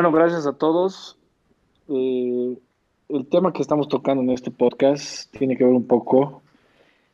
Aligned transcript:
Bueno, 0.00 0.16
gracias 0.16 0.46
a 0.46 0.54
todos. 0.54 1.18
Eh, 1.86 2.56
el 3.10 3.26
tema 3.26 3.52
que 3.52 3.60
estamos 3.60 3.86
tocando 3.86 4.22
en 4.22 4.30
este 4.30 4.50
podcast 4.50 5.30
tiene 5.36 5.58
que 5.58 5.64
ver 5.64 5.74
un 5.74 5.86
poco 5.86 6.40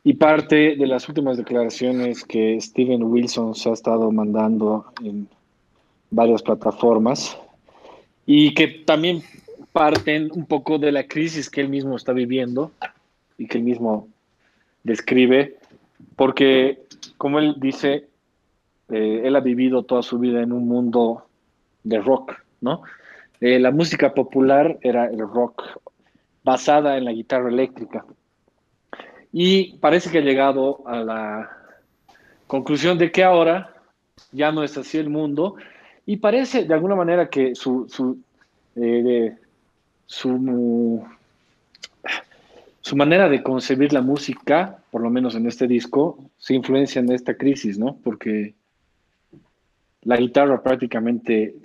y 0.04 0.14
parte 0.14 0.76
de 0.76 0.86
las 0.86 1.08
últimas 1.08 1.36
declaraciones 1.36 2.22
que 2.22 2.56
Steven 2.60 3.02
Wilson 3.02 3.56
se 3.56 3.70
ha 3.70 3.72
estado 3.72 4.12
mandando 4.12 4.86
en 5.02 5.26
varias 6.12 6.44
plataformas 6.44 7.36
y 8.24 8.54
que 8.54 8.68
también 8.68 9.24
parten 9.72 10.30
un 10.32 10.46
poco 10.46 10.78
de 10.78 10.92
la 10.92 11.08
crisis 11.08 11.50
que 11.50 11.62
él 11.62 11.68
mismo 11.68 11.96
está 11.96 12.12
viviendo 12.12 12.70
y 13.36 13.48
que 13.48 13.58
él 13.58 13.64
mismo 13.64 14.06
describe, 14.84 15.56
porque 16.14 16.84
como 17.18 17.40
él 17.40 17.56
dice, 17.58 18.06
eh, 18.90 19.22
él 19.24 19.34
ha 19.34 19.40
vivido 19.40 19.82
toda 19.82 20.04
su 20.04 20.20
vida 20.20 20.40
en 20.40 20.52
un 20.52 20.68
mundo 20.68 21.24
de 21.82 21.98
rock, 21.98 22.45
¿no? 22.60 22.82
Eh, 23.40 23.58
la 23.58 23.70
música 23.70 24.14
popular 24.14 24.78
era 24.80 25.06
el 25.06 25.18
rock 25.18 25.62
basada 26.42 26.96
en 26.96 27.04
la 27.04 27.12
guitarra 27.12 27.48
eléctrica. 27.48 28.04
Y 29.32 29.74
parece 29.78 30.10
que 30.10 30.18
ha 30.18 30.22
llegado 30.22 30.86
a 30.86 30.98
la 31.00 31.50
conclusión 32.46 32.96
de 32.98 33.10
que 33.10 33.24
ahora 33.24 33.74
ya 34.32 34.52
no 34.52 34.62
es 34.62 34.78
así 34.78 34.96
el 34.98 35.10
mundo 35.10 35.56
y 36.06 36.16
parece 36.18 36.64
de 36.64 36.72
alguna 36.72 36.94
manera 36.94 37.28
que 37.28 37.54
su, 37.54 37.86
su, 37.88 38.18
eh, 38.76 39.36
su, 40.06 41.04
su 42.80 42.96
manera 42.96 43.28
de 43.28 43.42
concebir 43.42 43.92
la 43.92 44.02
música, 44.02 44.78
por 44.90 45.02
lo 45.02 45.10
menos 45.10 45.34
en 45.34 45.46
este 45.46 45.66
disco, 45.66 46.18
se 46.38 46.54
influencia 46.54 47.00
en 47.00 47.10
esta 47.10 47.34
crisis, 47.34 47.78
¿no? 47.78 47.98
Porque 48.02 48.54
la 50.02 50.16
guitarra 50.16 50.62
prácticamente 50.62 51.56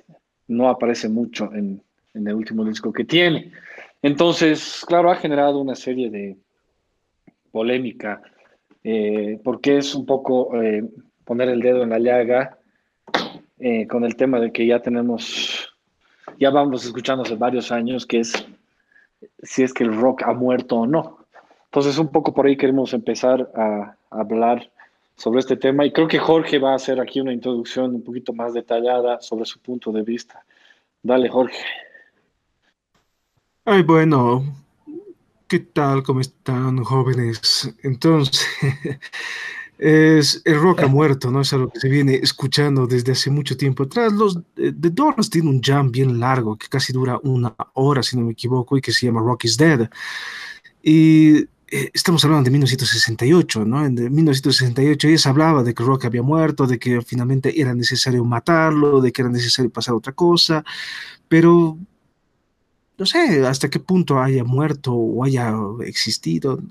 no 0.52 0.70
aparece 0.70 1.10
mucho 1.10 1.52
en, 1.54 1.82
el 2.14 2.34
último 2.34 2.66
disco 2.66 2.92
que 2.92 3.06
tiene. 3.06 3.52
Entonces, 4.02 4.84
claro, 4.86 5.10
ha 5.10 5.16
generado 5.16 5.60
una 5.60 5.76
serie 5.76 6.10
de 6.10 6.36
polémica, 7.52 8.22
eh, 8.84 9.40
porque 9.44 9.78
es 9.78 9.96
un 9.96 10.06
poco 10.06 10.62
eh, 10.62 10.84
poner 11.24 11.50
el 11.50 11.62
dedo 11.62 11.84
en 11.84 11.90
la 11.90 12.00
llaga 12.00 12.58
eh, 13.60 13.88
con 13.88 14.04
el 14.04 14.16
tema 14.16 14.40
de 14.40 14.52
que 14.52 14.66
ya 14.66 14.82
tenemos, 14.82 15.74
ya 16.38 16.50
vamos 16.50 16.84
escuchando 16.84 17.24
hace 17.24 17.36
varios 17.36 17.72
años, 17.72 18.06
que 18.06 18.20
es 18.20 18.34
si 19.44 19.64
es 19.64 19.74
que 19.74 19.84
el 19.84 19.96
rock 19.96 20.24
ha 20.24 20.34
muerto 20.34 20.78
o 20.78 20.88
no. 20.88 21.26
Entonces, 21.66 21.98
un 21.98 22.10
poco 22.10 22.34
por 22.34 22.46
ahí 22.46 22.58
queremos 22.58 22.94
empezar 22.94 23.50
a 23.56 23.96
hablar 24.10 24.70
sobre 25.16 25.40
este 25.40 25.56
tema 25.56 25.86
y 25.86 25.92
creo 25.92 26.08
que 26.08 26.20
Jorge 26.20 26.59
va 26.59 26.73
a 26.73 26.76
hacer 26.76 27.00
aquí 27.00 27.20
una 27.20 27.34
introducción 27.34 27.95
un 27.95 28.04
poquito 28.04 28.34
más 28.34 28.54
detallada 28.54 29.22
sobre 29.22 29.45
su 29.45 29.59
punto 29.59 29.92
de 29.92 30.02
vista. 30.02 30.44
Dale, 31.03 31.30
Jorge. 31.30 31.64
Ay, 33.66 33.84
bueno, 33.84 34.44
¿qué 35.48 35.59
tal? 35.59 36.02
¿Cómo 36.03 36.20
están, 36.20 36.84
jóvenes? 36.84 37.73
Entonces, 37.84 38.48
es, 39.78 40.42
el 40.45 40.59
rock 40.59 40.84
ha 40.84 40.88
muerto, 40.88 41.30
¿no? 41.30 41.42
Es 41.42 41.53
algo 41.53 41.70
que 41.70 41.80
se 41.80 41.90
viene 41.90 42.16
escuchando 42.16 42.88
desde 42.88 43.12
hace 43.12 43.30
mucho 43.30 43.58
tiempo 43.58 43.84
atrás. 43.84 44.14
Los 44.14 44.40
The 44.56 44.90
Doors 44.90 45.30
tiene 45.30 45.50
un 45.50 45.62
jam 45.62 45.92
bien 45.92 46.20
largo 46.20 46.58
que 46.58 46.68
casi 46.68 46.94
dura 46.94 47.20
una 47.23 47.56
hora, 47.73 48.02
si 48.02 48.18
no 48.18 48.25
me 48.25 48.31
equivoco, 48.31 48.78
y 48.78 48.81
que 48.81 48.92
se 48.92 49.06
llama 49.06 49.22
Rock 49.22 49.46
is 49.46 49.58
Dead. 49.58 49.90
Y 50.81 51.38
eh, 51.38 51.48
estamos 51.72 52.24
hablando 52.26 52.46
de 52.46 52.52
1968, 52.52 53.66
¿no? 53.66 53.86
En 53.86 53.96
1968 53.96 55.08
ella 55.08 55.30
hablaba 55.30 55.64
de 55.64 55.74
que 55.74 55.84
Rock 55.84 56.06
había 56.06 56.22
muerto, 56.22 56.68
de 56.68 56.78
que 56.78 57.02
finalmente 57.02 57.59
era 57.59 57.74
necesario 57.74 58.24
matarlo, 58.26 59.02
de 59.02 59.12
que 59.12 59.22
era 59.22 59.32
necesario 59.32 59.72
pasar 59.72 59.96
otra 59.96 60.14
cosa, 60.14 60.64
pero 61.28 61.78
no 63.02 63.08
sé 63.08 63.44
hasta 63.48 63.68
qué 63.68 63.80
punto 63.80 64.22
haya 64.22 64.44
muerto 64.44 64.94
o 64.94 65.24
haya 65.24 65.56
existido. 65.84 66.62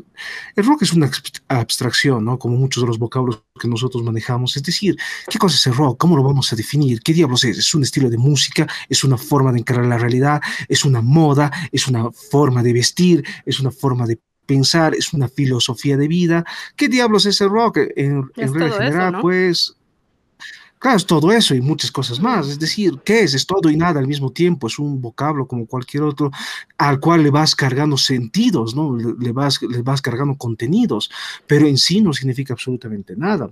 El 0.55 0.65
rock 0.65 0.83
es 0.83 0.93
una 0.93 1.11
abstracción, 1.49 2.25
¿no? 2.25 2.39
Como 2.39 2.57
muchos 2.57 2.85
de 2.85 2.87
los 2.87 3.01
vocablos 3.01 3.43
que 3.61 3.67
nosotros 3.67 4.05
manejamos. 4.05 4.57
Es 4.57 4.63
decir, 4.63 4.97
¿qué 5.29 5.39
cosa 5.41 5.57
es 5.57 5.67
el 5.67 5.75
rock? 5.75 5.99
¿Cómo 5.99 6.17
lo 6.17 6.23
vamos 6.23 6.53
a 6.53 6.57
definir? 6.57 7.01
¿Qué 7.01 7.13
diablos 7.13 7.43
es? 7.43 7.59
¿Es 7.59 7.75
un 7.75 7.83
estilo 7.83 8.09
de 8.09 8.17
música? 8.17 8.69
¿Es 8.89 9.03
una 9.03 9.17
forma 9.17 9.51
de 9.51 9.59
encarar 9.59 9.87
la 9.87 9.99
realidad? 9.99 10.41
¿Es 10.69 10.85
una 10.85 11.01
moda? 11.01 11.51
¿Es 11.73 11.89
una 11.89 12.13
forma 12.13 12.63
de 12.63 12.75
vestir? 12.75 13.25
¿Es 13.45 13.59
una 13.59 13.73
forma 13.73 14.07
de 14.07 14.21
pensar, 14.51 14.97
es 14.97 15.13
una 15.13 15.29
filosofía 15.29 15.97
de 15.97 16.09
vida. 16.09 16.45
¿Qué 16.75 16.89
diablos 16.89 17.25
es 17.25 17.41
el 17.41 17.51
rock? 17.51 17.79
En, 17.95 18.29
en 18.35 18.53
general, 18.53 19.21
pues, 19.23 19.77
claro, 20.81 20.97
es 20.97 21.07
todo 21.07 21.31
eso 21.31 21.55
y 21.55 21.61
muchas 21.61 21.93
cosas 21.93 22.19
más. 22.19 22.49
Es 22.49 22.59
decir, 22.59 22.99
¿qué 23.05 23.21
es? 23.21 23.35
Es 23.35 23.47
todo 23.47 23.71
y 23.71 23.77
nada 23.77 24.01
al 24.01 24.09
mismo 24.09 24.33
tiempo. 24.33 24.67
Es 24.67 24.81
un 24.81 25.01
vocablo 25.01 25.47
como 25.47 25.67
cualquier 25.67 26.03
otro 26.03 26.33
al 26.79 26.99
cual 26.99 27.23
le 27.23 27.31
vas 27.31 27.55
cargando 27.55 27.97
sentidos, 27.97 28.75
¿no? 28.75 28.97
Le, 28.97 29.31
vas, 29.31 29.63
le 29.63 29.83
vas 29.83 30.03
cargando 30.03 30.35
contenidos, 30.35 31.13
pero 31.47 31.69
en 31.69 31.79
sí 31.79 32.01
no 32.01 32.13
significa 32.13 32.55
absolutamente 32.55 33.15
nada. 33.17 33.49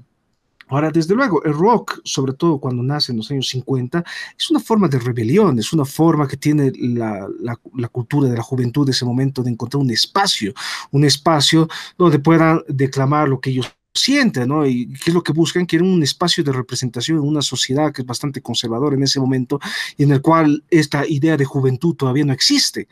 Ahora, 0.68 0.90
desde 0.90 1.14
luego, 1.14 1.42
el 1.44 1.54
rock, 1.54 2.00
sobre 2.04 2.32
todo 2.34 2.58
cuando 2.58 2.82
nace 2.82 3.12
en 3.12 3.18
los 3.18 3.30
años 3.30 3.48
50, 3.48 4.04
es 4.38 4.50
una 4.50 4.60
forma 4.60 4.88
de 4.88 4.98
rebelión, 4.98 5.58
es 5.58 5.72
una 5.72 5.84
forma 5.84 6.28
que 6.28 6.36
tiene 6.36 6.72
la, 6.78 7.26
la, 7.40 7.88
cultura 7.88 8.28
de 8.28 8.36
la 8.36 8.42
juventud 8.42 8.84
de 8.84 8.92
ese 8.92 9.04
momento 9.04 9.42
de 9.42 9.50
encontrar 9.50 9.82
un 9.82 9.90
espacio, 9.90 10.52
un 10.90 11.04
espacio 11.04 11.68
donde 11.96 12.18
puedan 12.18 12.62
declamar 12.68 13.28
lo 13.28 13.40
que 13.40 13.50
ellos 13.50 13.72
sienten, 13.94 14.48
¿no? 14.48 14.66
Y 14.66 14.92
qué 14.92 15.10
es 15.10 15.14
lo 15.14 15.22
que 15.22 15.32
buscan, 15.32 15.66
quieren 15.66 15.88
un 15.88 16.02
espacio 16.02 16.44
de 16.44 16.52
representación 16.52 17.18
en 17.18 17.24
una 17.24 17.42
sociedad 17.42 17.92
que 17.92 18.02
es 18.02 18.06
bastante 18.06 18.40
conservadora 18.40 18.94
en 18.94 19.02
ese 19.02 19.20
momento 19.20 19.58
y 19.96 20.04
en 20.04 20.12
el 20.12 20.20
cual 20.20 20.64
esta 20.70 21.06
idea 21.06 21.36
de 21.36 21.44
juventud 21.44 21.94
todavía 21.94 22.24
no 22.24 22.32
existe. 22.32 22.88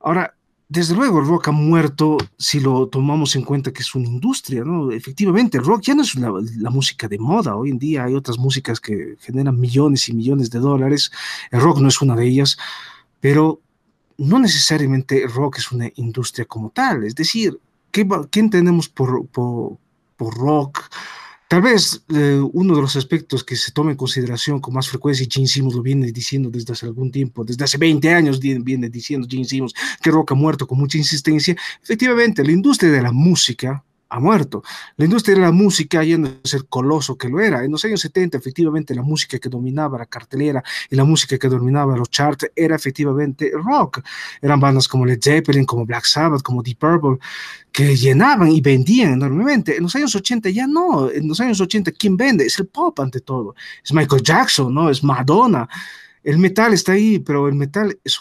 Ahora, 0.00 0.34
desde 0.70 0.94
luego 0.94 1.18
el 1.18 1.26
rock 1.26 1.48
ha 1.48 1.50
muerto 1.50 2.16
si 2.38 2.60
lo 2.60 2.86
tomamos 2.86 3.34
en 3.34 3.42
cuenta 3.42 3.72
que 3.72 3.82
es 3.82 3.92
una 3.96 4.06
industria, 4.06 4.62
¿no? 4.62 4.92
Efectivamente, 4.92 5.58
el 5.58 5.64
rock 5.64 5.82
ya 5.82 5.96
no 5.96 6.02
es 6.02 6.14
la, 6.14 6.70
música 6.70 7.08
de 7.08 7.18
moda. 7.18 7.56
Hoy 7.56 7.70
en 7.70 7.78
día 7.80 8.04
hay 8.04 8.14
otras 8.14 8.38
músicas 8.38 8.78
que 8.78 9.16
generan 9.18 9.58
millones 9.58 10.08
y 10.08 10.14
millones 10.14 10.48
de 10.48 10.60
dólares. 10.60 11.10
El 11.50 11.60
rock 11.60 11.80
no 11.80 11.88
es 11.88 12.00
una 12.00 12.14
de 12.14 12.24
ellas, 12.24 12.56
pero 13.18 13.60
no 14.16 14.38
necesariamente 14.38 15.24
el 15.24 15.32
rock 15.32 15.58
es 15.58 15.72
una 15.72 15.90
industria 15.96 16.44
como 16.44 16.70
tal. 16.70 17.02
Es 17.02 17.16
decir, 17.16 17.58
¿qué, 17.90 18.06
qué 18.30 18.38
entendemos 18.38 18.88
por, 18.88 19.26
por, 19.26 19.76
por 20.16 20.34
rock? 20.38 20.88
Tal 21.50 21.62
vez 21.62 22.04
eh, 22.14 22.40
uno 22.52 22.76
de 22.76 22.80
los 22.80 22.94
aspectos 22.94 23.42
que 23.42 23.56
se 23.56 23.72
toma 23.72 23.90
en 23.90 23.96
consideración 23.96 24.60
con 24.60 24.72
más 24.72 24.88
frecuencia, 24.88 25.26
y 25.26 25.28
Gene 25.28 25.48
Simmons 25.48 25.74
lo 25.74 25.82
viene 25.82 26.12
diciendo 26.12 26.48
desde 26.48 26.74
hace 26.74 26.86
algún 26.86 27.10
tiempo, 27.10 27.42
desde 27.42 27.64
hace 27.64 27.76
20 27.76 28.08
años 28.14 28.38
viene 28.38 28.88
diciendo 28.88 29.26
Gene 29.28 29.44
Simmons 29.44 29.74
que 30.00 30.12
rock 30.12 30.30
ha 30.30 30.34
muerto 30.36 30.68
con 30.68 30.78
mucha 30.78 30.96
insistencia, 30.96 31.56
efectivamente 31.82 32.44
la 32.44 32.52
industria 32.52 32.92
de 32.92 33.02
la 33.02 33.10
música 33.10 33.84
ha 34.10 34.18
muerto. 34.18 34.62
La 34.96 35.04
industria 35.04 35.36
de 35.36 35.40
la 35.40 35.52
música 35.52 36.02
ya 36.02 36.18
no 36.18 36.28
es 36.42 36.54
el 36.54 36.66
coloso 36.66 37.16
que 37.16 37.28
lo 37.28 37.40
era. 37.40 37.64
En 37.64 37.70
los 37.70 37.84
años 37.84 38.00
70, 38.00 38.36
efectivamente, 38.36 38.94
la 38.94 39.02
música 39.02 39.38
que 39.38 39.48
dominaba 39.48 39.98
la 39.98 40.06
cartelera 40.06 40.62
y 40.90 40.96
la 40.96 41.04
música 41.04 41.38
que 41.38 41.48
dominaba 41.48 41.96
los 41.96 42.10
charts 42.10 42.50
era 42.54 42.74
efectivamente 42.74 43.50
rock. 43.54 44.00
Eran 44.42 44.58
bandas 44.58 44.88
como 44.88 45.06
Led 45.06 45.20
Zeppelin, 45.22 45.64
como 45.64 45.86
Black 45.86 46.04
Sabbath, 46.04 46.42
como 46.42 46.62
Deep 46.62 46.78
Purple, 46.78 47.18
que 47.70 47.96
llenaban 47.96 48.50
y 48.50 48.60
vendían 48.60 49.12
enormemente. 49.12 49.76
En 49.76 49.84
los 49.84 49.94
años 49.94 50.14
80 50.14 50.50
ya 50.50 50.66
no. 50.66 51.08
En 51.08 51.28
los 51.28 51.40
años 51.40 51.60
80, 51.60 51.92
¿quién 51.92 52.16
vende? 52.16 52.44
Es 52.44 52.58
el 52.58 52.66
pop 52.66 52.98
ante 52.98 53.20
todo. 53.20 53.54
Es 53.84 53.92
Michael 53.92 54.22
Jackson, 54.22 54.74
¿no? 54.74 54.90
Es 54.90 55.04
Madonna. 55.04 55.68
El 56.24 56.38
metal 56.38 56.74
está 56.74 56.92
ahí, 56.92 57.20
pero 57.20 57.46
el 57.46 57.54
metal 57.54 57.96
es, 58.02 58.18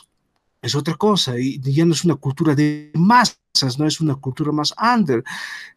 es 0.62 0.76
otra 0.76 0.94
cosa 0.94 1.40
y 1.40 1.60
ya 1.60 1.84
no 1.84 1.94
es 1.94 2.06
una 2.06 2.16
cultura 2.16 2.54
de 2.54 2.92
más 2.94 3.40
no 3.78 3.88
es 3.88 4.00
una 4.00 4.16
cultura 4.16 4.52
más 4.52 4.74
under. 4.82 5.24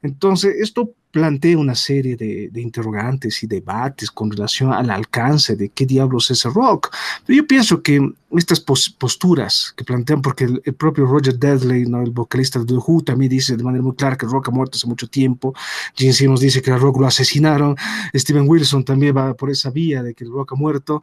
Entonces, 0.02 0.56
esto 0.60 0.94
plantea 1.10 1.58
una 1.58 1.74
serie 1.74 2.16
de, 2.16 2.50
interrogantes 2.54 3.42
y 3.42 3.46
debates 3.46 4.10
con 4.10 4.30
relación 4.30 4.72
al 4.72 4.88
alcance 4.88 5.56
de 5.56 5.68
qué 5.68 5.84
diablos 5.84 6.30
es 6.30 6.44
el 6.46 6.54
rock. 6.54 6.94
Yo 7.28 7.46
pienso 7.46 7.82
que 7.82 8.00
estas 8.30 8.60
posturas 8.60 9.74
que 9.76 9.84
plantean, 9.84 10.22
porque 10.22 10.44
el, 10.44 10.74
propio 10.74 11.04
Roger 11.04 11.38
Dudley, 11.38 11.84
¿no? 11.84 12.00
el 12.00 12.12
vocalista 12.12 12.58
de 12.58 12.64
The 12.64 12.74
Who, 12.74 13.02
también 13.02 13.30
dice 13.30 13.56
de 13.56 13.64
manera 13.64 13.82
muy 13.82 13.94
clara 13.94 14.16
que 14.16 14.24
el 14.24 14.32
rock 14.32 14.48
ha 14.48 14.52
muerto 14.52 14.76
hace 14.76 14.86
mucho 14.86 15.06
tiempo. 15.06 15.54
Gene 15.94 16.14
Simmons 16.14 16.40
dice 16.40 16.62
que 16.62 16.70
el 16.70 16.80
rock 16.80 16.98
lo 16.98 17.06
asesinaron. 17.06 17.76
Steven 18.14 18.48
Wilson 18.48 18.84
también 18.84 19.14
va 19.14 19.34
por 19.34 19.50
esa 19.50 19.70
vía 19.70 20.02
de 20.02 20.14
que 20.14 20.24
el 20.24 20.30
rock 20.30 20.52
ha 20.52 20.56
muerto. 20.56 21.02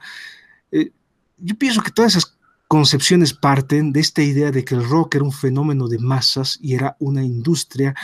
Eh, 0.71 0.91
yo 1.37 1.55
pienso 1.55 1.83
que 1.83 1.91
todas 1.91 2.15
esas 2.15 2.38
concepciones 2.69 3.33
parten 3.33 3.91
de 3.91 3.99
esta 3.99 4.21
idea 4.21 4.51
de 4.51 4.63
que 4.63 4.75
el 4.75 4.87
rock 4.87 5.15
era 5.15 5.23
un 5.23 5.31
fenómeno 5.31 5.87
de 5.87 5.97
masas 5.97 6.59
y 6.61 6.75
era 6.75 6.95
una 6.99 7.23
industria, 7.23 7.95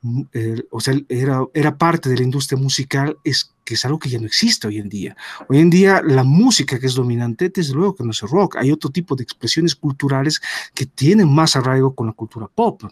mm, 0.00 0.22
o 0.70 0.80
sea, 0.80 0.94
era, 1.10 1.44
era 1.52 1.76
parte 1.76 2.08
de 2.08 2.16
la 2.16 2.22
industria 2.22 2.58
musical, 2.58 3.18
es 3.22 3.54
que 3.66 3.74
es 3.74 3.84
algo 3.84 3.98
que 3.98 4.08
ya 4.08 4.18
no 4.18 4.24
existe 4.24 4.66
hoy 4.66 4.78
en 4.78 4.88
día. 4.88 5.14
Hoy 5.50 5.58
en 5.58 5.68
día 5.68 6.00
la 6.02 6.24
música 6.24 6.78
que 6.78 6.86
es 6.86 6.94
dominante, 6.94 7.50
desde 7.50 7.74
luego 7.74 7.96
que 7.96 8.04
no 8.04 8.12
es 8.12 8.20
rock, 8.22 8.56
hay 8.56 8.72
otro 8.72 8.88
tipo 8.88 9.14
de 9.14 9.24
expresiones 9.24 9.76
culturales 9.76 10.40
que 10.74 10.86
tienen 10.86 11.30
más 11.30 11.54
arraigo 11.54 11.94
con 11.94 12.06
la 12.06 12.14
cultura 12.14 12.48
pop. 12.48 12.84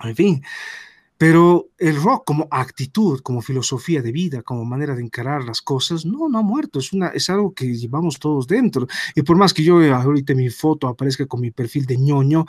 En 0.00 0.16
fin, 0.16 0.42
Pero 1.20 1.68
el 1.76 2.02
rock 2.02 2.24
como 2.24 2.48
actitud, 2.50 3.20
como 3.20 3.42
filosofía 3.42 4.00
de 4.00 4.10
vida, 4.10 4.40
como 4.40 4.64
manera 4.64 4.94
de 4.94 5.02
encarar 5.02 5.44
las 5.44 5.60
cosas, 5.60 6.06
no, 6.06 6.30
no 6.30 6.38
ha 6.38 6.42
muerto, 6.42 6.78
es, 6.78 6.94
una, 6.94 7.08
es 7.08 7.28
algo 7.28 7.52
que 7.52 7.76
llevamos 7.76 8.18
todos 8.18 8.46
dentro. 8.46 8.86
Y 9.14 9.20
por 9.20 9.36
más 9.36 9.52
que 9.52 9.62
yo 9.62 9.78
ahorita 9.94 10.34
mi 10.34 10.48
foto 10.48 10.88
aparezca 10.88 11.26
con 11.26 11.42
mi 11.42 11.50
perfil 11.50 11.84
de 11.84 11.98
ñoño, 11.98 12.46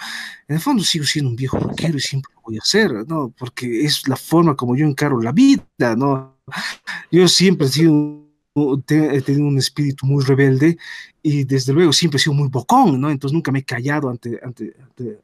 en 0.47 0.55
el 0.55 0.61
fondo 0.61 0.85
sigo 0.85 1.03
siendo 1.03 1.29
un 1.29 1.35
viejo 1.35 1.59
rockero 1.59 1.97
y 1.97 1.99
siempre 1.99 2.31
lo 2.33 2.41
voy 2.43 2.55
a 2.55 2.61
hacer, 2.61 2.93
¿no? 3.09 3.33
Porque 3.37 3.83
es 3.83 4.07
la 4.07 4.15
forma 4.15 4.55
como 4.55 4.77
yo 4.77 4.85
encaro 4.85 5.19
la 5.21 5.33
vida, 5.33 5.65
¿no? 5.97 6.37
Yo 7.11 7.27
siempre 7.27 7.67
he 7.67 7.71
sido 7.71 8.21
he 8.55 9.21
tenido 9.21 9.47
un 9.47 9.57
espíritu 9.57 10.05
muy 10.05 10.23
rebelde 10.23 10.77
y 11.21 11.43
desde 11.43 11.73
luego 11.73 11.93
siempre 11.93 12.17
he 12.17 12.19
sido 12.19 12.33
muy 12.33 12.49
bocón, 12.49 12.99
¿no? 12.99 13.09
Entonces 13.09 13.33
nunca 13.33 13.51
me 13.51 13.59
he 13.59 13.63
callado 13.63 14.09
ante, 14.09 14.39
ante, 14.43 14.75
ante, 14.79 15.19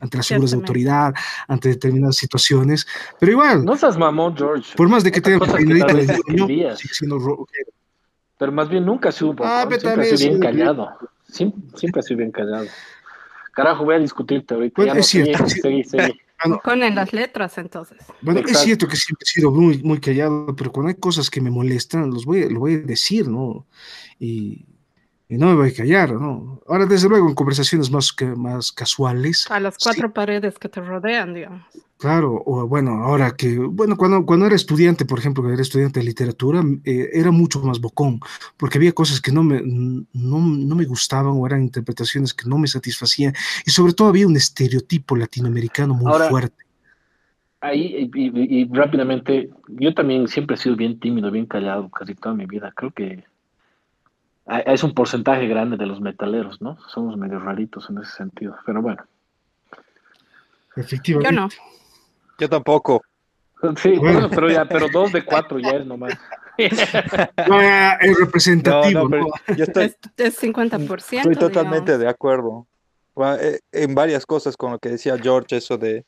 ante 0.00 0.16
las 0.16 0.26
figuras 0.26 0.50
de 0.50 0.56
autoridad, 0.56 1.14
ante 1.46 1.68
determinadas 1.68 2.16
situaciones, 2.16 2.86
pero 3.18 3.32
igual. 3.32 3.64
No 3.64 3.76
seas 3.76 3.96
mamón, 3.96 4.36
George. 4.36 4.74
Por 4.76 4.88
más 4.88 5.04
de 5.04 5.12
que 5.12 5.20
tenga 5.20 5.46
peinadito 5.46 5.94
de 5.94 6.18
niño, 6.28 6.76
siendo 6.76 7.46
Pero 8.38 8.52
más 8.52 8.68
bien 8.68 8.84
nunca 8.84 9.12
sido 9.12 9.36
ah, 9.40 9.66
siempre 9.68 10.12
ha 10.12 10.16
sido 10.16 10.30
bien 10.30 10.40
callado. 10.40 10.88
Siempre, 11.28 11.78
siempre 11.78 12.00
ha 12.00 12.02
sido 12.02 12.18
bien 12.18 12.32
callado. 12.32 12.66
Carajo, 13.52 13.84
voy 13.84 13.96
a 13.96 13.98
discutirte 13.98 14.54
ahorita. 14.54 14.74
Bueno, 14.76 14.94
es 14.94 15.06
cierto. 15.06 15.44
Ponen 16.64 16.94
las 16.94 17.12
letras 17.12 17.58
entonces. 17.58 17.98
Bueno, 18.22 18.40
es 18.40 18.58
cierto 18.58 18.88
que 18.88 18.96
siempre 18.96 19.24
he 19.24 19.30
sido 19.30 19.50
muy, 19.50 19.82
muy 19.82 20.00
callado, 20.00 20.54
pero 20.56 20.72
cuando 20.72 20.88
hay 20.88 20.94
cosas 20.94 21.28
que 21.28 21.40
me 21.40 21.50
molestan, 21.50 22.10
los 22.10 22.24
voy, 22.24 22.48
lo 22.48 22.60
voy 22.60 22.74
a 22.74 22.78
decir, 22.78 23.28
¿no? 23.28 23.66
Y 24.18 24.64
y 25.30 25.38
no 25.38 25.46
me 25.46 25.54
voy 25.54 25.68
a 25.68 25.74
callar, 25.74 26.12
¿no? 26.12 26.60
Ahora, 26.66 26.86
desde 26.86 27.08
luego, 27.08 27.28
en 27.28 27.36
conversaciones 27.36 27.88
más, 27.88 28.12
que, 28.12 28.26
más 28.26 28.72
casuales. 28.72 29.48
A 29.48 29.60
las 29.60 29.78
cuatro 29.78 30.12
paredes 30.12 30.58
que 30.58 30.68
te 30.68 30.80
rodean, 30.80 31.34
digamos. 31.34 31.62
Claro, 31.98 32.42
o 32.44 32.66
bueno, 32.66 33.04
ahora 33.04 33.30
que, 33.36 33.56
bueno, 33.56 33.96
cuando, 33.96 34.26
cuando 34.26 34.46
era 34.46 34.56
estudiante, 34.56 35.04
por 35.04 35.20
ejemplo, 35.20 35.42
cuando 35.42 35.54
era 35.54 35.62
estudiante 35.62 36.00
de 36.00 36.06
literatura, 36.06 36.64
eh, 36.84 37.10
era 37.12 37.30
mucho 37.30 37.60
más 37.60 37.80
bocón, 37.80 38.18
porque 38.56 38.78
había 38.78 38.90
cosas 38.90 39.20
que 39.20 39.30
no 39.30 39.44
me, 39.44 39.62
no, 39.62 40.38
no, 40.40 40.74
me 40.74 40.84
gustaban 40.84 41.34
o 41.36 41.46
eran 41.46 41.62
interpretaciones 41.62 42.34
que 42.34 42.48
no 42.48 42.58
me 42.58 42.66
satisfacían, 42.66 43.32
y 43.64 43.70
sobre 43.70 43.92
todo 43.92 44.08
había 44.08 44.26
un 44.26 44.36
estereotipo 44.36 45.14
latinoamericano 45.14 45.94
muy 45.94 46.12
fuerte. 46.28 46.64
Ahí, 47.60 48.10
y, 48.14 48.62
y 48.62 48.64
rápidamente, 48.72 49.50
yo 49.68 49.94
también 49.94 50.26
siempre 50.26 50.56
he 50.56 50.58
sido 50.58 50.74
bien 50.74 50.98
tímido, 50.98 51.30
bien 51.30 51.46
callado 51.46 51.88
casi 51.90 52.14
toda 52.14 52.34
mi 52.34 52.46
vida. 52.46 52.72
Creo 52.74 52.90
que 52.90 53.22
es 54.66 54.82
un 54.82 54.94
porcentaje 54.94 55.46
grande 55.46 55.76
de 55.76 55.86
los 55.86 56.00
metaleros, 56.00 56.60
¿no? 56.60 56.78
Somos 56.88 57.16
medio 57.16 57.38
raritos 57.38 57.88
en 57.90 57.98
ese 57.98 58.12
sentido, 58.12 58.56
pero 58.66 58.82
bueno. 58.82 59.04
Efectivamente. 60.76 61.34
Yo 61.34 61.40
no. 61.40 61.48
Yo 62.38 62.48
tampoco. 62.48 63.02
Sí, 63.76 63.96
bueno, 63.98 64.30
pero 64.30 64.50
ya, 64.50 64.64
pero 64.64 64.88
dos 64.88 65.12
de 65.12 65.24
cuatro 65.24 65.58
ya 65.58 65.70
es 65.72 65.86
nomás. 65.86 66.14
No, 67.48 67.60
es 68.00 68.18
representativo. 68.18 69.08
No, 69.08 69.26
Yo 69.56 69.64
estoy, 69.64 69.94
es 70.16 70.42
50%. 70.42 71.18
Estoy 71.18 71.36
totalmente 71.36 71.98
de 71.98 72.08
acuerdo. 72.08 72.66
Eh, 73.40 73.60
en 73.72 73.94
varias 73.94 74.24
cosas 74.24 74.56
con 74.56 74.72
lo 74.72 74.78
que 74.78 74.88
decía 74.88 75.18
George, 75.18 75.56
eso 75.56 75.76
de 75.76 76.04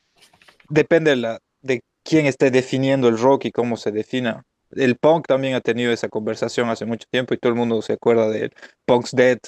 depende 0.69 1.11
de, 1.11 1.17
la, 1.17 1.39
de 1.61 1.83
quién 2.03 2.25
esté 2.25 2.49
definiendo 2.49 3.07
el 3.07 3.19
rock 3.19 3.45
y 3.45 3.51
cómo 3.51 3.77
se 3.77 3.91
defina 3.91 4.43
el 4.75 4.95
punk 4.97 5.27
también 5.27 5.55
ha 5.55 5.61
tenido 5.61 5.91
esa 5.91 6.09
conversación 6.09 6.69
hace 6.69 6.85
mucho 6.85 7.07
tiempo 7.09 7.33
y 7.33 7.37
todo 7.37 7.51
el 7.51 7.57
mundo 7.57 7.81
se 7.81 7.93
acuerda 7.93 8.29
de 8.29 8.51
Punk's 8.85 9.11
Dead 9.11 9.39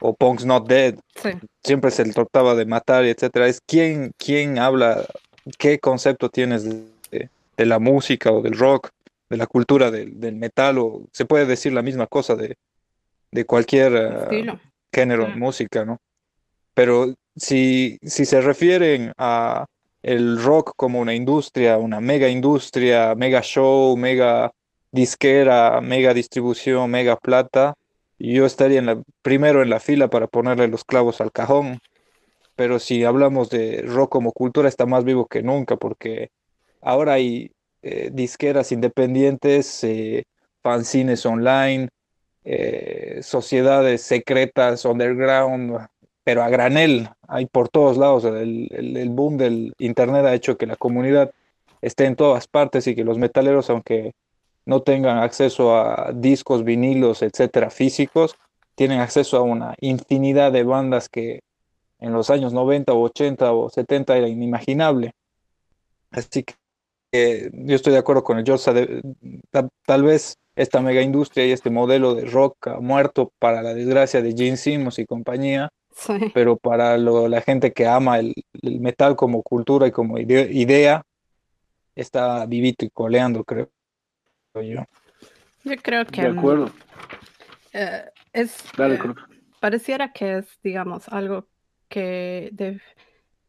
o 0.00 0.14
Punk's 0.14 0.44
Not 0.44 0.68
Dead. 0.68 0.94
Siempre 1.62 1.90
se 1.90 2.04
le 2.04 2.12
trataba 2.12 2.54
de 2.54 2.66
matar 2.66 3.04
etcétera. 3.04 3.46
Es 3.46 3.60
quién, 3.66 4.12
quién 4.18 4.58
habla, 4.58 5.04
qué 5.58 5.78
concepto 5.78 6.28
tienes 6.28 6.64
de, 6.64 7.28
la 7.56 7.78
música 7.78 8.32
o 8.32 8.42
del 8.42 8.58
rock, 8.58 8.90
de 9.30 9.36
la 9.36 9.46
cultura 9.46 9.90
del, 9.90 10.36
metal, 10.36 10.78
o 10.78 11.02
se 11.12 11.24
puede 11.24 11.46
decir 11.46 11.72
la 11.72 11.82
misma 11.82 12.06
cosa 12.06 12.34
de, 12.34 12.56
de 13.30 13.44
cualquier 13.44 13.96
ah, 13.96 14.60
género 14.92 15.26
de 15.26 15.36
música, 15.36 15.84
¿no? 15.84 15.98
Pero 16.74 17.14
si, 17.36 17.98
si 18.02 18.24
se 18.24 18.40
refieren 18.40 19.12
a 19.16 19.66
el 20.04 20.40
rock 20.42 20.74
como 20.76 21.00
una 21.00 21.14
industria, 21.14 21.78
una 21.78 22.00
mega 22.00 22.28
industria, 22.28 23.14
mega 23.14 23.40
show, 23.42 23.96
mega 23.96 24.52
disquera, 24.92 25.80
mega 25.80 26.12
distribución, 26.12 26.90
mega 26.90 27.16
plata, 27.16 27.74
yo 28.18 28.44
estaría 28.46 28.78
en 28.78 28.86
la, 28.86 29.02
primero 29.22 29.62
en 29.62 29.70
la 29.70 29.80
fila 29.80 30.08
para 30.08 30.26
ponerle 30.26 30.68
los 30.68 30.84
clavos 30.84 31.20
al 31.20 31.32
cajón. 31.32 31.80
Pero 32.54 32.78
si 32.78 33.02
hablamos 33.02 33.50
de 33.50 33.82
rock 33.82 34.12
como 34.12 34.32
cultura, 34.32 34.68
está 34.68 34.86
más 34.86 35.04
vivo 35.04 35.26
que 35.26 35.42
nunca, 35.42 35.76
porque 35.76 36.30
ahora 36.82 37.14
hay 37.14 37.50
eh, 37.82 38.10
disqueras 38.12 38.72
independientes, 38.72 39.82
eh, 39.84 40.24
fanzines 40.62 41.24
online, 41.26 41.88
eh, 42.44 43.20
sociedades 43.22 44.02
secretas, 44.02 44.84
underground, 44.84 45.78
pero 46.22 46.42
a 46.42 46.48
granel, 46.50 47.08
hay 47.28 47.46
por 47.46 47.68
todos 47.68 47.96
lados. 47.96 48.24
El, 48.24 48.68
el, 48.72 49.08
boom 49.10 49.36
del 49.36 49.74
Internet 49.78 50.24
ha 50.26 50.34
hecho 50.34 50.56
que 50.56 50.66
la 50.66 50.76
comunidad 50.76 51.32
esté 51.82 52.06
en 52.06 52.16
todas 52.16 52.46
partes 52.46 52.86
y 52.86 52.94
que 52.94 53.04
los 53.04 53.18
metaleros, 53.18 53.70
aunque 53.70 54.12
no 54.66 54.82
tengan 54.82 55.18
acceso 55.18 55.76
a 55.76 56.12
discos, 56.14 56.64
vinilos, 56.64 57.22
etcétera, 57.22 57.70
físicos, 57.70 58.36
tienen 58.74 59.00
acceso 59.00 59.36
a 59.36 59.42
una 59.42 59.74
infinidad 59.80 60.52
de 60.52 60.64
bandas 60.64 61.08
que 61.08 61.40
en 61.98 62.12
los 62.12 62.30
años 62.30 62.52
90 62.52 62.92
o 62.92 63.02
80 63.02 63.52
o 63.52 63.70
70 63.70 64.16
era 64.16 64.28
inimaginable. 64.28 65.12
Así 66.10 66.42
que 66.42 66.54
eh, 67.12 67.50
yo 67.52 67.76
estoy 67.76 67.92
de 67.92 67.98
acuerdo 67.98 68.24
con 68.24 68.38
el 68.38 68.44
George. 68.44 69.02
Tal, 69.86 70.02
vez 70.02 70.36
esta 70.56 70.80
mega 70.80 71.00
industria 71.00 71.46
y 71.46 71.52
este 71.52 71.70
modelo 71.70 72.14
de 72.14 72.24
rock 72.24 72.68
muerto 72.80 73.32
para 73.38 73.62
la 73.62 73.74
desgracia 73.74 74.20
de 74.20 74.32
Gene 74.32 74.56
Simmons 74.56 74.98
y 74.98 75.06
compañía, 75.06 75.70
pero 76.32 76.56
para 76.56 76.96
la 76.98 77.40
gente 77.40 77.72
que 77.72 77.86
ama 77.86 78.18
el, 78.18 78.34
metal 78.80 79.16
como 79.16 79.42
cultura 79.42 79.86
y 79.86 79.92
como 79.92 80.18
idea, 80.18 81.04
está 81.94 82.46
vivito 82.46 82.84
y 82.84 82.90
coleando, 82.90 83.44
creo 83.44 83.70
yo. 84.54 84.84
Yo 85.64 85.76
creo 85.82 86.04
que... 86.06 86.22
De 86.22 86.28
acuerdo. 86.28 86.70
Eh, 87.72 88.04
es, 88.32 88.56
eh, 88.78 88.98
pareciera 89.60 90.12
que 90.12 90.38
es, 90.38 90.46
digamos, 90.62 91.08
algo 91.08 91.48
que, 91.88 92.80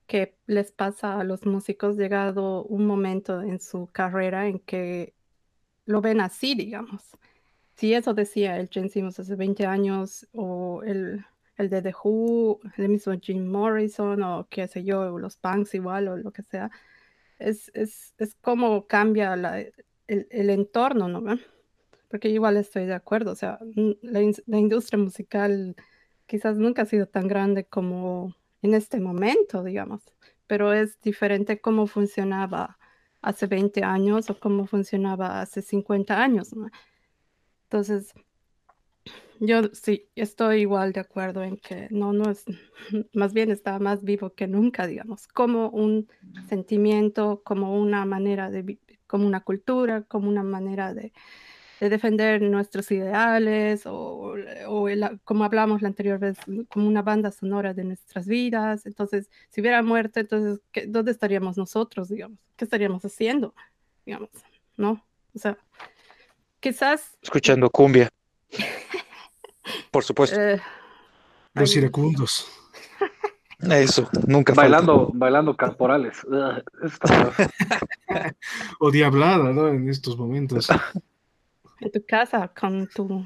que 0.08 0.38
les 0.48 0.72
pasa 0.72 1.20
a 1.20 1.24
los 1.24 1.46
músicos 1.46 1.98
llegado 1.98 2.64
un 2.64 2.88
momento 2.88 3.42
en 3.42 3.60
su 3.60 3.88
carrera 3.92 4.48
en 4.48 4.60
que 4.60 5.14
lo 5.86 6.02
ven 6.02 6.22
así, 6.22 6.56
digamos. 6.56 7.04
Si 7.76 7.94
eso 7.94 8.14
decía 8.14 8.58
el 8.58 8.70
Jen 8.70 8.90
Simmons 8.90 9.20
hace 9.20 9.36
20 9.36 9.66
años 9.66 10.28
o 10.34 10.82
el 10.84 11.26
el 11.58 11.70
de 11.70 11.82
The 11.82 11.94
Who, 12.04 12.60
el 12.78 12.90
mismo 12.90 13.14
Jim 13.22 13.48
Morrison 13.48 14.22
o 14.24 14.48
qué 14.50 14.68
sé 14.68 14.84
yo, 14.84 15.18
los 15.18 15.38
punks 15.38 15.74
igual 15.76 16.08
o 16.08 16.18
lo 16.18 16.32
que 16.32 16.44
sea, 16.44 16.70
es, 17.40 17.72
es, 17.74 18.14
es 18.18 18.36
como 18.36 18.88
cambia 18.88 19.34
el, 20.08 20.26
el, 20.30 20.50
entorno, 20.50 21.08
¿no? 21.08 21.22
Porque 22.10 22.30
igual 22.30 22.58
estoy 22.58 22.86
de 22.86 22.94
acuerdo, 22.94 23.32
o 23.32 23.36
sea, 23.36 23.60
la, 24.02 24.22
la, 24.46 24.58
industria 24.58 24.98
musical 24.98 25.76
quizás 26.26 26.58
nunca 26.58 26.84
ha 26.84 26.86
sido 26.86 27.08
tan 27.08 27.28
grande 27.28 27.66
como 27.66 28.36
en 28.62 28.74
este 28.74 29.00
momento, 29.00 29.64
digamos, 29.64 30.02
pero 30.48 30.74
es 30.74 31.00
diferente 31.02 31.60
cómo 31.60 31.88
funcionaba 31.88 32.78
hace 33.22 33.48
20 33.48 33.84
años 33.84 34.30
o 34.30 34.40
cómo 34.40 34.68
funcionaba 34.68 35.42
hace 35.42 35.62
50 35.62 36.22
años, 36.22 36.56
¿no? 36.56 36.70
Entonces, 37.64 38.14
yo 39.40 39.64
sí, 39.74 40.08
estoy 40.16 40.62
igual 40.62 40.94
de 40.94 41.00
acuerdo 41.00 41.44
en 41.44 41.58
que 41.58 41.88
no, 41.92 42.14
no 42.14 42.30
es, 42.30 42.46
más 43.14 43.34
bien 43.34 43.52
está 43.52 43.80
más 43.80 44.04
vivo 44.04 44.34
que 44.34 44.48
nunca, 44.48 44.88
digamos, 44.88 45.28
como 45.28 45.70
un 45.70 46.08
sentimiento, 46.48 47.42
como 47.44 47.80
una 47.80 48.06
manera 48.06 48.50
de, 48.50 48.78
como 49.08 49.28
una 49.28 49.42
cultura, 49.42 50.04
como 50.04 50.30
una 50.30 50.44
manera 50.44 50.94
de, 50.94 51.12
defender 51.82 52.42
nuestros 52.42 52.90
ideales, 52.90 53.86
o, 53.86 54.34
o 54.68 54.88
como 55.24 55.44
hablamos 55.44 55.82
la 55.82 55.90
anterior 55.90 56.18
vez, 56.18 56.38
como 56.70 56.88
una 56.88 57.02
banda 57.04 57.32
sonora 57.32 57.74
de 57.74 57.84
nuestras 57.84 58.28
vidas. 58.28 58.86
Entonces, 58.86 59.30
si 59.50 59.62
hubiera 59.62 59.84
muerto, 59.84 60.20
entonces, 60.20 60.62
¿dónde 60.88 61.12
estaríamos 61.12 61.58
nosotros, 61.58 62.10
digamos? 62.10 62.40
¿Qué 62.56 62.66
estaríamos 62.66 63.04
haciendo, 63.06 63.54
digamos? 64.06 64.30
¿No? 64.78 65.06
O 65.36 65.40
sea, 65.40 65.58
quizás... 66.60 67.18
Escuchando 67.22 67.70
cumbia. 67.70 68.10
Por 69.96 70.04
supuesto. 70.04 70.38
Eh, 70.38 70.62
Los 71.54 71.74
iracundos. 71.78 72.52
Eso, 73.62 74.10
nunca 74.28 74.54
Bailando, 74.54 75.10
bailando 75.14 75.56
corporales. 75.56 76.18
o 78.80 78.92
diablada, 78.92 79.54
¿no? 79.54 79.70
En 79.70 79.88
estos 79.88 80.18
momentos. 80.18 80.68
En 81.80 81.92
tu 81.94 82.06
casa, 82.06 82.50
con 82.50 82.88
tu... 82.88 83.26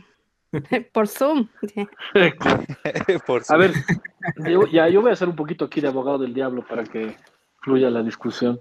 Por 0.94 1.08
Zoom. 1.08 1.48
Por 3.26 3.44
Zoom. 3.44 3.56
A 3.56 3.58
ver, 3.58 3.74
yo, 4.48 4.68
ya 4.68 4.88
yo 4.90 5.02
voy 5.02 5.10
a 5.10 5.14
hacer 5.14 5.28
un 5.28 5.36
poquito 5.36 5.66
aquí 5.66 5.82
de 5.82 5.88
abogado 5.88 6.20
del 6.20 6.36
diablo 6.36 6.64
para 6.68 6.84
que 6.84 7.18
fluya 7.64 7.90
la 7.90 8.04
discusión. 8.04 8.60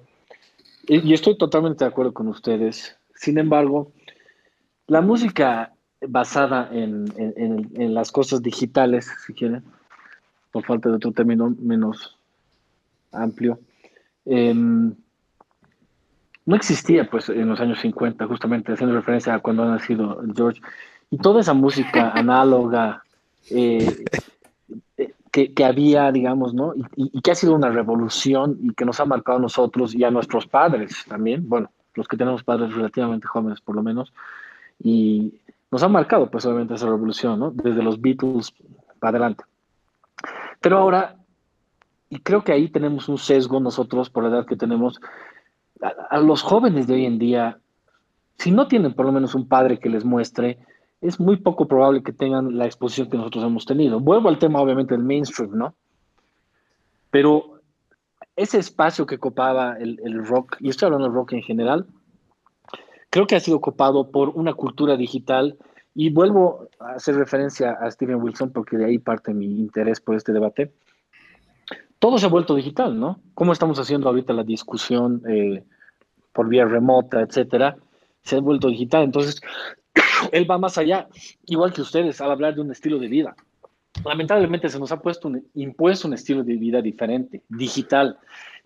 Y 0.84 1.12
estoy 1.12 1.36
totalmente 1.36 1.84
de 1.84 1.90
acuerdo 1.90 2.14
con 2.14 2.28
ustedes. 2.28 2.96
Sin 3.14 3.36
embargo, 3.36 3.92
la 4.86 5.02
música 5.02 5.74
basada 6.06 6.68
en, 6.72 7.94
las 7.94 8.12
cosas 8.12 8.42
digitales, 8.42 9.10
si 9.26 9.32
quieren, 9.32 9.64
por 10.52 10.64
falta 10.64 10.88
de 10.88 10.96
otro 10.96 11.12
término 11.12 11.54
menos 11.60 12.16
amplio, 13.12 13.58
em, 14.24 14.94
no 16.46 16.56
existía 16.56 17.08
pues 17.10 17.28
en 17.28 17.48
los 17.48 17.60
años 17.60 17.80
50, 17.80 18.26
justamente 18.26 18.72
haciendo 18.72 18.96
referencia 18.96 19.34
a 19.34 19.40
cuando 19.40 19.64
ha 19.64 19.66
nacido 19.66 20.22
George. 20.34 20.60
Y 21.10 21.18
toda 21.18 21.40
esa 21.40 21.52
música 21.52 22.10
análoga 22.14 23.02
eh, 23.50 24.04
eh, 24.96 25.12
que, 25.30 25.64
había, 25.64 26.10
digamos, 26.10 26.54
¿no? 26.54 26.72
Y, 26.96 27.20
que 27.20 27.30
ha 27.30 27.34
sido 27.34 27.54
una 27.54 27.68
revolución 27.68 28.58
y 28.62 28.72
que 28.72 28.84
nos 28.84 28.98
ha 28.98 29.04
marcado 29.04 29.38
a 29.38 29.42
nosotros 29.42 29.94
y 29.94 30.04
a 30.04 30.10
nuestros 30.10 30.46
padres 30.46 31.04
también, 31.06 31.48
bueno, 31.48 31.70
los 31.94 32.08
que 32.08 32.16
tenemos 32.16 32.42
padres 32.42 32.74
relativamente 32.74 33.26
jóvenes 33.26 33.60
por 33.60 33.76
lo 33.76 33.82
menos, 33.82 34.12
y 34.82 35.34
nos 35.70 35.82
ha 35.82 35.88
marcado 35.88 36.30
pues 36.30 36.46
obviamente 36.46 36.74
esa 36.74 36.86
revolución, 36.86 37.38
¿no? 37.38 37.50
Desde 37.50 37.82
los 37.82 38.00
Beatles 38.00 38.52
para 39.00 39.10
adelante. 39.10 39.44
Pero 40.60 40.78
ahora, 40.78 41.16
y 42.10 42.20
creo 42.20 42.42
que 42.42 42.52
ahí 42.52 42.68
tenemos 42.68 43.08
un 43.08 43.18
sesgo 43.18 43.60
nosotros 43.60 44.10
por 44.10 44.24
la 44.24 44.30
edad 44.30 44.46
que 44.46 44.56
tenemos, 44.56 45.00
a 46.10 46.18
los 46.18 46.42
jóvenes 46.42 46.86
de 46.86 46.94
hoy 46.94 47.06
en 47.06 47.18
día, 47.18 47.58
si 48.38 48.50
no 48.50 48.66
tienen 48.66 48.94
por 48.94 49.06
lo 49.06 49.12
menos 49.12 49.34
un 49.34 49.46
padre 49.46 49.78
que 49.78 49.88
les 49.88 50.04
muestre, 50.04 50.58
es 51.00 51.20
muy 51.20 51.36
poco 51.36 51.68
probable 51.68 52.02
que 52.02 52.12
tengan 52.12 52.56
la 52.58 52.66
exposición 52.66 53.08
que 53.08 53.16
nosotros 53.16 53.44
hemos 53.44 53.66
tenido. 53.66 54.00
Vuelvo 54.00 54.28
al 54.28 54.38
tema, 54.38 54.60
obviamente, 54.60 54.94
del 54.94 55.04
mainstream, 55.04 55.56
¿no? 55.56 55.74
Pero 57.10 57.60
ese 58.36 58.58
espacio 58.58 59.06
que 59.06 59.18
copaba 59.18 59.76
el, 59.78 60.24
rock, 60.26 60.56
y 60.60 60.68
estoy 60.68 60.86
hablando 60.86 61.06
del 61.06 61.14
rock 61.14 61.32
en 61.32 61.42
general, 61.42 61.86
creo 63.10 63.26
que 63.26 63.36
ha 63.36 63.40
sido 63.40 63.56
ocupado 63.56 64.10
por 64.10 64.30
una 64.30 64.54
cultura 64.54 64.96
digital. 64.96 65.56
Y 65.94 66.10
vuelvo 66.10 66.68
a 66.78 66.92
hacer 66.92 67.16
referencia 67.16 67.72
a 67.72 67.90
Steven 67.90 68.22
Wilson, 68.22 68.52
porque 68.52 68.76
de 68.76 68.84
ahí 68.84 68.98
parte 68.98 69.34
mi 69.34 69.46
interés 69.46 70.00
por 70.00 70.14
este 70.14 70.32
debate. 70.32 70.72
Todo 71.98 72.18
se 72.18 72.26
ha 72.26 72.28
vuelto 72.28 72.54
digital, 72.54 72.98
¿no? 72.98 73.20
¿Cómo 73.34 73.52
estamos 73.52 73.80
haciendo 73.80 74.08
ahorita 74.08 74.32
la 74.32 74.44
discusión 74.44 75.22
eh, 75.28 75.64
por 76.32 76.48
vía 76.48 76.64
remota, 76.64 77.20
etcétera? 77.20 77.76
Se 78.22 78.36
ha 78.36 78.40
vuelto 78.40 78.68
digital. 78.68 79.02
Entonces, 79.02 79.40
él 80.32 80.48
va 80.48 80.58
más 80.58 80.78
allá, 80.78 81.08
igual 81.46 81.72
que 81.72 81.80
ustedes, 81.80 82.20
al 82.20 82.30
hablar 82.30 82.54
de 82.54 82.60
un 82.60 82.70
estilo 82.70 83.00
de 83.00 83.08
vida. 83.08 83.34
Lamentablemente 84.04 84.68
se 84.68 84.78
nos 84.78 84.92
ha 84.92 85.00
puesto 85.00 85.26
un, 85.26 85.48
impuesto 85.54 86.06
un 86.06 86.14
estilo 86.14 86.44
de 86.44 86.54
vida 86.54 86.80
diferente, 86.80 87.42
digital, 87.48 88.18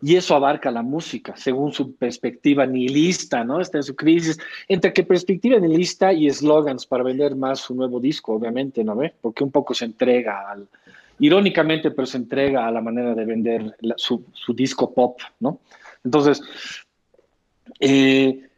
y 0.03 0.17
eso 0.17 0.35
abarca 0.35 0.71
la 0.71 0.83
música, 0.83 1.37
según 1.37 1.73
su 1.73 1.95
perspectiva 1.95 2.67
nihilista, 2.67 3.45
¿no? 3.45 3.61
Está 3.61 3.79
en 3.79 3.85
su 3.85 3.95
crisis, 3.95 4.37
entre 4.67 4.93
qué 4.93 5.05
perspectiva 5.05 5.59
nihilista 5.59 6.13
y 6.13 6.27
eslogans 6.27 6.87
para 6.87 7.05
vender 7.05 7.37
más 7.37 7.61
su 7.61 7.75
nuevo 7.75 8.01
disco, 8.01 8.35
obviamente, 8.35 8.83
¿no 8.83 8.97
ve? 8.97 9.15
Porque 9.21 9.45
un 9.45 9.53
poco 9.53 9.75
se 9.75 9.85
entrega 9.85 10.51
al, 10.51 10.67
irónicamente, 11.21 11.93
pero 11.93 12.07
se 12.07 12.17
entrega 12.17 12.67
a 12.67 12.71
la 12.73 12.81
manera 12.81 13.15
de 13.15 13.25
vender 13.25 13.77
su, 13.97 14.25
su, 14.33 14.53
disco 14.53 14.93
pop, 14.93 15.21
¿no? 15.39 15.61
Entonces, 16.05 16.43
eh, 17.79 18.49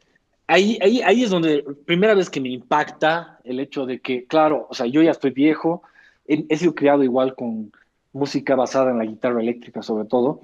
ahí, 0.46 0.78
ahí, 0.80 1.02
ahí 1.02 1.24
es 1.24 1.30
donde, 1.30 1.62
primera 1.84 2.14
vez 2.14 2.30
que 2.30 2.40
me 2.40 2.48
impacta 2.48 3.38
el 3.44 3.60
hecho 3.60 3.84
de 3.84 4.00
que, 4.00 4.24
claro, 4.24 4.66
o 4.70 4.74
sea, 4.74 4.86
yo 4.86 5.02
ya 5.02 5.10
estoy 5.10 5.32
viejo, 5.32 5.82
he, 6.26 6.56
sido 6.56 6.74
criado 6.74 7.02
igual 7.02 7.34
con 7.34 7.70
música 8.14 8.54
basada 8.54 8.92
en 8.92 8.98
la 8.98 9.04
guitarra 9.04 9.40
eléctrica 9.42 9.82
sobre 9.82 10.06
todo, 10.06 10.40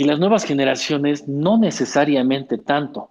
y 0.00 0.04
las 0.04 0.18
nuevas 0.18 0.44
generaciones 0.44 1.28
no 1.28 1.58
necesariamente 1.58 2.56
tanto. 2.56 3.10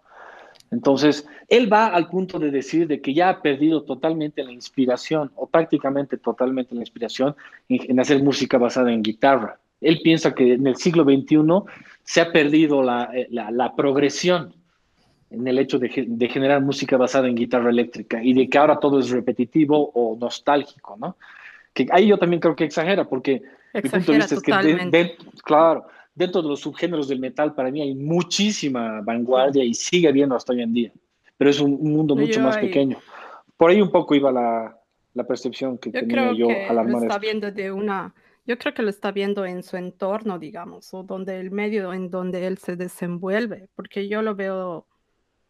Entonces, 0.72 1.28
él 1.48 1.72
va 1.72 1.86
al 1.86 2.10
punto 2.10 2.40
de 2.40 2.50
decir 2.50 2.88
de 2.88 3.00
que 3.00 3.14
ya 3.14 3.30
ha 3.30 3.42
perdido 3.44 3.84
totalmente 3.84 4.44
la 4.44 4.52
inspiración, 4.52 5.30
o 5.36 5.46
prácticamente 5.46 6.18
totalmente 6.18 6.74
la 6.74 6.82
inspiración, 6.82 7.36
en, 7.68 8.00
hacer 8.00 8.24
música 8.24 8.58
basada 8.58 8.92
en 8.92 9.04
guitarra. 9.04 9.60
Él 9.82 10.00
piensa 10.04 10.34
que 10.34 10.54
en 10.54 10.66
el 10.66 10.78
siglo 10.78 11.04
XXI 11.04 11.38
se 12.02 12.22
ha 12.22 12.32
perdido 12.32 12.82
la, 12.82 13.12
eh, 13.14 13.28
la 13.30 13.76
progresión 13.76 14.56
en 15.30 15.48
el 15.48 15.60
hecho 15.60 15.78
de, 15.78 15.90
generar 15.90 16.60
música 16.60 16.98
basada 16.98 17.28
en 17.28 17.36
guitarra 17.36 17.70
eléctrica 17.70 18.20
y 18.24 18.34
de 18.34 18.50
que 18.50 18.58
ahora 18.58 18.80
todo 18.80 18.98
es 19.00 19.12
repetitivo 19.12 19.92
o 19.94 20.18
nostálgico, 20.20 20.98
¿no? 21.00 21.18
Que 21.72 21.86
ahí 21.92 22.08
yo 22.08 22.18
también 22.18 22.40
creo 22.40 22.56
que 22.56 22.64
exagera, 22.64 23.04
porque 23.04 23.44
mi 23.76 23.82
punto 23.82 24.12
de 24.12 24.18
vista 24.18 24.34
es 24.34 24.42
que, 24.42 25.16
claro, 25.44 25.86
dentro 26.20 26.42
de 26.42 26.50
los 26.50 26.60
subgéneros 26.60 27.08
del 27.08 27.20
metal, 27.20 27.56
para 27.56 27.72
mí 27.72 27.82
hay 27.82 27.96
muchísima 27.96 29.02
vanguardia 29.02 29.64
y 29.64 29.74
sigue 29.74 30.08
habiendo 30.08 30.36
hasta 30.36 30.54
hoy 30.54 30.62
en 30.62 30.74
día, 30.74 30.92
pero 31.38 31.50
es 31.50 31.60
un, 31.60 31.82
mundo 31.82 32.16
mucho 32.16 32.42
más 32.42 32.58
pequeño. 32.58 32.98
Por 33.58 33.72
ahí 33.72 33.82
un 33.82 33.90
poco 33.90 34.14
iba 34.14 34.32
la, 34.32 34.78
la 35.14 35.24
percepción 35.24 35.78
que 35.78 35.92
tenía 35.92 36.34
yo 36.34 36.48
al 36.50 36.78
armar 36.78 37.02
lo 37.02 37.08
está 37.08 37.18
viendo 37.18 37.52
de 37.52 37.72
una 37.72 38.14
yo 38.46 38.58
creo 38.58 38.74
que 38.74 38.82
lo 38.82 38.90
está 38.90 39.12
viendo 39.12 39.46
en 39.46 39.62
su 39.62 39.78
entorno, 39.78 40.40
digamos, 40.40 40.92
o 40.96 41.04
donde 41.04 41.40
el 41.40 41.52
medio 41.52 41.94
en 41.94 42.10
donde 42.10 42.48
él 42.48 42.58
se 42.58 42.76
desenvuelve, 42.76 43.70
porque 43.76 44.08
yo 44.08 44.24
lo 44.24 44.34
veo 44.34 44.88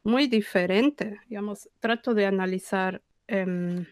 muy 0.04 0.28
diferente. 0.28 1.18
Digamos, 1.30 1.70
trato 1.80 2.14
de 2.14 2.26
analizar 2.26 3.02
em, 3.28 3.86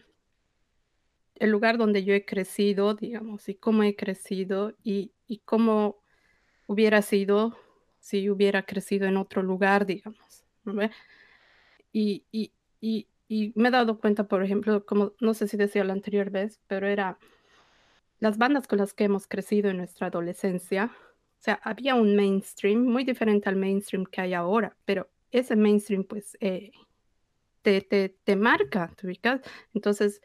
el 1.36 1.50
lugar 1.50 1.78
donde 1.78 2.04
yo 2.04 2.12
he 2.12 2.26
crecido, 2.26 2.92
digamos, 2.92 3.48
y 3.48 3.54
cómo 3.54 3.82
he 3.82 3.96
crecido 3.96 4.74
y, 4.84 5.12
cómo 5.46 6.02
hubiera 6.68 7.02
sido 7.02 7.56
si 7.98 8.30
hubiera 8.30 8.62
crecido 8.62 9.08
en 9.08 9.16
otro 9.16 9.42
lugar, 9.42 9.84
digamos. 9.86 10.44
Y, 11.92 12.24
y, 12.30 12.52
me 13.56 13.68
he 13.68 13.72
dado 13.72 13.98
cuenta, 13.98 14.28
por 14.28 14.44
ejemplo, 14.44 14.86
como 14.86 15.12
no 15.20 15.34
sé 15.34 15.48
si 15.48 15.56
decía 15.56 15.82
la 15.82 15.94
anterior 15.94 16.30
vez, 16.30 16.60
pero 16.68 16.86
era 16.86 17.18
las 18.20 18.38
bandas 18.38 18.68
con 18.68 18.78
las 18.78 18.94
que 18.94 19.04
hemos 19.04 19.26
crecido 19.26 19.70
en 19.70 19.78
nuestra 19.78 20.06
adolescencia. 20.06 20.92
O 21.38 21.42
sea, 21.42 21.60
había 21.64 21.94
un 21.94 22.14
mainstream 22.14 22.84
muy 22.84 23.04
diferente 23.04 23.48
al 23.48 23.56
mainstream 23.56 24.04
que 24.06 24.20
hay 24.20 24.34
ahora, 24.34 24.76
pero 24.84 25.08
ese 25.30 25.56
mainstream 25.56 26.04
pues 26.04 26.36
eh, 26.40 26.70
te, 27.62 27.80
te, 27.80 28.10
te, 28.24 28.36
marca, 28.36 28.92
¿te 28.96 29.06
ubicas? 29.06 29.40
Entonces, 29.74 30.20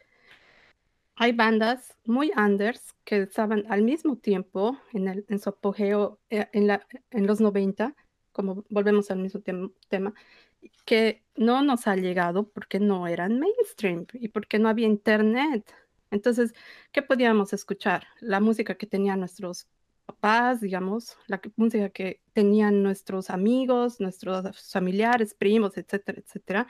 hay 1.16 1.32
bandas 1.32 1.96
muy 2.04 2.32
unders 2.36 2.94
que 3.04 3.22
estaban 3.22 3.64
al 3.68 3.82
mismo 3.82 4.16
tiempo 4.16 4.78
en, 4.92 5.08
el, 5.08 5.24
en 5.28 5.38
su 5.38 5.50
apogeo 5.50 6.20
eh, 6.30 6.48
en, 6.52 6.66
la, 6.66 6.86
en 7.10 7.26
los 7.26 7.40
90, 7.40 7.94
como 8.32 8.64
volvemos 8.68 9.10
al 9.10 9.18
mismo 9.18 9.40
tema, 9.88 10.12
que 10.84 11.24
no 11.36 11.62
nos 11.62 11.86
ha 11.86 11.96
llegado 11.96 12.48
porque 12.48 12.80
no 12.80 13.06
eran 13.06 13.38
mainstream 13.38 14.06
y 14.14 14.28
porque 14.28 14.58
no 14.58 14.68
había 14.68 14.86
internet. 14.86 15.72
Entonces, 16.10 16.54
¿qué 16.92 17.02
podíamos 17.02 17.52
escuchar? 17.52 18.06
La 18.20 18.40
música 18.40 18.76
que 18.76 18.86
tenían 18.86 19.20
nuestros 19.20 19.68
papás, 20.06 20.60
digamos, 20.60 21.16
la 21.26 21.40
música 21.56 21.88
que 21.90 22.20
tenían 22.32 22.82
nuestros 22.82 23.30
amigos, 23.30 24.00
nuestros 24.00 24.70
familiares, 24.70 25.34
primos, 25.34 25.76
etcétera, 25.76 26.20
etcétera. 26.24 26.66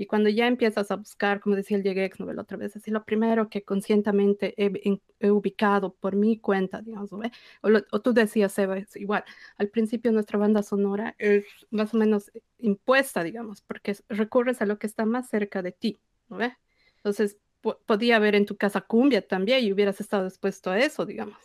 Y 0.00 0.06
cuando 0.06 0.30
ya 0.30 0.46
empiezas 0.46 0.90
a 0.90 0.96
buscar, 0.96 1.40
como 1.40 1.56
decía 1.56 1.76
el 1.76 1.82
Jagex 1.82 2.20
la 2.20 2.40
otra 2.40 2.56
vez, 2.56 2.74
así 2.74 2.90
lo 2.90 3.04
primero 3.04 3.50
que 3.50 3.64
conscientemente 3.64 4.54
he, 4.56 5.30
ubicado 5.30 5.92
por 5.92 6.16
mi 6.16 6.38
cuenta, 6.38 6.80
digamos, 6.80 7.10
¿ve? 7.10 7.30
O, 7.60 8.00
tú 8.00 8.14
decías, 8.14 8.58
Eva, 8.58 8.78
es 8.78 8.96
igual, 8.96 9.24
al 9.58 9.68
principio 9.68 10.10
nuestra 10.10 10.38
banda 10.38 10.62
sonora 10.62 11.14
es 11.18 11.44
más 11.68 11.92
o 11.92 11.98
menos 11.98 12.32
impuesta, 12.56 13.22
digamos, 13.22 13.60
porque 13.60 13.94
recurres 14.08 14.62
a 14.62 14.64
lo 14.64 14.78
que 14.78 14.86
está 14.86 15.04
más 15.04 15.28
cerca 15.28 15.60
de 15.60 15.72
ti, 15.72 16.00
¿no 16.30 16.38
ve? 16.38 16.56
Entonces, 16.96 17.36
podía 17.84 18.16
haber 18.16 18.36
en 18.36 18.46
tu 18.46 18.56
casa 18.56 18.80
cumbia 18.80 19.20
también 19.28 19.62
y 19.62 19.70
hubieras 19.70 20.00
estado 20.00 20.26
expuesto 20.26 20.70
a 20.70 20.78
eso, 20.78 21.04
digamos 21.04 21.36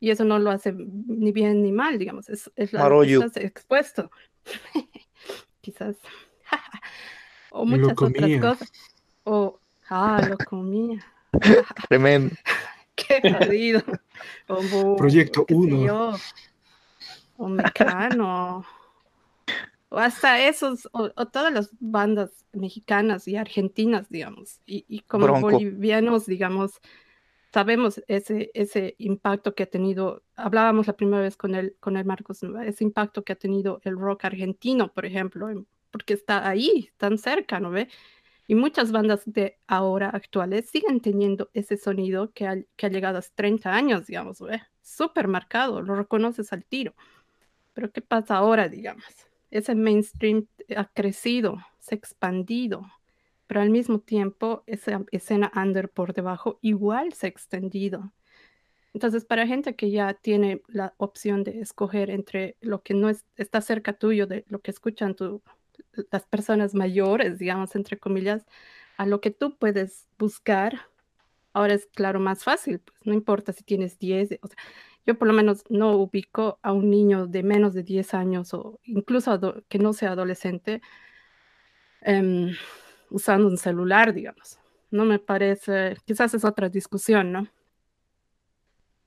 y 0.00 0.10
eso 0.10 0.24
no 0.24 0.40
lo 0.40 0.50
hace 0.50 0.72
ni 0.72 1.30
bien 1.30 1.62
ni 1.62 1.70
mal, 1.70 1.96
digamos, 1.96 2.28
es, 2.28 2.50
es 2.56 2.72
la 2.72 2.86
estás 3.04 3.36
expuesto. 3.36 4.10
Quizás. 5.60 5.96
O 7.54 7.64
muchas 7.64 7.92
otras 7.96 8.40
cosas. 8.40 8.72
O, 9.22 9.58
ah, 9.88 10.20
lo 10.28 10.36
comía. 10.38 11.04
Tremendo. 11.88 12.34
Qué 12.96 13.20
jodido. 13.32 13.82
Proyecto 14.96 15.46
1. 15.48 16.16
O 17.36 17.48
Mecano. 17.48 18.64
O 19.88 19.98
hasta 19.98 20.46
esos, 20.46 20.88
o, 20.92 21.08
todas 21.26 21.52
las 21.52 21.70
bandas 21.78 22.44
mexicanas 22.52 23.28
y 23.28 23.36
argentinas, 23.36 24.08
digamos, 24.08 24.60
y, 24.66 24.84
y 24.88 25.00
como 25.00 25.40
bolivianos, 25.40 26.26
digamos, 26.26 26.80
sabemos 27.52 28.02
ese, 28.08 28.50
ese 28.54 28.96
impacto 28.98 29.54
que 29.54 29.62
ha 29.62 29.70
tenido, 29.70 30.24
hablábamos 30.34 30.88
la 30.88 30.96
primera 30.96 31.22
vez 31.22 31.36
con 31.36 31.54
el, 31.54 31.76
con 31.78 31.96
el 31.96 32.04
Marcos, 32.04 32.42
ese 32.42 32.82
impacto 32.82 33.22
que 33.22 33.34
ha 33.34 33.36
tenido 33.36 33.80
el 33.84 33.96
rock 33.96 34.24
argentino, 34.24 34.92
por 34.92 35.06
ejemplo, 35.06 35.48
porque 35.94 36.14
está 36.14 36.48
ahí, 36.48 36.90
tan 36.96 37.18
cerca, 37.18 37.60
¿no 37.60 37.70
ve? 37.70 37.88
Y 38.48 38.56
muchas 38.56 38.90
bandas 38.90 39.22
de 39.26 39.60
ahora 39.68 40.10
actuales 40.10 40.68
siguen 40.68 41.00
teniendo 41.00 41.50
ese 41.54 41.76
sonido 41.76 42.32
que 42.32 42.48
ha, 42.48 42.56
que 42.74 42.86
ha 42.86 42.88
llegado 42.88 43.18
a 43.18 43.22
30 43.22 43.72
años, 43.72 44.08
digamos, 44.08 44.40
¿ve? 44.40 44.60
Súper 44.82 45.28
marcado, 45.28 45.82
lo 45.82 45.94
reconoces 45.94 46.52
al 46.52 46.64
tiro. 46.64 46.94
Pero 47.74 47.92
¿qué 47.92 48.00
pasa 48.00 48.38
ahora, 48.38 48.68
digamos? 48.68 49.04
ese 49.52 49.76
mainstream 49.76 50.48
ha 50.76 50.86
crecido, 50.86 51.58
se 51.78 51.94
ha 51.94 51.98
expandido, 51.98 52.90
pero 53.46 53.60
al 53.60 53.70
mismo 53.70 54.00
tiempo 54.00 54.64
esa 54.66 55.04
escena 55.12 55.52
under 55.54 55.88
por 55.88 56.12
debajo 56.12 56.58
igual 56.60 57.12
se 57.12 57.26
ha 57.26 57.30
extendido. 57.30 58.12
Entonces, 58.94 59.24
para 59.24 59.46
gente 59.46 59.76
que 59.76 59.92
ya 59.92 60.14
tiene 60.14 60.60
la 60.66 60.94
opción 60.96 61.44
de 61.44 61.60
escoger 61.60 62.10
entre 62.10 62.56
lo 62.60 62.82
que 62.82 62.94
no 62.94 63.10
está 63.36 63.60
cerca 63.60 63.92
tuyo, 63.92 64.26
de 64.26 64.44
lo 64.48 64.60
que 64.60 64.72
escuchan 64.72 65.14
las 66.10 66.24
personas 66.26 66.74
mayores, 66.74 67.38
digamos, 67.38 67.74
entre 67.76 67.98
comillas, 67.98 68.46
a 68.96 69.06
lo 69.06 69.20
que 69.20 69.30
tú 69.30 69.56
puedes 69.56 70.08
buscar, 70.18 70.88
ahora 71.52 71.74
es 71.74 71.86
claro 71.86 72.20
más 72.20 72.44
fácil, 72.44 72.80
pues 72.80 72.98
no 73.04 73.14
importa 73.14 73.52
si 73.52 73.64
tienes 73.64 73.98
10, 73.98 74.38
o 74.42 74.48
yo 75.06 75.18
por 75.18 75.28
lo 75.28 75.34
menos 75.34 75.64
no 75.68 75.96
ubico 75.96 76.58
a 76.62 76.72
un 76.72 76.90
niño 76.90 77.26
de 77.26 77.42
menos 77.42 77.74
de 77.74 77.82
10 77.82 78.14
años 78.14 78.54
o 78.54 78.80
incluso 78.84 79.64
que 79.68 79.78
no 79.78 79.92
sea 79.92 80.12
adolescente 80.12 80.80
em, 82.00 82.54
usando 83.10 83.48
un 83.48 83.58
celular, 83.58 84.14
digamos. 84.14 84.58
No 84.90 85.04
me 85.04 85.18
parece, 85.18 85.96
quizás 86.04 86.34
es 86.34 86.44
otra 86.44 86.68
discusión, 86.68 87.32
¿no? 87.32 87.48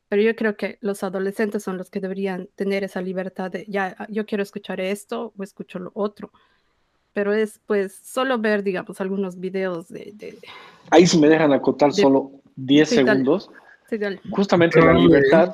Pero 0.10 0.22
yo 0.22 0.36
creo 0.36 0.56
que 0.56 0.78
los 0.82 1.04
adolescentes 1.04 1.64
son 1.64 1.78
los 1.78 1.90
que 1.90 2.00
deberían 2.00 2.48
tener 2.56 2.84
esa 2.84 3.02
libertad 3.02 3.52
de, 3.52 3.66
ya, 3.68 4.08
yo 4.10 4.26
quiero 4.26 4.44
escuchar 4.44 4.80
esto 4.80 5.34
o 5.38 5.44
escucho 5.44 5.80
lo 5.80 5.92
otro. 5.96 6.32
Pero 7.18 7.34
es 7.34 7.60
pues 7.66 8.00
solo 8.04 8.38
ver, 8.38 8.62
digamos, 8.62 9.02
algunos 9.02 9.40
videos 9.40 9.88
de... 9.88 10.38
Ahí 10.92 11.08
si 11.08 11.18
me 11.18 11.28
dejan 11.28 11.52
acotar 11.52 11.92
solo 11.92 12.30
10 12.58 12.88
segundos. 12.88 13.50
Justamente 14.30 14.80
la 14.80 14.94
libertad 14.94 15.52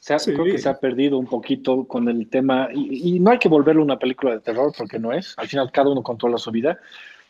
se 0.00 0.34
creo 0.34 0.46
que 0.46 0.58
se 0.58 0.68
ha 0.68 0.80
perdido 0.80 1.16
un 1.16 1.28
poquito 1.28 1.84
con 1.84 2.08
el 2.08 2.28
tema, 2.28 2.70
y, 2.74 3.20
no 3.20 3.30
hay 3.30 3.38
que 3.38 3.48
volverlo 3.48 3.84
una 3.84 4.00
película 4.00 4.32
de 4.32 4.40
terror 4.40 4.72
porque 4.76 4.98
no 4.98 5.12
es, 5.12 5.34
al 5.36 5.46
final 5.46 5.70
cada 5.70 5.90
uno 5.90 6.02
controla 6.02 6.38
su 6.38 6.50
vida, 6.50 6.80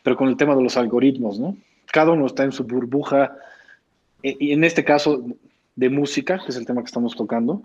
pero 0.01 0.17
con 0.17 0.27
el 0.27 0.37
tema 0.37 0.55
de 0.55 0.63
los 0.63 0.75
algoritmos, 0.75 1.37
¿no? 1.37 1.55
Cada 1.91 2.13
uno 2.13 2.25
está 2.25 2.45
en 2.45 2.53
su 2.53 2.63
burbuja, 2.63 3.37
e, 4.23 4.35
y 4.39 4.53
en 4.53 4.63
este 4.63 4.83
caso 4.83 5.23
de 5.75 5.89
música, 5.91 6.39
que 6.43 6.49
es 6.49 6.57
el 6.57 6.65
tema 6.65 6.81
que 6.81 6.87
estamos 6.87 7.15
tocando, 7.15 7.61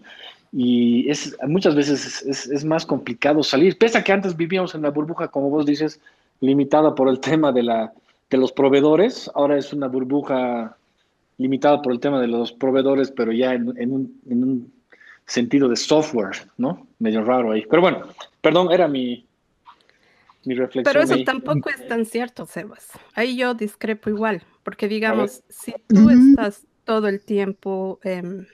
y 0.52 1.08
es, 1.10 1.36
muchas 1.48 1.74
veces 1.74 2.22
es, 2.22 2.64
más 2.64 2.84
complicado 2.84 3.42
salir, 3.42 3.78
pese 3.78 3.98
a 3.98 4.04
que 4.04 4.12
antes 4.12 4.36
vivíamos 4.36 4.74
en 4.74 4.82
la 4.82 4.90
burbuja, 4.90 5.28
como 5.28 5.48
vos 5.48 5.64
dices, 5.64 5.98
limitada 6.40 6.94
por 6.94 7.08
el 7.08 7.20
tema 7.20 7.52
de, 7.52 7.62
la, 7.62 7.92
de 8.28 8.36
los 8.36 8.52
proveedores, 8.52 9.30
ahora 9.34 9.56
es 9.56 9.72
una 9.72 9.88
burbuja 9.88 10.76
limitada 11.38 11.80
por 11.80 11.92
el 11.92 12.00
tema 12.00 12.20
de 12.20 12.28
los 12.28 12.52
proveedores, 12.52 13.10
pero 13.10 13.32
ya 13.32 13.54
en, 13.54 13.68
un, 13.68 14.20
en 14.28 14.44
un 14.44 14.72
sentido 15.26 15.68
de 15.68 15.76
software, 15.76 16.36
¿no? 16.58 16.86
Medio 16.98 17.24
raro 17.24 17.52
ahí. 17.52 17.64
Pero 17.68 17.82
bueno, 17.82 18.02
perdón, 18.42 18.70
era 18.70 18.86
mi, 18.86 19.24
mi 20.44 20.54
reflexión. 20.54 20.84
Pero 20.84 21.02
eso 21.02 21.24
tampoco 21.24 21.70
es 21.70 21.88
tan 21.88 22.04
cierto, 22.04 22.46
Sebas. 22.46 22.90
Ahí 23.14 23.36
yo 23.36 23.54
discrepo 23.54 24.10
igual, 24.10 24.42
porque 24.62 24.86
digamos, 24.88 25.42
si 25.48 25.74
tú 25.88 26.10
estás 26.10 26.66
todo 26.84 27.08
el 27.08 27.20
tiempo 27.20 28.00
em, 28.02 28.46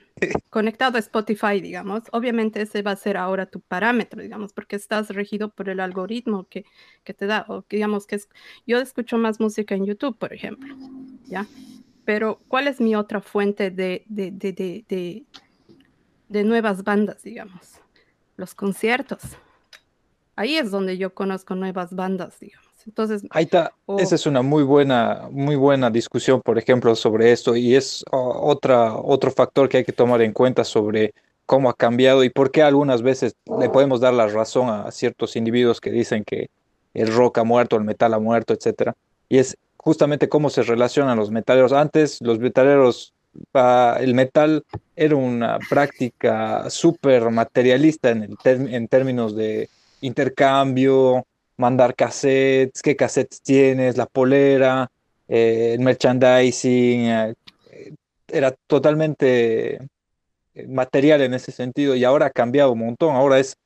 conectado 0.49 0.97
a 0.97 0.99
Spotify, 0.99 1.61
digamos, 1.61 2.03
obviamente 2.11 2.61
ese 2.61 2.81
va 2.81 2.91
a 2.91 2.95
ser 2.95 3.17
ahora 3.17 3.45
tu 3.45 3.61
parámetro, 3.61 4.21
digamos, 4.21 4.53
porque 4.53 4.75
estás 4.75 5.09
regido 5.09 5.49
por 5.49 5.69
el 5.69 5.79
algoritmo 5.79 6.47
que, 6.47 6.65
que 7.03 7.13
te 7.13 7.25
da, 7.25 7.45
o 7.47 7.65
digamos 7.69 8.05
que 8.07 8.15
es, 8.15 8.29
yo 8.65 8.79
escucho 8.79 9.17
más 9.17 9.39
música 9.39 9.75
en 9.75 9.85
YouTube, 9.85 10.17
por 10.17 10.33
ejemplo, 10.33 10.75
¿ya? 11.25 11.45
Pero 12.05 12.39
¿cuál 12.47 12.67
es 12.67 12.81
mi 12.81 12.95
otra 12.95 13.21
fuente 13.21 13.71
de, 13.71 14.03
de, 14.07 14.31
de, 14.31 15.25
de 16.27 16.43
nuevas 16.43 16.83
bandas, 16.83 17.21
digamos? 17.23 17.81
Los 18.35 18.55
conciertos. 18.55 19.21
Ahí 20.35 20.57
es 20.57 20.71
donde 20.71 20.97
yo 20.97 21.13
conozco 21.13 21.53
nuevas 21.55 21.93
bandas, 21.93 22.39
digamos. 22.39 22.68
Entonces, 22.85 23.23
ahí 23.31 23.45
está. 23.45 23.73
Esa 23.97 24.15
es 24.15 24.25
una 24.25 24.41
muy 24.41 24.63
buena, 24.63 25.27
muy 25.31 25.55
buena 25.55 25.89
discusión, 25.89 26.41
por 26.41 26.57
ejemplo, 26.57 26.95
sobre 26.95 27.31
esto 27.31 27.55
y 27.55 27.75
es 27.75 28.03
otra, 28.11 28.95
otro 28.95 29.31
factor 29.31 29.69
que 29.69 29.77
hay 29.77 29.83
que 29.83 29.93
tomar 29.93 30.21
en 30.21 30.33
cuenta 30.33 30.63
sobre 30.63 31.13
cómo 31.45 31.69
ha 31.69 31.75
cambiado 31.75 32.23
y 32.23 32.29
por 32.29 32.51
qué 32.51 32.61
algunas 32.61 33.01
veces 33.01 33.35
le 33.59 33.69
podemos 33.69 33.99
dar 33.99 34.13
la 34.13 34.27
razón 34.27 34.69
a 34.69 34.91
ciertos 34.91 35.35
individuos 35.35 35.81
que 35.81 35.91
dicen 35.91 36.23
que 36.23 36.49
el 36.93 37.13
rock 37.13 37.39
ha 37.39 37.43
muerto, 37.43 37.75
el 37.75 37.83
metal 37.83 38.13
ha 38.13 38.19
muerto, 38.19 38.53
etcétera. 38.53 38.95
Y 39.29 39.37
es 39.39 39.57
justamente 39.77 40.29
cómo 40.29 40.49
se 40.49 40.63
relacionan 40.63 41.17
los 41.17 41.31
metaleros. 41.31 41.73
Antes 41.73 42.21
los 42.21 42.39
metaleros, 42.39 43.13
el 43.99 44.13
metal 44.13 44.63
era 44.95 45.15
una 45.15 45.59
práctica 45.69 46.69
súper 46.69 47.29
materialista 47.29 48.09
en, 48.09 48.35
en 48.43 48.87
términos 48.87 49.35
de 49.35 49.69
intercambio, 50.01 51.25
mandar 51.59 51.93
cassettes, 51.95 52.81
qué 52.81 52.95
cassettes 52.95 53.41
tienes, 53.41 53.97
la 53.97 54.05
polera, 54.05 54.89
eh, 55.27 55.73
el 55.75 55.81
merchandising, 55.81 57.01
eh, 57.07 57.35
era 58.29 58.51
totalmente 58.67 59.75
eh, 60.55 60.67
material 60.67 61.21
en 61.21 61.33
ese 61.33 61.51
sentido 61.51 61.95
y 61.95 62.05
ahora 62.05 62.27
ha 62.27 62.29
cambiado 62.31 62.71
un 62.71 62.79
montón. 62.79 63.15
Ahora 63.15 63.39
es, 63.39 63.57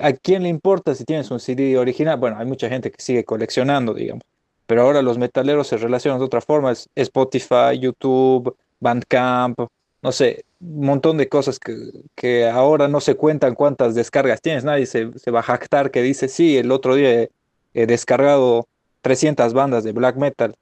¿a 0.00 0.12
quién 0.12 0.44
le 0.44 0.48
importa 0.48 0.94
si 0.94 1.04
tienes 1.04 1.30
un 1.32 1.40
CD 1.40 1.76
original? 1.76 2.18
Bueno, 2.18 2.38
hay 2.38 2.46
mucha 2.46 2.68
gente 2.68 2.90
que 2.92 3.02
sigue 3.02 3.24
coleccionando, 3.24 3.94
digamos, 3.94 4.22
pero 4.66 4.82
ahora 4.82 5.02
los 5.02 5.18
metaleros 5.18 5.66
se 5.66 5.76
relacionan 5.76 6.20
de 6.20 6.26
otra 6.26 6.40
forma, 6.40 6.70
es 6.70 6.88
Spotify, 6.94 7.78
YouTube, 7.80 8.56
Bandcamp, 8.78 9.58
no 10.02 10.12
sé, 10.12 10.44
un 10.60 10.86
montón 10.86 11.16
de 11.18 11.28
cosas 11.28 11.58
que, 11.58 11.74
que, 12.14 12.48
ahora 12.48 12.86
no 12.88 13.00
se 13.00 13.16
cuentan 13.16 13.54
cuántas 13.54 13.94
descargas 13.94 14.40
tienes. 14.40 14.64
Nadie 14.64 14.86
se, 14.86 15.10
se, 15.18 15.30
va 15.30 15.40
a 15.40 15.42
jactar 15.42 15.90
que 15.90 16.00
dice, 16.02 16.28
sí, 16.28 16.56
el 16.56 16.70
otro 16.70 16.94
día 16.94 17.28
he 17.74 17.86
descargado 17.86 18.66
300 19.02 19.52
bandas 19.52 19.84
de 19.84 19.92
black 19.92 20.16
metal. 20.16 20.54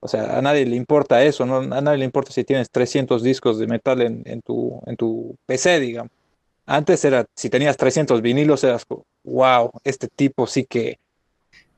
O 0.00 0.08
sea, 0.08 0.36
a 0.36 0.42
nadie 0.42 0.66
le 0.66 0.76
importa 0.76 1.24
eso, 1.24 1.46
¿no? 1.46 1.58
a 1.58 1.80
nadie 1.80 1.98
le 1.98 2.04
importa 2.04 2.32
si 2.32 2.44
tienes 2.44 2.70
300 2.70 3.22
discos 3.22 3.58
de 3.58 3.66
metal 3.66 4.02
en, 4.02 4.22
en, 4.26 4.42
tu, 4.42 4.80
en 4.86 4.96
tu 4.96 5.36
PC, 5.46 5.80
digamos. 5.80 6.12
Antes 6.66 7.04
era, 7.04 7.26
si 7.34 7.50
tenías 7.50 7.76
300 7.76 8.20
vinilos, 8.22 8.64
eras, 8.64 8.86
wow, 9.22 9.70
este 9.82 10.08
tipo 10.08 10.46
sí 10.46 10.64
que, 10.64 10.98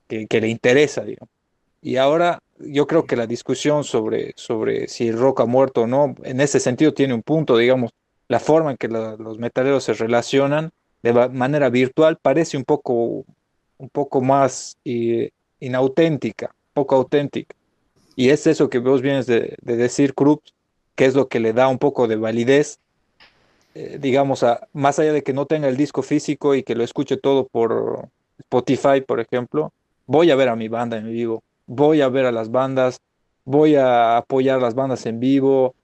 que, 0.08 0.26
que 0.26 0.40
le 0.40 0.48
interesa, 0.48 1.02
digamos. 1.02 1.30
Y 1.82 1.96
ahora 1.96 2.40
yo 2.58 2.86
creo 2.86 3.06
que 3.06 3.16
la 3.16 3.26
discusión 3.26 3.84
sobre, 3.84 4.32
sobre 4.36 4.88
si 4.88 5.08
el 5.08 5.18
rock 5.18 5.40
ha 5.40 5.46
muerto 5.46 5.82
o 5.82 5.86
no, 5.86 6.14
en 6.24 6.40
ese 6.40 6.60
sentido 6.60 6.94
tiene 6.94 7.14
un 7.14 7.22
punto, 7.22 7.56
digamos, 7.56 7.92
la 8.28 8.40
forma 8.40 8.72
en 8.72 8.76
que 8.76 8.88
los 8.88 9.38
metaleros 9.38 9.84
se 9.84 9.92
relacionan 9.92 10.72
de 11.02 11.12
manera 11.28 11.70
virtual 11.70 12.18
parece 12.20 12.56
un 12.56 12.64
poco, 12.64 13.24
un 13.78 13.88
poco 13.88 14.20
más 14.20 14.76
eh, 14.84 15.30
inauténtica, 15.60 16.54
poco 16.72 16.96
auténtica. 16.96 17.54
Y 18.14 18.30
es 18.30 18.46
eso 18.46 18.70
que 18.70 18.78
vos 18.78 19.02
vienes 19.02 19.26
de, 19.26 19.56
decir, 19.60 20.14
Krupp, 20.14 20.42
que 20.94 21.04
es 21.04 21.14
lo 21.14 21.28
que 21.28 21.40
le 21.40 21.52
da 21.52 21.68
un 21.68 21.78
poco 21.78 22.08
de 22.08 22.16
validez, 22.16 22.78
eh, 23.74 23.98
digamos, 24.00 24.42
a, 24.42 24.66
más 24.72 24.98
allá 24.98 25.12
de 25.12 25.22
que 25.22 25.34
no 25.34 25.46
tenga 25.46 25.68
el 25.68 25.76
disco 25.76 26.02
físico 26.02 26.54
y 26.54 26.62
que 26.62 26.74
lo 26.74 26.82
escuche 26.82 27.18
todo 27.18 27.46
por 27.46 28.08
Spotify, 28.38 29.02
por 29.06 29.20
ejemplo, 29.20 29.72
voy 30.06 30.30
a 30.30 30.36
ver 30.36 30.48
a 30.48 30.56
mi 30.56 30.68
banda 30.68 30.96
en 30.96 31.12
vivo, 31.12 31.42
voy 31.66 32.00
a 32.00 32.08
ver 32.08 32.24
a 32.24 32.32
las 32.32 32.50
bandas, 32.50 33.00
voy 33.44 33.76
a 33.76 34.16
apoyar 34.16 34.62
las 34.62 34.74
bandas 34.74 35.04
en 35.04 35.20
vivo, 35.20 35.74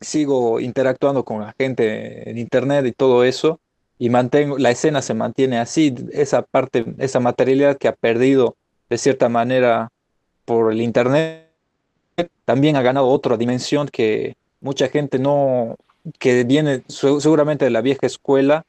sigo 0.00 0.60
interactuando 0.60 1.24
con 1.24 1.40
la 1.40 1.54
gente 1.58 2.30
en 2.30 2.38
internet 2.38 2.86
y 2.86 2.92
todo 2.92 3.24
eso, 3.24 3.60
y 3.98 4.10
mantengo, 4.10 4.58
la 4.58 4.70
escena 4.70 5.02
se 5.02 5.14
mantiene 5.14 5.58
así, 5.58 5.94
esa 6.12 6.42
parte, 6.42 6.84
esa 6.98 7.20
materialidad 7.20 7.78
que 7.78 7.88
ha 7.88 7.94
perdido 7.94 8.56
de 8.90 8.98
cierta 8.98 9.28
manera 9.28 9.88
por 10.44 10.72
el 10.72 10.80
internet, 10.80 11.50
también 12.44 12.76
ha 12.76 12.82
ganado 12.82 13.08
otra 13.08 13.36
dimensión 13.36 13.88
que 13.88 14.36
mucha 14.60 14.88
gente 14.88 15.18
no, 15.18 15.76
que 16.18 16.44
viene 16.44 16.82
seguramente 16.88 17.64
de 17.64 17.70
la 17.70 17.80
vieja 17.80 18.06
escuela, 18.06 18.64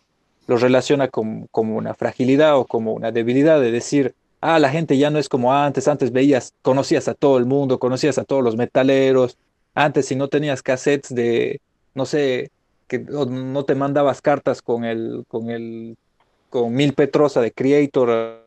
lo 0.47 0.57
relaciona 0.57 1.09
como, 1.09 1.47
como 1.51 1.75
una 1.75 1.93
fragilidad 1.93 2.57
o 2.57 2.65
como 2.65 2.93
una 2.93 3.11
debilidad 3.11 3.59
de 3.59 3.71
decir, 3.71 4.15
ah, 4.41 4.59
la 4.59 4.69
gente 4.69 4.97
ya 4.97 5.09
no 5.09 5.19
es 5.19 5.29
como 5.29 5.53
antes, 5.53 5.87
antes 5.87 6.11
veías, 6.11 6.53
conocías 6.61 7.07
a 7.07 7.13
todo 7.13 7.37
el 7.37 7.45
mundo, 7.45 7.79
conocías 7.79 8.17
a 8.17 8.23
todos 8.23 8.43
los 8.43 8.55
metaleros, 8.55 9.37
antes 9.75 10.07
si 10.07 10.15
no 10.15 10.29
tenías 10.29 10.63
cassettes 10.63 11.13
de, 11.13 11.59
no 11.93 12.05
sé, 12.05 12.49
que 12.87 12.99
no 12.99 13.65
te 13.65 13.75
mandabas 13.75 14.21
cartas 14.21 14.61
con 14.61 14.83
el, 14.83 15.25
con 15.27 15.49
el, 15.49 15.97
con 16.49 16.73
Mil 16.73 16.93
Petrosa 16.93 17.41
de 17.41 17.51
Creator, 17.51 18.43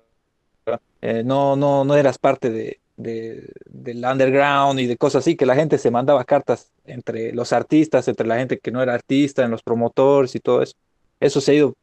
eh, 1.02 1.22
no, 1.24 1.56
no, 1.56 1.84
no 1.84 1.94
eras 1.94 2.18
parte 2.18 2.50
de, 2.50 2.80
del 2.96 4.04
underground 4.04 4.80
y 4.80 4.86
de 4.86 4.96
cosas 4.96 5.20
así, 5.20 5.36
que 5.36 5.46
la 5.46 5.54
gente 5.54 5.78
se 5.78 5.90
mandaba 5.90 6.24
cartas 6.24 6.70
entre 6.86 7.32
los 7.32 7.52
artistas, 7.52 8.08
entre 8.08 8.26
la 8.26 8.36
gente 8.36 8.58
que 8.58 8.70
no 8.70 8.82
era 8.82 8.94
artista, 8.94 9.44
en 9.44 9.50
los 9.50 9.62
promotores 9.62 10.34
y 10.34 10.40
todo 10.40 10.62
eso. 10.62 10.74
Eso 11.18 11.40
se 11.40 11.52
ha 11.52 11.54
ido 11.54 11.74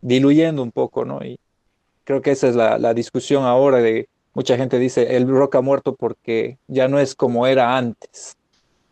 diluyendo 0.00 0.62
un 0.62 0.72
poco, 0.72 1.04
¿no? 1.04 1.24
Y, 1.24 1.38
Creo 2.10 2.22
que 2.22 2.32
esa 2.32 2.48
es 2.48 2.56
la, 2.56 2.92
discusión 2.92 3.44
ahora 3.44 3.78
de 3.78 4.08
mucha 4.34 4.56
gente 4.56 4.80
dice 4.80 5.16
el 5.16 5.28
rock 5.28 5.54
ha 5.54 5.60
muerto 5.60 5.94
porque 5.94 6.58
ya 6.66 6.88
no 6.88 6.98
es 6.98 7.14
como 7.14 7.46
era 7.46 7.76
antes. 7.76 8.36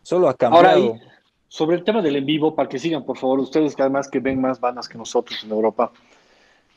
Solo 0.04 0.28
ha 0.28 0.34
cambiado. 0.34 0.92
Ahora, 0.92 1.00
sobre 1.48 1.76
el 1.76 1.84
tema 1.84 2.02
del 2.02 2.16
en 2.16 2.26
vivo, 2.26 2.54
para 2.54 2.68
que 2.68 2.78
sigan, 2.78 3.04
por 3.04 3.16
favor, 3.16 3.40
ustedes 3.40 3.74
que 3.74 3.82
además 3.82 4.08
que 4.08 4.20
ven 4.20 4.40
más 4.40 4.60
bandas 4.60 4.88
que 4.88 4.98
nosotros 4.98 5.42
en 5.44 5.50
Europa. 5.50 5.90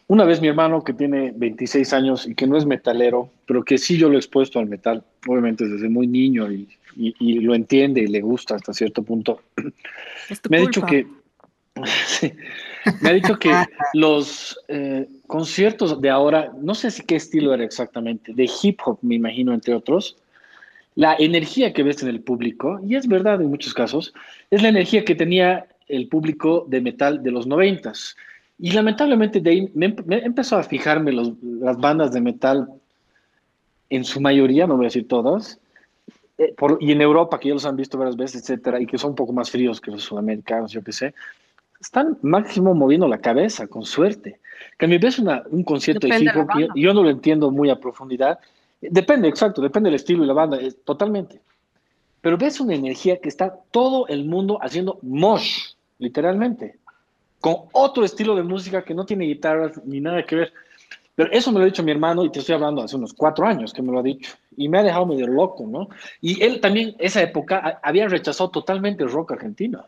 Una 0.07 0.25
vez 0.25 0.41
mi 0.41 0.47
hermano 0.47 0.83
que 0.83 0.93
tiene 0.93 1.31
26 1.35 1.93
años 1.93 2.27
y 2.27 2.35
que 2.35 2.47
no 2.47 2.57
es 2.57 2.65
metalero, 2.65 3.29
pero 3.45 3.63
que 3.63 3.77
sí 3.77 3.97
yo 3.97 4.09
lo 4.09 4.15
he 4.15 4.17
expuesto 4.17 4.59
al 4.59 4.67
metal, 4.67 5.03
obviamente 5.27 5.65
desde 5.65 5.87
muy 5.89 6.07
niño 6.07 6.51
y, 6.51 6.67
lo 7.39 7.55
entiende 7.55 8.01
y 8.01 8.07
le 8.07 8.19
gusta 8.19 8.55
hasta 8.55 8.73
cierto 8.73 9.01
punto, 9.03 9.41
me 10.49 10.57
ha 10.57 10.59
dicho 10.59 10.81
que 10.81 11.07
me 13.01 13.09
ha 13.09 13.13
dicho 13.13 13.39
que 13.39 13.53
los 13.93 14.59
eh, 14.67 15.07
conciertos 15.25 16.01
de 16.01 16.09
ahora, 16.09 16.51
no 16.61 16.75
sé 16.75 16.91
si 16.91 17.03
qué 17.03 17.15
estilo 17.15 17.53
era 17.53 17.63
exactamente, 17.63 18.33
de 18.33 18.49
hip 18.61 18.81
hop 18.83 18.99
me 19.03 19.15
imagino 19.15 19.53
entre 19.53 19.73
otros, 19.73 20.17
la 20.95 21.15
energía 21.17 21.73
que 21.73 21.83
ves 21.83 22.03
en 22.03 22.09
el 22.09 22.21
público, 22.21 22.79
y 22.85 22.95
es 22.95 23.07
verdad 23.07 23.41
en 23.41 23.49
muchos 23.49 23.73
casos, 23.73 24.13
es 24.49 24.61
la 24.61 24.69
energía 24.69 25.05
que 25.05 25.15
tenía 25.15 25.67
el 25.87 26.07
público 26.07 26.65
de 26.67 26.81
metal 26.81 27.23
de 27.23 27.31
los 27.31 27.47
noventas. 27.47 28.15
Y 28.59 28.71
lamentablemente 28.71 29.39
de 29.39 29.49
ahí 29.49 29.71
me, 29.73 29.95
he 30.09 30.25
empezado 30.25 30.61
a 30.61 30.63
fijarme 30.63 31.11
las 31.11 31.77
bandas 31.77 32.11
de 32.11 32.21
metal, 32.21 32.67
en 33.89 34.05
su 34.05 34.21
mayoría, 34.21 34.67
no 34.67 34.77
voy 34.77 34.85
a 34.85 34.87
decir 34.87 35.07
todas, 35.07 35.59
eh, 36.37 36.55
y 36.79 36.91
en 36.91 37.01
Europa, 37.01 37.39
que 37.39 37.49
ya 37.49 37.53
los 37.53 37.65
han 37.65 37.75
visto 37.75 37.97
varias 37.97 38.15
veces, 38.15 38.41
etcétera, 38.41 38.79
y 38.79 38.85
que 38.85 38.97
son 38.97 39.11
un 39.11 39.15
poco 39.15 39.33
más 39.33 39.51
fríos 39.51 39.81
que 39.81 39.91
los 39.91 40.03
sudamericanos, 40.03 40.71
yo 40.71 40.81
qué 40.81 40.93
sé, 40.93 41.13
están 41.79 42.17
máximo 42.21 42.73
moviendo 42.73 43.07
la 43.07 43.19
cabeza, 43.19 43.67
con 43.67 43.85
suerte. 43.85 44.39
Que 44.77 44.85
a 44.85 44.87
mí 44.87 44.97
ves 44.97 45.19
una, 45.19 45.43
un 45.49 45.63
concierto 45.63 46.07
de 46.07 46.19
hip 46.19 46.29
hop, 46.35 46.47
yo, 46.57 46.67
yo, 46.75 46.93
no 46.93 47.03
lo 47.03 47.09
entiendo 47.09 47.51
muy 47.51 47.69
a 47.69 47.79
profundidad. 47.79 48.39
Depende, 48.81 49.27
exacto, 49.27 49.61
depende 49.61 49.89
del 49.89 49.95
estilo 49.95 50.23
y 50.23 50.27
la 50.27 50.33
banda, 50.33 50.57
totalmente. 50.83 51.39
Pero 52.19 52.37
ves 52.37 52.59
una 52.59 52.75
energía 52.75 53.19
que 53.19 53.29
está 53.29 53.55
todo 53.71 54.07
el 54.07 54.25
mundo 54.25 54.57
haciendo 54.61 54.99
mosh, 55.01 55.73
literalmente 55.99 56.81
con 57.41 57.55
otro 57.73 58.05
estilo 58.05 58.35
de 58.35 58.43
música 58.43 58.83
que 58.83 58.93
no 58.93 59.05
tiene 59.05 59.25
guitarras 59.25 59.83
ni 59.83 59.99
nada 59.99 60.23
que 60.23 60.35
ver. 60.35 60.53
Pero 61.15 61.31
eso 61.31 61.51
me 61.51 61.57
lo 61.57 61.63
ha 61.63 61.65
dicho 61.65 61.83
mi 61.83 61.91
hermano 61.91 62.23
y 62.23 62.31
te 62.31 62.39
estoy 62.39 62.55
hablando 62.55 62.81
hace 62.81 62.95
unos 62.95 63.13
cuatro 63.13 63.45
años 63.45 63.73
que 63.73 63.81
me 63.81 63.91
lo 63.91 63.99
ha 63.99 64.03
dicho. 64.03 64.31
Y 64.55 64.69
me 64.69 64.77
ha 64.77 64.83
dejado 64.83 65.07
medio 65.07 65.27
loco, 65.27 65.65
¿no? 65.67 65.89
Y 66.21 66.41
él 66.41 66.61
también, 66.61 66.95
esa 66.99 67.21
época, 67.21 67.79
había 67.83 68.07
rechazado 68.07 68.49
totalmente 68.49 69.03
el 69.03 69.11
rock 69.11 69.33
argentino. 69.33 69.83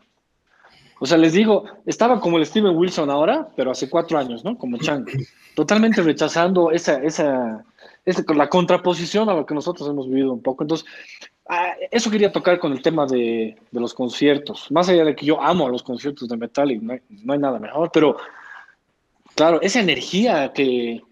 O 0.98 1.06
sea, 1.06 1.16
les 1.16 1.32
digo, 1.32 1.64
estaba 1.86 2.20
como 2.20 2.38
el 2.38 2.46
Steven 2.46 2.76
Wilson 2.76 3.10
ahora, 3.10 3.48
pero 3.56 3.70
hace 3.70 3.88
cuatro 3.88 4.18
años, 4.18 4.44
¿no? 4.44 4.58
Como 4.58 4.76
Chang. 4.78 5.06
Totalmente 5.54 6.02
rechazando 6.02 6.70
esa, 6.70 7.02
esa, 7.02 7.64
esa, 8.04 8.22
la 8.34 8.48
contraposición 8.48 9.28
a 9.28 9.34
lo 9.34 9.46
que 9.46 9.54
nosotros 9.54 9.88
hemos 9.88 10.08
vivido 10.08 10.32
un 10.32 10.42
poco. 10.42 10.64
Entonces, 10.64 10.86
Ah, 11.46 11.74
eso 11.90 12.10
quería 12.10 12.32
tocar 12.32 12.58
con 12.58 12.72
el 12.72 12.80
tema 12.80 13.06
de, 13.06 13.56
los 13.72 13.92
conciertos. 13.92 14.70
Más 14.70 14.88
allá 14.88 15.04
de 15.04 15.14
que 15.14 15.26
yo 15.26 15.42
amo 15.42 15.68
los 15.68 15.82
conciertos 15.82 16.28
de 16.28 16.36
metal 16.36 16.70
y 16.70 16.78
no 16.78 17.32
hay, 17.32 17.38
nada 17.38 17.58
mejor, 17.58 17.90
pero 17.92 18.16
claro, 19.34 19.60
esa 19.60 19.80
energía 19.80 20.52
que 20.54 21.02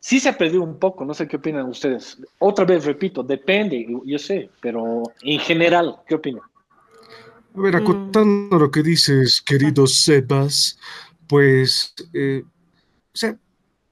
sí 0.00 0.18
se 0.18 0.30
ha 0.30 0.36
perdido 0.36 0.64
un 0.64 0.78
poco, 0.78 1.04
no 1.04 1.14
sé 1.14 1.28
qué 1.28 1.36
opinan 1.36 1.68
ustedes. 1.68 2.18
Otra 2.40 2.64
vez 2.64 2.84
repito, 2.86 3.22
depende, 3.22 3.86
yo 4.04 4.18
sé, 4.18 4.50
pero 4.60 5.04
en 5.22 5.38
general, 5.38 5.96
¿qué 6.08 6.16
opinan? 6.16 6.42
A 7.54 7.60
ver, 7.60 7.76
acotando 7.76 8.58
lo 8.58 8.70
que 8.70 8.82
dices, 8.82 9.40
querido 9.40 9.86
Sebas, 9.86 10.78
pues, 11.28 11.94
eh, 12.12 12.42
o 12.44 13.16
sea, 13.16 13.36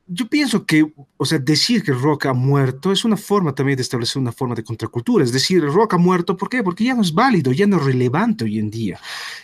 yo 0.08 0.28
pienso 0.28 0.64
que, 0.64 0.88
o 1.16 1.24
sea, 1.24 1.38
decir 1.38 1.82
que 1.82 1.90
el 1.90 2.00
rock 2.00 2.26
ha 2.26 2.32
muerto 2.32 2.92
es 2.92 3.04
una 3.04 3.16
forma 3.16 3.52
también 3.52 3.76
de 3.76 3.82
establecer 3.82 4.22
una 4.22 4.30
forma 4.30 4.54
de 4.54 4.62
contracultura. 4.62 5.24
Es 5.24 5.32
decir, 5.32 5.64
el 5.64 5.72
rock 5.72 5.94
ha 5.94 5.98
muerto, 5.98 6.36
¿por 6.36 6.48
qué? 6.48 6.62
Porque 6.62 6.84
ya 6.84 6.94
no 6.94 7.02
es 7.02 7.12
válido, 7.12 7.50
ya 7.50 7.66
no 7.66 7.78
es 7.78 7.84
relevante 7.84 8.44
hoy 8.44 8.60
en 8.60 8.70
día. 8.70 9.00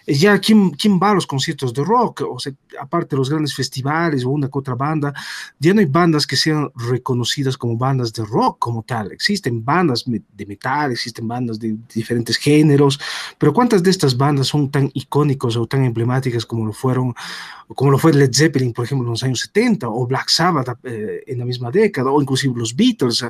Eh, 0.06 0.14
ya, 0.14 0.38
¿quién, 0.38 0.70
quién 0.70 1.00
va 1.00 1.10
a 1.10 1.14
los 1.14 1.26
conciertos 1.26 1.74
de 1.74 1.82
rock? 1.82 2.22
O 2.30 2.38
sea, 2.38 2.52
aparte 2.80 3.16
de 3.16 3.18
los 3.18 3.28
grandes 3.28 3.54
festivales 3.54 4.24
o 4.24 4.30
una 4.30 4.46
que 4.46 4.56
otra 4.56 4.76
banda, 4.76 5.12
ya 5.58 5.74
no 5.74 5.80
hay 5.80 5.86
bandas 5.86 6.28
que 6.28 6.36
sean 6.36 6.70
reconocidas 6.76 7.56
como 7.56 7.76
bandas 7.76 8.12
de 8.12 8.24
rock 8.24 8.58
como 8.60 8.84
tal. 8.84 9.10
Existen 9.10 9.64
bandas 9.64 10.04
de 10.06 10.46
metal, 10.46 10.92
existen 10.92 11.26
bandas 11.26 11.58
de 11.58 11.76
diferentes 11.92 12.36
géneros, 12.36 13.00
pero 13.36 13.52
¿cuántas 13.52 13.82
de 13.82 13.90
estas 13.90 14.16
bandas 14.16 14.46
son 14.46 14.70
tan 14.70 14.90
icónicos 14.94 15.56
o 15.56 15.66
tan 15.66 15.84
emblemáticas 15.84 16.46
como 16.46 16.66
lo 16.66 16.72
fueron, 16.72 17.14
como 17.74 17.90
lo 17.90 17.98
fue 17.98 18.12
Led 18.12 18.30
Zeppelin, 18.32 18.72
por 18.72 18.84
ejemplo, 18.84 19.06
en 19.06 19.10
los 19.10 19.24
años 19.24 19.40
70, 19.40 19.88
o 19.88 20.06
Black 20.06 20.28
Sabbath? 20.28 20.51
Eh, 20.84 21.24
en 21.26 21.38
la 21.38 21.44
misma 21.44 21.70
década, 21.70 22.10
o 22.10 22.20
inclusive 22.20 22.54
los 22.56 22.74
Beatles 22.74 23.24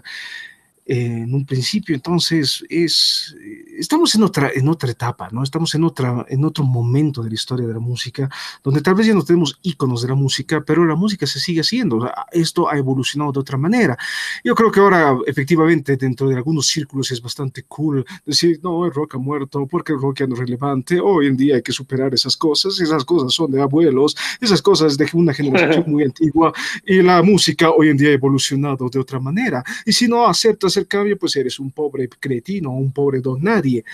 en 0.84 1.32
un 1.32 1.46
principio. 1.46 1.94
Entonces, 1.94 2.64
es, 2.68 3.36
estamos 3.78 4.14
en 4.14 4.22
otra, 4.22 4.50
en 4.54 4.68
otra 4.68 4.90
etapa, 4.90 5.28
¿no? 5.30 5.42
Estamos 5.42 5.74
en, 5.74 5.84
otra, 5.84 6.26
en 6.28 6.44
otro 6.44 6.64
momento 6.64 7.22
de 7.22 7.28
la 7.28 7.34
historia 7.34 7.66
de 7.66 7.74
la 7.74 7.80
música, 7.80 8.28
donde 8.62 8.80
tal 8.80 8.94
vez 8.94 9.06
ya 9.06 9.14
no 9.14 9.22
tenemos 9.22 9.58
íconos 9.62 10.02
de 10.02 10.08
la 10.08 10.14
música, 10.14 10.62
pero 10.64 10.84
la 10.84 10.96
música 10.96 11.26
se 11.26 11.38
sigue 11.38 11.60
haciendo. 11.60 12.10
Esto 12.32 12.68
ha 12.68 12.76
evolucionado 12.76 13.32
de 13.32 13.40
otra 13.40 13.56
manera. 13.56 13.96
Yo 14.44 14.54
creo 14.54 14.70
que 14.70 14.80
ahora, 14.80 15.16
efectivamente, 15.26 15.96
dentro 15.96 16.28
de 16.28 16.36
algunos 16.36 16.66
círculos 16.66 17.10
es 17.12 17.22
bastante 17.22 17.62
cool 17.64 18.04
decir, 18.26 18.58
no, 18.62 18.84
el 18.84 18.92
rock 18.92 19.14
ha 19.14 19.18
muerto, 19.18 19.66
porque 19.66 19.92
el 19.92 20.00
rock 20.00 20.18
ya 20.18 20.26
no 20.26 20.34
es 20.34 20.40
relevante. 20.40 21.00
Hoy 21.00 21.26
en 21.26 21.36
día 21.36 21.56
hay 21.56 21.62
que 21.62 21.72
superar 21.72 22.12
esas 22.12 22.36
cosas. 22.36 22.80
Esas 22.80 23.04
cosas 23.04 23.32
son 23.32 23.50
de 23.52 23.62
abuelos, 23.62 24.16
esas 24.40 24.60
cosas 24.60 24.96
de 24.96 25.08
una 25.12 25.32
generación 25.32 25.84
muy 25.86 26.04
antigua, 26.04 26.52
y 26.84 27.02
la 27.02 27.22
música 27.22 27.70
hoy 27.70 27.88
en 27.88 27.96
día 27.96 28.10
ha 28.10 28.12
evolucionado 28.12 28.88
de 28.88 28.98
otra 28.98 29.20
manera. 29.20 29.62
Y 29.86 29.92
si 29.92 30.08
no 30.08 30.26
aceptas 30.26 30.71
el 30.76 30.86
cambio, 30.86 31.18
pues 31.18 31.36
eres 31.36 31.58
un 31.58 31.70
pobre 31.70 32.08
cretino, 32.08 32.70
un 32.70 32.92
pobre 32.92 33.20
don 33.20 33.42
nadie. 33.42 33.84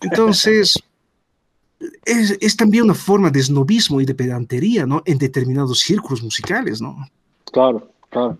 Entonces, 0.00 0.78
es, 2.04 2.56
también 2.56 2.84
una 2.84 2.94
forma 2.94 3.30
de 3.30 3.42
snobismo 3.42 4.00
y 4.00 4.04
de 4.04 4.14
pedantería, 4.14 4.86
¿no? 4.86 5.02
En 5.04 5.18
determinados 5.18 5.80
círculos 5.80 6.22
musicales, 6.22 6.80
¿no? 6.80 6.96
Claro, 7.52 7.90
claro. 8.10 8.38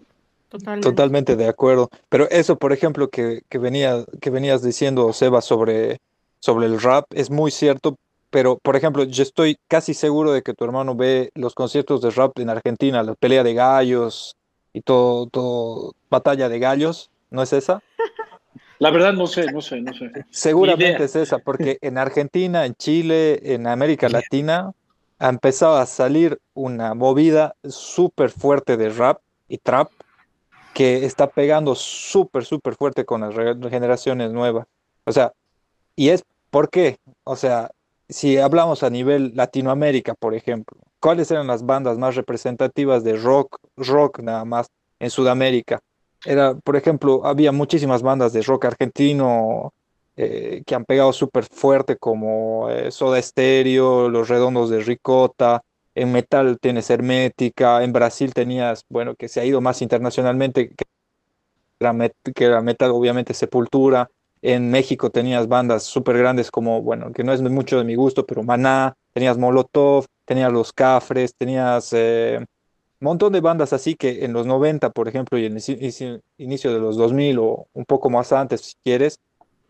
Totalmente. 0.81 1.37
de 1.37 1.47
acuerdo. 1.47 1.91
Pero 2.09 2.29
eso, 2.31 2.57
por 2.57 2.73
ejemplo, 2.73 3.11
que, 3.11 3.43
venía, 3.51 4.05
que 4.21 4.31
venías 4.31 4.63
diciendo, 4.63 5.13
Seba, 5.13 5.43
sobre, 5.43 5.99
sobre 6.41 6.67
el 6.67 6.81
rap, 6.81 7.05
es 7.11 7.31
muy 7.31 7.51
cierto. 7.51 7.97
Pero, 8.31 8.59
por 8.59 8.77
ejemplo, 8.77 9.05
yo 9.05 9.23
estoy 9.23 9.59
casi 9.69 9.95
seguro 9.95 10.33
de 10.33 10.43
que 10.43 10.55
tu 10.55 10.65
hermano 10.65 10.95
ve 10.95 11.31
los 11.35 11.55
conciertos 11.55 12.01
de 12.01 12.11
rap 12.11 12.39
en 12.39 12.51
Argentina, 12.51 13.03
la 13.03 13.15
pelea 13.15 13.43
de 13.43 13.55
gallos 13.55 14.37
y 14.73 14.83
todo, 14.83 15.27
todo 15.27 15.95
batalla 16.11 16.49
de 16.49 16.59
gallos. 16.59 17.11
¿No 17.31 17.43
es 17.43 17.53
esa? 17.53 17.83
La 18.79 18.91
verdad 18.91 19.13
no 19.13 19.27
sé, 19.27 19.51
no 19.53 19.61
sé, 19.61 19.81
no 19.81 19.93
sé. 19.93 20.11
Seguramente 20.31 21.05
es 21.05 21.17
esa, 21.17 21.39
porque 21.39 21.79
en 21.81 21.99
Argentina, 21.99 22.65
en 22.65 22.75
Chile, 22.75 23.41
en 23.55 23.67
América 23.67 24.09
Latina, 24.09 24.73
ha 25.19 25.29
empezado 25.29 25.77
a 25.77 25.87
salir 25.87 26.41
una 26.55 26.95
movida 26.95 27.57
súper 27.69 28.31
fuerte 28.31 28.77
de 28.77 28.91
rap 28.91 29.21
y 29.49 29.59
trap 29.59 29.91
que 30.75 31.05
está 31.05 31.27
pegando 31.29 31.75
súper, 31.75 32.45
súper 32.45 32.77
fuerte 32.77 33.05
con 33.05 33.23
las 33.23 33.35
generaciones 33.69 34.31
nuevas. 34.31 34.69
O 35.05 35.13
sea, 35.13 35.33
y 35.97 36.11
es 36.11 36.25
por 36.51 36.71
qué. 36.71 36.99
O 37.25 37.35
sea, 37.35 37.73
si 38.09 38.39
hablamos 38.39 38.85
a 38.85 38.91
nivel 38.91 39.33
Latinoamérica, 39.35 40.15
por 40.15 40.35
ejemplo, 40.35 40.79
¿cuáles 41.01 41.31
eran 41.33 41.49
las 41.49 41.67
bandas 41.67 41.99
más 41.99 42.15
representativas 42.15 43.03
de 43.03 43.17
rock, 43.17 43.59
rock 43.77 44.21
nada 44.21 44.45
más 44.45 44.71
en 45.01 45.11
Sudamérica? 45.11 45.81
Era, 46.25 46.55
por 46.55 46.77
ejemplo, 46.77 47.25
había 47.25 47.53
muchísimas 47.53 48.03
bandas 48.03 48.33
de 48.33 48.43
rock 48.43 48.67
argentino 48.67 49.73
eh, 50.17 50.63
que 50.67 50.75
han 50.75 50.85
pegado 50.85 51.13
súper 51.13 51.45
fuerte, 51.45 51.97
como 51.97 52.69
eh, 52.71 52.91
Soda 52.91 53.23
Stereo, 53.23 54.09
Los 54.09 54.29
Redondos 54.29 54.69
de 54.71 54.81
Ricota. 54.81 55.63
En 55.95 56.13
metal 56.13 56.59
tienes 56.61 56.91
Hermética. 56.91 57.85
En 57.85 57.93
Brasil 57.93 58.35
tenías, 58.35 58.85
bueno, 58.89 59.15
que 59.15 59.29
se 59.29 59.41
ha 59.41 59.45
ido 59.45 59.61
más 59.61 59.81
internacionalmente, 59.81 60.71
que 60.71 60.85
era, 61.79 61.95
que 62.35 62.45
era 62.45 62.61
metal, 62.63 62.91
obviamente, 62.91 63.33
Sepultura. 63.33 64.11
En 64.43 64.71
México 64.71 65.11
tenías 65.11 65.49
bandas 65.49 65.85
súper 65.85 66.19
grandes 66.19 66.51
como, 66.51 66.83
bueno, 66.83 67.13
que 67.13 67.25
no 67.25 67.33
es 67.33 67.41
mucho 67.43 67.79
de 67.79 67.85
mi 67.85 67.95
gusto, 67.95 68.27
pero 68.27 68.43
Maná, 68.43 68.95
tenías 69.13 69.39
Molotov, 69.39 70.07
tenías 70.25 70.53
Los 70.53 70.73
Cafres, 70.73 71.35
tenías 71.37 71.93
eh, 71.93 72.45
montón 73.01 73.33
de 73.33 73.41
bandas 73.41 73.73
así 73.73 73.95
que 73.95 74.25
en 74.25 74.33
los 74.33 74.47
90, 74.47 74.91
por 74.91 75.09
ejemplo, 75.09 75.39
y 75.39 75.47
en 75.47 75.57
el 75.57 76.23
inicio 76.39 76.73
de 76.73 76.81
los 76.81 76.97
2000 76.97 77.39
o 77.39 77.69
un 77.73 77.85
poco 77.85 78.11
más 78.11 78.33
antes, 78.33 78.61
si 78.61 78.75
quieres, 78.85 79.21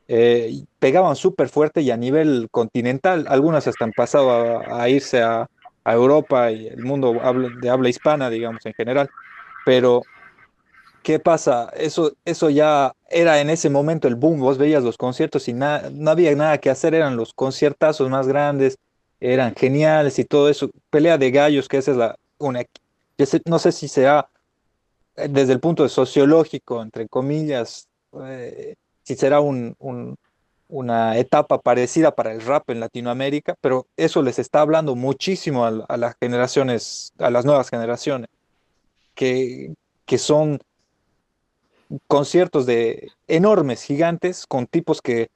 eh, 0.08 0.64
pegaban 0.78 1.16
súper 1.16 1.50
fuerte 1.50 1.82
y 1.82 1.90
a 1.90 1.96
nivel 1.96 2.48
continental, 2.50 3.26
algunas 3.28 3.66
hasta 3.66 3.84
han 3.84 3.92
pasado 3.92 4.60
a, 4.72 4.88
irse 4.88 5.22
a, 5.22 5.48
Europa 5.84 6.50
y 6.50 6.66
el 6.66 6.84
mundo 6.84 7.14
de 7.62 7.70
habla 7.70 7.88
hispana, 7.88 8.28
digamos, 8.28 8.64
en 8.66 8.74
general. 8.74 9.08
Pero, 9.64 10.02
¿qué 11.02 11.18
pasa? 11.18 11.70
Eso, 11.74 12.12
eso 12.26 12.50
ya 12.50 12.92
era 13.08 13.40
en 13.40 13.48
ese 13.48 13.70
momento 13.70 14.06
el 14.06 14.14
boom, 14.14 14.40
vos 14.40 14.58
veías 14.58 14.82
los 14.82 14.98
conciertos 14.98 15.48
y 15.48 15.54
no 15.54 16.10
había 16.10 16.34
nada 16.34 16.58
que 16.58 16.68
hacer, 16.68 16.94
eran 16.94 17.16
los 17.16 17.32
conciertazos 17.32 18.10
más 18.10 18.28
grandes, 18.28 18.76
eran 19.20 19.54
geniales 19.54 20.18
y 20.18 20.24
todo 20.24 20.50
eso. 20.50 20.70
Pelea 20.90 21.16
de 21.16 21.30
gallos, 21.30 21.68
que 21.68 21.78
esa 21.78 21.92
es 21.92 21.96
la, 21.96 22.16
una 22.38 22.60
no 23.46 23.58
sé 23.58 23.72
si 23.72 23.88
sea 23.88 24.28
eh, 25.16 25.28
desde 25.28 25.52
el 25.52 25.60
punto 25.60 25.82
de 25.82 25.88
sociológico, 25.88 26.82
entre 26.82 27.08
comillas, 27.08 27.88
eh, 28.24 28.76
si 29.02 29.16
será 29.16 29.40
un, 29.40 29.76
una 30.68 31.16
etapa 31.18 31.60
parecida 31.60 32.14
para 32.14 32.32
el 32.32 32.40
rap 32.42 32.70
en 32.70 32.80
Latinoamérica, 32.80 33.56
pero 33.60 33.86
eso 33.96 34.22
les 34.22 34.38
está 34.38 34.60
hablando 34.60 34.94
muchísimo 34.94 35.64
a, 35.64 35.96
las 35.96 36.16
generaciones, 36.20 37.12
a 37.18 37.30
las 37.30 37.44
nuevas 37.44 37.70
generaciones, 37.70 38.28
que, 39.14 39.74
que 40.04 40.18
son 40.18 40.60
conciertos 42.06 42.66
de 42.66 43.10
enormes, 43.26 43.82
gigantes, 43.82 44.46
con 44.46 44.66
tipos 44.66 45.00
que, 45.00 45.30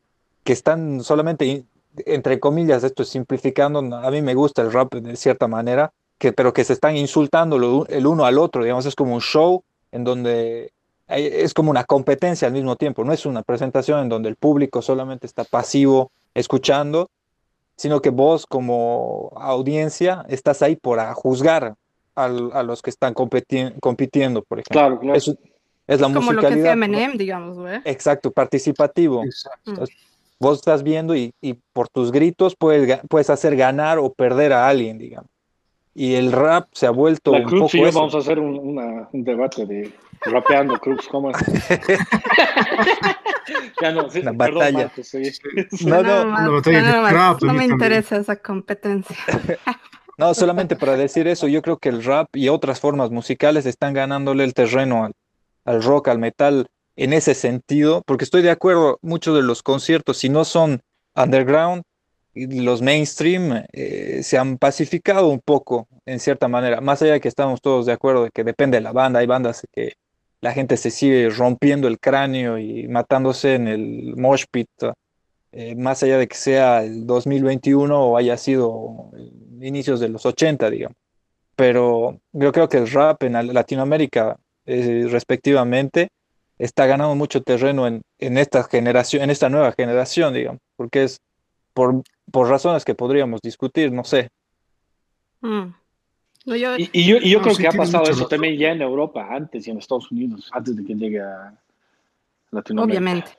que 0.45 0.53
están 0.53 1.03
solamente, 1.03 1.65
entre 2.05 2.39
comillas, 2.39 2.85
esto 2.85 3.03
es 3.03 3.09
simplificando, 3.09 3.79
a 3.81 4.11
mí 4.11 4.23
me 4.23 4.35
gusta 4.35 4.63
el 4.63 4.73
rap 4.73 4.95
de 4.95 5.17
cierta 5.17 5.49
manera, 5.49 5.93
que, 6.19 6.33
pero 6.33 6.53
que 6.53 6.65
se 6.65 6.73
están 6.73 6.97
insultando 6.97 7.87
el 7.89 8.07
uno 8.07 8.25
al 8.25 8.39
otro, 8.39 8.63
digamos, 8.63 8.87
es 8.87 8.95
como 8.95 9.15
un 9.15 9.21
show 9.21 9.63
en 9.91 10.05
donde 10.05 10.73
es 11.09 11.53
como 11.53 11.71
una 11.71 11.85
competencia 11.85 12.49
al 12.49 12.55
mismo 12.55 12.77
tiempo, 12.77 13.05
no 13.05 13.13
es 13.13 13.27
una 13.27 13.43
presentación 13.43 14.01
en 14.01 14.09
donde 14.09 14.29
el 14.29 14.37
público 14.37 14.83
solamente 14.83 15.27
está 15.27 15.45
pasivo 15.45 16.11
escuchando, 16.35 17.11
sino 17.77 18.01
que 18.01 18.11
vos 18.11 18.47
como 18.47 19.33
audiencia 19.37 20.25
estás 20.29 20.63
ahí 20.63 20.77
para 20.77 21.13
juzgar 21.15 21.75
a 22.15 22.29
los 22.63 22.83
que 22.83 22.91
están 22.91 23.15
compitiendo, 23.15 24.43
por 24.43 24.59
ejemplo. 24.59 24.71
Claro, 24.71 25.01
claro. 25.01 25.19
Es, 25.87 26.01
la 26.01 26.13
como 26.13 26.33
lo 26.33 26.43
que 26.43 26.55
es 26.55 26.77
MNM, 26.77 27.17
digamos, 27.17 27.59
güey. 27.59 27.81
Exacto, 27.85 28.31
participativo. 28.31 29.25
Exacto. 29.25 29.85
vos 30.39 30.59
estás 30.59 30.83
viendo 30.83 31.17
y, 31.17 31.35
y, 31.41 31.55
por 31.73 31.89
tus 31.89 32.13
gritos 32.13 32.55
puedes, 32.57 33.01
puedes 33.09 33.31
hacer 33.31 33.57
ganar 33.57 33.99
o 33.99 34.13
perder 34.13 34.53
a 34.53 34.69
alguien, 34.69 34.99
digamos. 34.99 35.32
Y 35.95 36.15
el 36.15 36.33
rap 36.33 36.69
se 36.73 36.87
ha 36.87 36.91
vuelto. 36.91 37.33
La 37.33 37.45
Cruz 37.45 37.75
y 37.75 37.81
yo 37.81 37.93
vamos 37.93 38.15
a 38.15 38.19
hacer 38.19 38.39
un, 38.39 38.79
un 39.13 39.25
debate 39.25 39.67
de 39.67 39.93
rapeando, 40.25 40.79
Cruz, 40.79 41.09
¿cómo 41.09 41.31
es? 41.31 41.37
ya 43.81 43.93
no, 43.93 44.11
sí, 44.11 44.21
una 44.21 44.33
batalla. 44.33 44.91
No, 45.85 46.03
no, 46.03 46.25
no, 46.25 46.61
no, 46.61 47.39
no 47.41 47.55
me 47.55 47.65
interesa 47.65 48.17
esa 48.17 48.37
competencia. 48.37 49.17
no, 50.19 50.35
solamente 50.35 50.77
para 50.77 50.97
decir 50.97 51.27
eso, 51.27 51.49
yo 51.49 51.63
creo 51.63 51.79
que 51.79 51.89
el 51.89 52.05
rap 52.05 52.29
y 52.35 52.49
otras 52.49 52.81
formas 52.81 53.11
musicales 53.11 53.67
están 53.67 53.95
ganándole 53.95 54.45
el 54.45 54.55
terreno 54.55 55.05
al, 55.05 55.13
al 55.65 55.83
rock, 55.83 56.09
al 56.09 56.19
metal, 56.19 56.69
en 56.97 57.13
ese 57.13 57.35
sentido, 57.35 58.03
porque 58.07 58.25
estoy 58.25 58.43
de 58.43 58.51
acuerdo, 58.51 58.99
muchos 59.03 59.35
de 59.35 59.43
los 59.43 59.63
conciertos, 59.63 60.19
si 60.19 60.29
no 60.29 60.45
son 60.45 60.83
underground, 61.15 61.83
los 62.35 62.83
mainstream 62.83 63.65
eh, 63.73 64.21
se 64.23 64.39
han 64.39 64.59
pacificado 64.59 65.29
un 65.29 65.41
poco, 65.41 65.89
en 66.07 66.19
cierta 66.21 66.49
manera, 66.49 66.81
más 66.81 67.03
allá 67.03 67.15
de 67.15 67.21
que 67.21 67.29
estamos 67.29 67.61
todos 67.61 67.87
de 67.87 67.93
acuerdo 67.93 68.25
de 68.25 68.31
que 68.31 68.45
depende 68.45 68.79
de 68.79 68.83
la 68.83 68.93
banda, 68.93 69.21
hay 69.21 69.27
bandas 69.27 69.67
que 69.73 69.95
la 70.41 70.53
gente 70.53 70.77
se 70.77 70.91
sigue 70.91 71.29
rompiendo 71.31 71.89
el 71.89 72.01
cráneo 72.01 72.59
y 72.59 72.89
matándose 72.89 73.55
en 73.55 73.69
el 73.69 74.17
mosh 74.17 74.45
pit, 74.51 74.69
eh, 75.53 75.77
más 75.77 76.03
allá 76.03 76.19
de 76.19 76.27
que 76.27 76.37
sea 76.37 76.83
el 76.83 77.07
2021 77.07 78.03
o 78.03 78.17
haya 78.17 78.37
sido 78.37 79.11
inicios 79.61 80.01
de 80.01 80.09
los 80.09 80.27
80, 80.27 80.71
digamos. 80.71 80.97
Pero 81.55 82.19
yo 82.33 82.51
creo 82.53 82.69
que 82.69 82.79
el 82.79 82.91
rap 82.91 83.23
en 83.25 83.55
Latinoamérica, 83.55 84.37
eh, 84.67 85.07
respectivamente, 85.09 86.09
está 86.59 86.87
ganando 86.87 87.15
mucho 87.15 87.43
terreno 87.43 87.87
en, 87.87 88.03
en, 88.19 88.39
esta 88.39 88.65
generación, 88.65 89.23
en 89.23 89.31
esta 89.31 89.49
nueva 89.49 89.73
generación, 89.73 90.35
digamos, 90.35 90.61
porque 90.77 91.05
es 91.05 91.19
por, 91.75 92.03
por 92.31 92.49
razones 92.49 92.85
que 92.85 92.95
podríamos 92.95 93.41
discutir, 93.41 93.93
no 93.93 94.05
sé. 94.05 94.31
Mm 95.41 95.83
y, 96.45 97.05
yo, 97.07 97.19
yo 97.19 97.41
creo 97.41 97.57
que 97.57 97.69
ha 97.69 97.73
pasado 97.73 98.11
eso 98.11 98.27
también 98.27 98.59
ya 98.59 98.71
en 98.71 98.83
Europa 98.83 99.27
antes 99.31 99.67
y 99.67 99.71
en 99.71 99.79
Estados 99.79 100.11
Unidos, 100.11 100.51
antes 100.53 100.77
de 100.77 100.85
que 100.85 100.95
llegue 100.95 101.21
a 101.21 101.55
Latinoamérica. 102.51 103.01
Obviamente. 103.01 103.31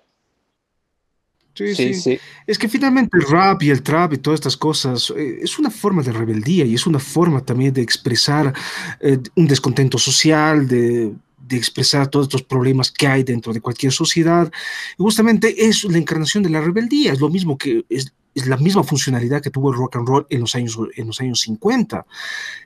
Sí, 1.55 1.93
sí, 1.93 2.19
Es 2.47 2.57
que 2.57 2.67
finalmente 2.67 3.15
el 3.15 3.27
rap 3.27 3.61
y 3.61 3.69
el 3.69 3.83
trap 3.83 4.13
y 4.13 4.17
todas 4.17 4.39
estas 4.39 4.57
cosas 4.57 5.13
eh, 5.15 5.39
es 5.43 5.59
una 5.59 5.69
forma 5.69 6.01
de 6.01 6.11
rebeldía 6.11 6.65
y 6.65 6.73
es 6.73 6.87
una 6.87 6.97
forma 6.97 7.45
también 7.45 7.71
de 7.71 7.81
expresar 7.81 8.51
eh, 8.99 9.19
un 9.35 9.47
descontento 9.47 9.99
social, 9.99 10.67
de, 10.67 11.13
de, 11.37 11.55
expresar 11.55 12.07
todos 12.07 12.25
estos 12.25 12.41
problemas 12.41 12.91
que 12.91 13.05
hay 13.05 13.21
dentro 13.21 13.53
de 13.53 13.61
cualquier 13.61 13.91
sociedad. 13.91 14.51
Y 14.97 15.03
justamente 15.03 15.67
es 15.67 15.83
la 15.83 15.99
encarnación 15.99 16.41
de 16.41 16.49
la 16.49 16.59
rebeldía, 16.59 17.13
es 17.13 17.19
lo 17.19 17.29
mismo 17.29 17.55
que 17.55 17.85
es 17.87 18.11
es 18.35 18.47
la 18.47 18.57
misma 18.57 18.83
funcionalidad 18.83 19.41
que 19.41 19.49
tuvo 19.49 19.71
el 19.71 19.77
rock 19.77 19.97
and 19.97 20.07
roll 20.07 20.27
en 20.29 20.41
los 20.41 20.55
años, 20.55 20.77
en 20.95 21.07
los 21.07 21.21
años 21.21 21.41
50. 21.41 22.05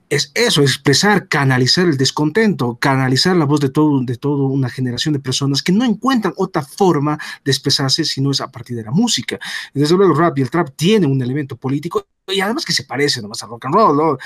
Es 0.10 0.32
eso, 0.34 0.62
expresar, 0.62 1.28
canalizar 1.28 1.86
el 1.86 1.98
descontento, 1.98 2.76
canalizar 2.76 3.36
la 3.36 3.46
voz 3.46 3.60
de 3.60 3.70
todo, 3.70 4.02
de 4.04 4.16
toda 4.16 4.48
una 4.48 4.70
generación 4.70 5.14
de 5.14 5.20
personas 5.20 5.62
que 5.62 5.74
no 5.74 5.84
encuentran 5.84 6.34
otra 6.38 6.62
forma 6.62 7.18
de 7.44 7.52
expresarse 7.52 8.06
si 8.06 8.22
no 8.22 8.32
es 8.32 8.40
a 8.40 8.50
partir 8.50 8.78
de 8.78 8.84
la 8.84 8.92
música. 8.92 9.40
desde 9.74 9.96
luego 9.96 10.14
el 10.14 10.18
rap 10.18 10.38
y 10.38 10.42
el 10.42 10.50
trap 10.50 10.70
tienen 10.76 11.12
un 11.12 11.22
elemento 11.22 11.58
político 11.58 12.08
y 12.28 12.42
además 12.42 12.66
que 12.66 12.74
se 12.74 12.84
parece 12.84 13.22
nomás 13.22 13.42
al 13.44 13.50
rock 13.50 13.66
and 13.66 13.76
roll. 13.76 14.18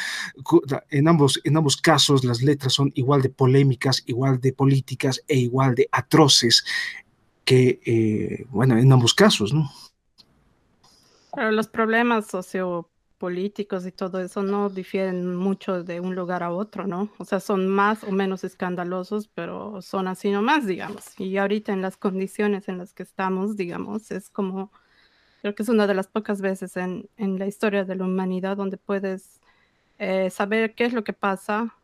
En, 0.89 1.07
ambos, 1.07 1.39
en 1.43 1.57
ambos 1.57 1.77
casos 1.77 2.23
las 2.23 2.41
letras 2.41 2.73
son 2.73 2.91
igual 2.95 3.21
de 3.21 3.29
polémicas, 3.29 4.03
igual 4.05 4.39
de 4.39 4.53
políticas 4.53 5.23
e 5.27 5.37
igual 5.37 5.75
de 5.75 5.87
atroces 5.91 6.63
que, 7.43 7.79
eh, 7.85 8.45
bueno, 8.49 8.77
en 8.77 8.91
ambos 8.91 9.13
casos, 9.13 9.53
¿no? 9.53 9.69
Pero 11.33 11.51
los 11.51 11.67
problemas 11.67 12.27
sociopolíticos 12.27 13.85
y 13.85 13.91
todo 13.91 14.19
eso 14.19 14.43
no 14.43 14.69
difieren 14.69 15.35
mucho 15.35 15.83
de 15.83 15.99
un 15.99 16.15
lugar 16.15 16.43
a 16.43 16.51
otro, 16.51 16.87
¿no? 16.87 17.09
O 17.17 17.25
sea, 17.25 17.39
son 17.39 17.67
más 17.67 18.03
o 18.03 18.11
menos 18.11 18.43
escandalosos, 18.43 19.27
pero 19.27 19.81
son 19.81 20.07
así 20.07 20.31
nomás, 20.31 20.65
digamos. 20.65 21.19
Y 21.19 21.37
ahorita 21.37 21.71
en 21.71 21.81
las 21.81 21.97
condiciones 21.97 22.67
en 22.67 22.77
las 22.77 22.93
que 22.93 23.03
estamos, 23.03 23.55
digamos, 23.55 24.11
es 24.11 24.29
como, 24.29 24.71
creo 25.41 25.55
que 25.55 25.63
es 25.63 25.69
una 25.69 25.87
de 25.87 25.93
las 25.93 26.07
pocas 26.07 26.41
veces 26.41 26.75
en, 26.77 27.09
en 27.17 27.39
la 27.39 27.47
historia 27.47 27.85
de 27.85 27.95
la 27.95 28.05
humanidad 28.05 28.57
donde 28.57 28.77
puedes 28.77 29.39
eh, 29.99 30.29
saber 30.31 30.73
qué 30.73 30.85
es 30.85 30.93
lo 30.93 31.03
que 31.03 31.13
pasa 31.13 31.75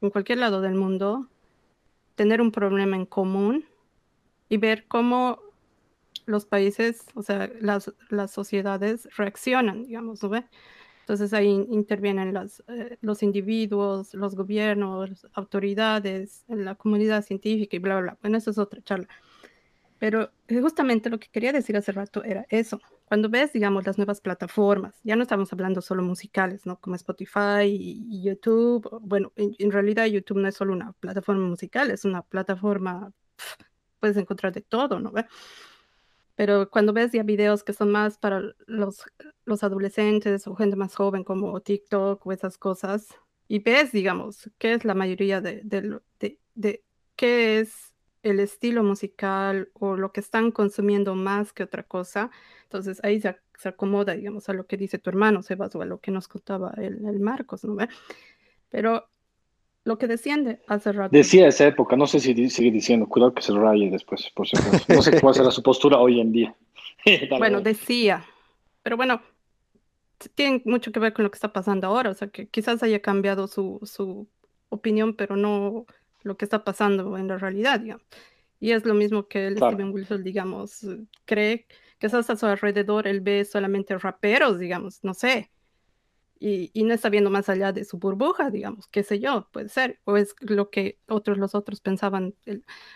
en 0.00 0.10
cualquier 0.10 0.38
lado 0.38 0.60
del 0.60 0.74
mundo, 0.74 1.28
tener 2.14 2.40
un 2.40 2.52
problema 2.52 2.94
en 2.94 3.06
común 3.06 3.64
y 4.48 4.56
ver 4.56 4.86
cómo 4.86 5.40
los 6.26 6.46
países, 6.46 7.06
o 7.14 7.22
sea, 7.22 7.50
las, 7.60 7.92
las 8.10 8.30
sociedades 8.30 9.08
reaccionan, 9.16 9.84
digamos, 9.84 10.22
¿no 10.22 10.28
ve? 10.28 10.44
Entonces 11.00 11.34
ahí 11.34 11.50
intervienen 11.70 12.32
las, 12.32 12.62
eh, 12.66 12.96
los 13.02 13.22
individuos, 13.22 14.14
los 14.14 14.34
gobiernos, 14.34 15.26
autoridades, 15.34 16.44
la 16.48 16.76
comunidad 16.76 17.22
científica 17.22 17.76
y 17.76 17.78
bla, 17.78 17.96
bla, 17.96 18.02
bla. 18.02 18.18
Bueno, 18.22 18.38
eso 18.38 18.50
es 18.50 18.58
otra 18.58 18.80
charla. 18.82 19.06
Pero 19.98 20.30
eh, 20.48 20.60
justamente 20.60 21.10
lo 21.10 21.18
que 21.18 21.28
quería 21.28 21.52
decir 21.52 21.76
hace 21.76 21.92
rato 21.92 22.24
era 22.24 22.46
eso. 22.48 22.80
Cuando 23.06 23.28
ves, 23.28 23.52
digamos, 23.52 23.86
las 23.86 23.98
nuevas 23.98 24.20
plataformas, 24.20 24.98
ya 25.04 25.16
no 25.16 25.22
estamos 25.22 25.52
hablando 25.52 25.82
solo 25.82 26.02
musicales, 26.02 26.66
¿no? 26.66 26.80
Como 26.80 26.96
Spotify 26.96 27.64
y, 27.66 28.22
YouTube. 28.22 28.88
Bueno, 29.02 29.32
en, 29.36 29.72
realidad 29.72 30.06
YouTube 30.06 30.38
no 30.38 30.48
es 30.48 30.56
solo 30.56 30.72
una 30.72 30.92
plataforma 30.94 31.46
musical, 31.46 31.90
es 31.90 32.04
una 32.04 32.22
plataforma, 32.22 33.12
puedes 34.00 34.16
encontrar 34.16 34.52
de 34.52 34.62
todo, 34.62 35.00
¿no? 35.00 35.12
¿Ve? 35.12 35.26
Pero 36.34 36.68
cuando 36.70 36.92
ves 36.92 37.12
ya 37.12 37.22
videos 37.22 37.62
que 37.62 37.72
son 37.72 37.92
más 37.92 38.18
para 38.18 38.42
los, 38.66 39.04
los 39.44 39.62
adolescentes 39.62 40.46
o 40.46 40.56
gente 40.56 40.76
más 40.76 40.94
joven 40.96 41.24
como 41.24 41.60
TikTok 41.60 42.26
o 42.26 42.32
esas 42.32 42.58
cosas, 42.58 43.08
y 43.46 43.60
ves, 43.60 43.92
digamos, 43.92 44.50
qué 44.58 44.74
es 44.74 44.84
la 44.84 44.94
mayoría 44.94 45.40
de, 45.40 45.60
de, 45.64 46.00
de, 46.54 46.82
qué 47.16 47.60
es 47.60 47.94
el 48.22 48.40
estilo 48.40 48.82
musical 48.82 49.70
o 49.74 49.96
lo 49.96 50.12
que 50.12 50.20
están 50.20 50.50
consumiendo 50.50 51.14
más 51.14 51.52
que 51.52 51.62
otra 51.62 51.82
cosa, 51.82 52.30
entonces 52.64 53.00
ahí 53.04 53.20
se, 53.20 53.36
se 53.58 53.68
acomoda, 53.68 54.14
digamos, 54.14 54.48
a 54.48 54.54
lo 54.54 54.66
que 54.66 54.76
dice 54.76 54.98
tu 54.98 55.10
hermano, 55.10 55.42
Sebas, 55.42 55.74
o 55.76 55.82
a 55.82 55.86
lo 55.86 56.00
que 56.00 56.10
nos 56.10 56.26
contaba 56.26 56.72
el, 56.78 57.04
el 57.06 57.20
Marcos, 57.20 57.64
¿no? 57.64 57.76
Pero 58.70 59.08
lo 59.84 59.98
que 59.98 60.06
desciende 60.06 60.60
hace 60.66 60.92
rato. 60.92 61.14
Decía 61.14 61.46
esa 61.46 61.66
época, 61.66 61.96
no 61.96 62.06
sé 62.06 62.20
si 62.20 62.50
sigue 62.50 62.70
diciendo, 62.70 63.06
cuidado 63.06 63.34
que 63.34 63.42
se 63.42 63.52
raye 63.52 63.90
después, 63.90 64.30
por 64.34 64.48
si 64.48 64.56
No 64.88 65.02
sé 65.02 65.20
cuál 65.20 65.34
será 65.34 65.50
su 65.50 65.62
postura 65.62 65.98
hoy 65.98 66.20
en 66.20 66.32
día. 66.32 66.54
bueno, 67.38 67.60
decía, 67.60 68.24
pero 68.82 68.96
bueno, 68.96 69.20
tiene 70.34 70.62
mucho 70.64 70.90
que 70.90 71.00
ver 71.00 71.12
con 71.12 71.24
lo 71.24 71.30
que 71.30 71.36
está 71.36 71.52
pasando 71.52 71.86
ahora, 71.86 72.10
o 72.10 72.14
sea, 72.14 72.28
que 72.28 72.48
quizás 72.48 72.82
haya 72.82 73.00
cambiado 73.00 73.46
su, 73.46 73.80
su 73.84 74.26
opinión, 74.70 75.14
pero 75.14 75.36
no 75.36 75.86
lo 76.22 76.36
que 76.36 76.46
está 76.46 76.64
pasando 76.64 77.18
en 77.18 77.28
la 77.28 77.36
realidad, 77.36 77.80
digamos. 77.80 78.04
Y 78.60 78.72
es 78.72 78.86
lo 78.86 78.94
mismo 78.94 79.28
que 79.28 79.46
el 79.46 79.58
Steven 79.58 79.92
Wilson, 79.92 80.24
digamos, 80.24 80.86
cree 81.26 81.66
que 81.98 82.06
a 82.06 82.22
su 82.22 82.46
alrededor, 82.46 83.06
él 83.06 83.20
ve 83.20 83.44
solamente 83.44 83.96
raperos, 83.98 84.58
digamos, 84.58 85.02
no 85.04 85.14
sé, 85.14 85.50
y, 86.38 86.70
no 86.84 86.92
está 86.94 87.08
viendo 87.08 87.30
más 87.30 87.48
allá 87.48 87.72
de 87.72 87.84
su 87.84 87.98
burbuja, 87.98 88.50
digamos, 88.50 88.86
qué 88.88 89.02
sé 89.02 89.20
yo, 89.20 89.48
puede 89.52 89.68
ser, 89.68 90.00
o 90.04 90.16
es 90.16 90.34
lo 90.40 90.70
que 90.70 90.98
otros, 91.08 91.38
los 91.38 91.54
otros 91.54 91.80
pensaban, 91.80 92.34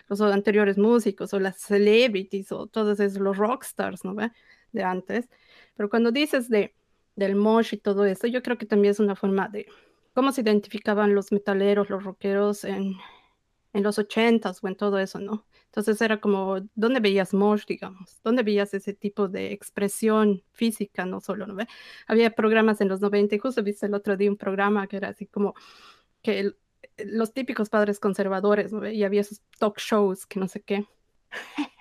los 0.08 0.20
anteriores 0.20 0.76
músicos, 0.76 1.32
o 1.32 1.40
las 1.40 1.56
celebrities, 1.58 2.52
o 2.52 2.66
todos 2.66 3.00
esos, 3.00 3.20
los 3.20 3.36
rockstars, 3.36 4.04
¿no 4.04 4.14
ve? 4.14 4.30
De 4.72 4.82
antes. 4.82 5.28
Pero 5.76 5.88
cuando 5.88 6.12
dices 6.12 6.48
de, 6.50 6.74
del 7.16 7.36
mosh 7.36 7.74
y 7.74 7.78
todo 7.78 8.04
eso, 8.04 8.26
yo 8.26 8.42
creo 8.42 8.58
que 8.58 8.66
también 8.66 8.92
es 8.92 9.00
una 9.00 9.16
forma 9.16 9.48
de 9.48 9.66
cómo 10.14 10.32
se 10.32 10.42
identificaban 10.42 11.14
los 11.14 11.32
metaleros, 11.32 11.90
los 11.90 12.04
rockeros 12.04 12.64
en, 12.64 12.96
en 13.78 13.84
los 13.84 13.98
ochentas 13.98 14.62
o 14.62 14.68
en 14.68 14.74
todo 14.74 14.98
eso, 14.98 15.20
¿no? 15.20 15.46
Entonces 15.66 16.00
era 16.02 16.20
como, 16.20 16.56
¿dónde 16.74 16.98
veías 16.98 17.32
mosh, 17.32 17.64
digamos? 17.64 18.20
¿Dónde 18.24 18.42
veías 18.42 18.74
ese 18.74 18.92
tipo 18.92 19.28
de 19.28 19.52
expresión 19.52 20.42
física, 20.52 21.06
no 21.06 21.20
solo, 21.20 21.46
¿no? 21.46 21.56
Había 22.08 22.30
programas 22.32 22.80
en 22.80 22.88
los 22.88 23.00
90 23.00 23.36
y 23.36 23.38
justo 23.38 23.62
viste 23.62 23.86
el 23.86 23.94
otro 23.94 24.16
día 24.16 24.30
un 24.30 24.36
programa 24.36 24.88
que 24.88 24.96
era 24.96 25.10
así 25.10 25.26
como 25.26 25.54
que 26.22 26.52
los 26.98 27.32
típicos 27.32 27.68
padres 27.68 28.00
conservadores, 28.00 28.72
¿no? 28.72 28.88
Y 28.88 29.04
había 29.04 29.20
esos 29.20 29.42
talk 29.58 29.78
shows 29.78 30.26
que 30.26 30.40
no 30.40 30.48
sé 30.48 30.60
qué. 30.62 30.84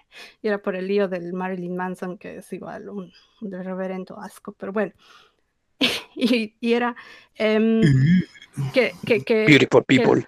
y 0.44 0.48
era 0.50 0.62
por 0.62 0.76
el 0.76 0.88
lío 0.88 1.08
del 1.08 1.34
Marilyn 1.34 1.76
Manson, 1.76 2.20
que 2.20 2.38
es 2.38 2.54
igual 2.54 2.90
un, 2.90 3.12
de 3.42 3.64
reverendo 3.64 4.20
asco, 4.20 4.52
pero 4.52 4.72
bueno. 4.72 4.94
y, 6.16 6.54
era 6.62 6.96
em, 7.34 7.82
que, 8.74 8.94
que, 9.04 9.24
que, 9.24 9.46
Beautiful 9.46 9.84
people. 9.84 10.28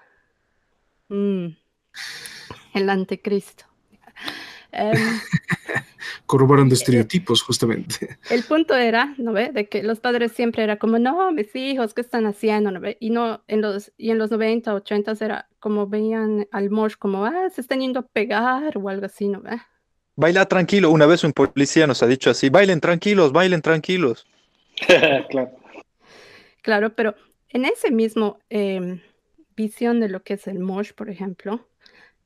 Mm, 1.10 1.48
el 2.74 2.90
anticristo. 2.90 3.66
Um, 4.72 5.20
Corroborando 6.28 6.76
estereotipos, 6.76 7.42
justamente. 7.42 8.20
El 8.30 8.44
punto 8.44 8.76
era, 8.76 9.16
¿no 9.18 9.34
ve? 9.34 9.52
De 9.52 9.68
que 9.68 9.82
los 9.82 10.00
padres 10.00 10.32
siempre 10.32 10.64
era 10.64 10.78
como, 10.78 11.00
no, 11.00 11.32
mis 11.32 11.56
hijos, 11.56 11.96
¿qué 11.96 12.02
están 12.02 12.28
haciendo? 12.28 12.70
¿no 12.70 12.80
ve? 12.80 12.96
Y, 13.00 13.10
no, 13.10 13.44
en 13.48 13.62
los, 13.62 13.92
y 13.98 14.12
en 14.12 14.20
los 14.20 14.30
90, 14.30 14.76
80 14.76 15.14
era 15.22 15.50
como 15.60 15.88
veían 15.88 16.48
al 16.52 16.70
mosh 16.70 16.94
como, 17.00 17.26
ah, 17.26 17.50
se 17.50 17.62
están 17.62 17.80
yendo 17.80 18.02
a 18.02 18.08
pegar 18.08 18.78
o 18.78 18.90
algo 18.90 19.08
así, 19.08 19.28
¿no 19.28 19.42
ve? 19.42 19.58
Baila 20.16 20.46
tranquilo. 20.46 20.92
Una 20.92 21.08
vez 21.08 21.24
un 21.24 21.34
policía 21.34 21.88
nos 21.88 22.04
ha 22.04 22.08
dicho 22.08 22.30
así, 22.30 22.50
bailen 22.50 22.80
tranquilos, 22.80 23.32
bailen 23.32 23.64
tranquilos. 23.64 24.28
claro. 25.30 25.52
Claro, 26.62 26.94
pero 26.94 27.16
en 27.50 27.66
ese 27.66 27.90
mismo 27.90 28.38
eh, 28.52 29.02
visión 29.64 30.00
de 30.00 30.10
lo 30.10 30.24
que 30.24 30.36
es 30.36 30.48
el 30.48 30.60
mosh, 30.60 30.94
por 30.94 31.10
ejemplo, 31.10 31.68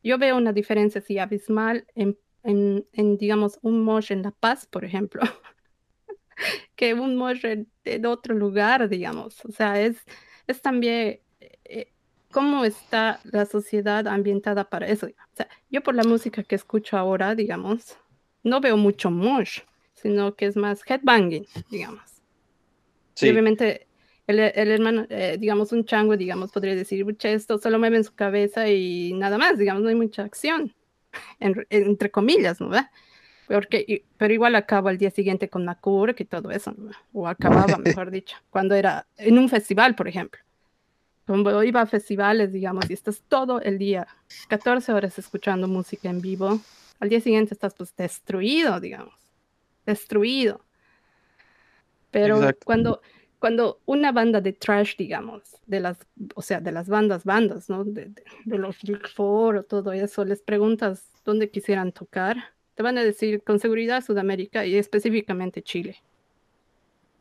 yo 0.03 0.17
veo 0.17 0.37
una 0.37 0.53
diferencia 0.53 0.99
así 0.99 1.17
abismal 1.17 1.87
en 1.95 2.17
en, 2.43 3.17
digamos, 3.17 3.57
un 3.61 3.81
mosh 3.83 4.11
en 4.11 4.21
La 4.21 4.31
Paz, 4.31 4.65
por 4.65 4.83
ejemplo, 4.83 5.21
que 6.75 6.93
un 6.93 7.15
mosh 7.15 7.45
en, 7.45 8.05
otro 8.05 8.35
lugar, 8.35 8.89
digamos. 8.89 9.43
O 9.45 9.51
sea, 9.51 9.81
es, 9.81 9.97
es 10.47 10.61
también 10.61 11.21
eh, 11.39 11.91
cómo 12.31 12.65
está 12.65 13.19
la 13.23 13.45
sociedad 13.45 14.07
ambientada 14.07 14.69
para 14.69 14.87
eso. 14.87 15.07
O 15.07 15.35
sea, 15.35 15.47
yo 15.69 15.81
por 15.81 15.95
la 15.95 16.03
música 16.03 16.43
que 16.43 16.55
escucho 16.55 16.97
ahora, 16.97 17.35
digamos, 17.35 17.97
no 18.43 18.59
veo 18.59 18.75
mucho 18.75 19.09
mosh, 19.09 19.61
sino 19.93 20.35
que 20.35 20.45
es 20.45 20.57
más 20.57 20.81
headbanging, 20.85 21.45
digamos. 21.69 22.03
Sí. 23.15 23.29
obviamente 23.29 23.85
el, 24.33 24.51
el, 24.55 24.71
hermano, 24.71 25.05
eh, 25.09 25.37
digamos, 25.39 25.71
un 25.71 25.85
chango, 25.85 26.17
digamos, 26.17 26.51
podría 26.51 26.75
decir, 26.75 27.05
esto 27.23 27.57
solo 27.57 27.79
mueve 27.79 27.97
en 27.97 28.03
su 28.03 28.13
cabeza 28.13 28.69
y 28.69 29.13
nada 29.13 29.37
más, 29.37 29.57
digamos, 29.57 29.83
no 29.83 29.89
hay 29.89 29.95
mucha 29.95 30.23
acción 30.23 30.73
entre 31.39 32.11
comillas, 32.11 32.59
¿no? 32.59 32.71
Porque, 33.47 34.05
pero 34.17 34.33
igual 34.33 34.55
acabo 34.55 34.87
al 34.87 34.97
día 34.97 35.11
siguiente 35.11 35.49
con 35.49 35.65
Makur 35.65 36.15
y 36.17 36.25
todo 36.25 36.51
eso, 36.51 36.75
o 37.11 37.27
acababa, 37.27 37.77
mejor 37.83 38.11
dicho, 38.11 38.37
cuando 38.49 38.75
era 38.75 39.05
en 39.17 39.37
un 39.37 39.49
festival, 39.49 39.95
por 39.95 40.07
ejemplo. 40.07 40.39
Cuando 41.25 41.63
iba 41.63 41.81
a 41.81 41.85
festivales, 41.85 42.51
digamos, 42.51 42.89
y 42.89 42.93
estás 42.93 43.23
todo 43.27 43.61
el 43.61 43.77
día, 43.77 44.07
14 44.49 44.91
horas 44.91 45.17
escuchando 45.17 45.69
música 45.69 46.09
en 46.09 46.19
vivo, 46.19 46.59
al 46.99 47.09
día 47.09 47.21
siguiente 47.21 47.53
estás 47.53 47.73
pues 47.75 47.95
destruido, 47.95 48.79
digamos, 48.79 49.13
destruido. 49.85 50.61
Pero 52.11 52.39
cuando 52.65 53.01
cuando 53.43 53.81
una 53.85 54.13
banda 54.13 54.39
de 54.39 54.53
trash, 54.53 54.95
digamos, 54.95 55.41
de 55.67 55.81
las, 55.81 55.97
o 56.33 56.41
sea, 56.41 56.61
de 56.61 56.71
las 56.71 56.87
bandas, 56.87 57.25
bandas, 57.25 57.69
¿no? 57.69 57.83
De, 57.83 58.09
los 58.45 58.81
Big 58.83 59.05
Four 59.09 59.57
o 59.57 59.63
todo 59.63 59.91
eso, 59.91 60.23
les 60.23 60.41
preguntas 60.41 61.11
dónde 61.25 61.49
quisieran 61.49 61.91
tocar, 61.91 62.37
te 62.73 62.83
van 62.83 62.97
a 62.97 63.03
decir 63.03 63.43
con 63.43 63.59
seguridad 63.59 64.01
Sudamérica 64.01 64.65
y 64.65 64.75
específicamente 64.75 65.61
Chile. 65.61 65.97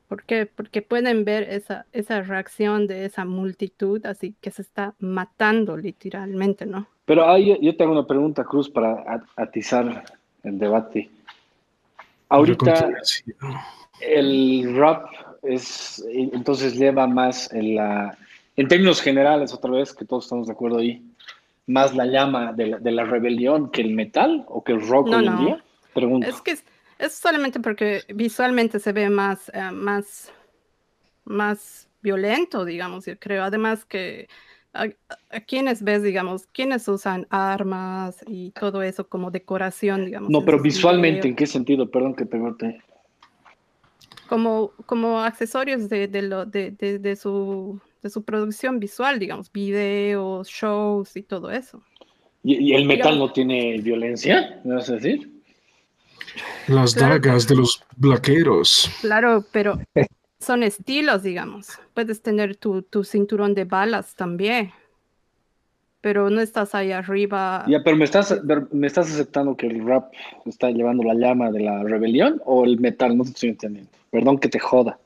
¿Por 0.06 0.22
qué? 0.22 0.46
Porque 0.46 0.80
pueden 0.80 1.24
ver 1.24 1.42
esa, 1.42 1.86
esa 1.92 2.22
reacción 2.22 2.86
de 2.86 3.04
esa 3.04 3.24
multitud, 3.24 4.06
así 4.06 4.36
que 4.40 4.52
se 4.52 4.62
está 4.62 4.94
matando 5.00 5.76
literalmente, 5.76 6.66
¿no? 6.66 6.86
Pero 7.04 7.28
ahí 7.28 7.58
yo 7.60 7.76
tengo 7.76 7.90
una 7.90 8.06
pregunta, 8.06 8.44
Cruz, 8.44 8.70
para 8.70 9.24
atizar 9.34 10.04
el 10.44 10.56
debate. 10.56 11.10
Ahorita 12.28 12.90
el 14.00 14.76
rap 14.76 15.06
es 15.42 16.04
entonces 16.08 16.76
lleva 16.76 17.06
más 17.06 17.52
en 17.52 17.74
la, 17.74 18.16
en 18.56 18.68
términos 18.68 19.00
generales, 19.00 19.52
otra 19.52 19.70
vez, 19.70 19.92
que 19.92 20.04
todos 20.04 20.24
estamos 20.24 20.46
de 20.46 20.52
acuerdo 20.52 20.78
ahí, 20.78 21.02
más 21.66 21.94
la 21.94 22.06
llama 22.06 22.52
de 22.52 22.66
la, 22.66 22.78
de 22.78 22.90
la 22.92 23.04
rebelión 23.04 23.70
que 23.70 23.82
el 23.82 23.94
metal 23.94 24.44
o 24.48 24.62
que 24.62 24.72
el 24.72 24.86
rock 24.86 25.08
hoy 25.08 25.26
en 25.26 25.38
día? 25.38 25.64
Pregunto. 25.94 26.26
Es 26.26 26.40
que 26.40 26.52
es, 26.98 27.12
solamente 27.14 27.60
porque 27.60 28.02
visualmente 28.14 28.78
se 28.78 28.92
ve 28.92 29.10
más, 29.10 29.50
eh, 29.54 29.70
más, 29.72 30.32
más 31.24 31.88
violento, 32.00 32.64
digamos, 32.64 33.06
yo 33.06 33.18
creo. 33.18 33.44
Además 33.44 33.84
que 33.84 34.28
a, 34.72 34.88
quienes 35.46 35.82
ves, 35.82 36.02
digamos, 36.02 36.46
quienes 36.46 36.88
usan 36.88 37.26
armas 37.30 38.24
y 38.26 38.50
todo 38.52 38.82
eso 38.82 39.08
como 39.08 39.30
decoración, 39.30 40.06
digamos. 40.06 40.30
No, 40.30 40.44
pero 40.44 40.60
visualmente, 40.60 41.28
¿en 41.28 41.36
qué 41.36 41.46
sentido? 41.46 41.90
Perdón 41.90 42.14
que 42.14 42.24
te 42.24 42.38
corte 42.38 42.82
como, 44.28 44.72
como 44.86 45.20
accesorios 45.20 45.88
de, 45.88 46.08
de, 46.08 46.22
lo, 46.22 46.46
de, 46.46 46.70
de, 46.70 47.16
su, 47.16 47.80
de 48.02 48.10
su 48.10 48.24
producción 48.24 48.80
visual, 48.80 49.18
digamos, 49.18 49.50
videos, 49.52 50.48
shows 50.48 51.16
y 51.16 51.22
todo 51.22 51.50
eso. 51.50 51.82
¿Y, 52.44 52.74
el 52.74 52.86
metal 52.86 53.18
no 53.18 53.32
tiene 53.32 53.78
violencia? 53.78 54.60
¿Me 54.64 54.74
vas 54.74 54.90
a 54.90 54.94
decir? 54.94 55.30
Las 56.66 56.94
dagas 56.94 57.46
de 57.46 57.56
los 57.56 57.84
blaqueros. 57.96 58.90
Claro, 59.00 59.44
pero 59.52 59.78
son 60.40 60.62
estilos, 60.62 61.22
digamos. 61.22 61.78
Puedes 61.94 62.22
tener 62.22 62.56
tu, 62.56 62.82
tu 62.82 63.04
cinturón 63.04 63.54
de 63.54 63.64
balas 63.64 64.16
también 64.16 64.72
pero 66.02 66.28
no 66.28 66.40
estás 66.42 66.74
ahí 66.74 66.92
arriba. 66.92 67.64
Ya, 67.68 67.82
pero 67.82 67.96
me 67.96 68.04
estás, 68.04 68.38
me 68.72 68.86
estás 68.86 69.10
aceptando 69.10 69.56
que 69.56 69.68
el 69.68 69.86
rap 69.86 70.12
está 70.44 70.70
llevando 70.70 71.04
la 71.04 71.14
llama 71.14 71.50
de 71.50 71.60
la 71.60 71.82
rebelión 71.84 72.42
o 72.44 72.64
el 72.64 72.78
metal, 72.78 73.16
no 73.16 73.24
te 73.24 73.30
estoy 73.30 73.48
entendiendo. 73.50 73.90
Perdón 74.10 74.38
que 74.38 74.48
te 74.48 74.58
joda. 74.58 74.98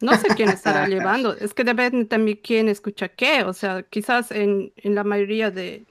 No 0.00 0.16
sé 0.16 0.28
quién 0.34 0.48
estará 0.48 0.88
llevando, 0.88 1.36
es 1.36 1.54
que 1.54 1.62
depende 1.62 2.06
también 2.06 2.40
quién 2.42 2.68
escucha 2.68 3.08
qué, 3.08 3.44
o 3.44 3.52
sea, 3.52 3.84
quizás 3.84 4.32
en, 4.32 4.72
en 4.76 4.94
la 4.94 5.04
mayoría 5.04 5.50
de, 5.50 5.84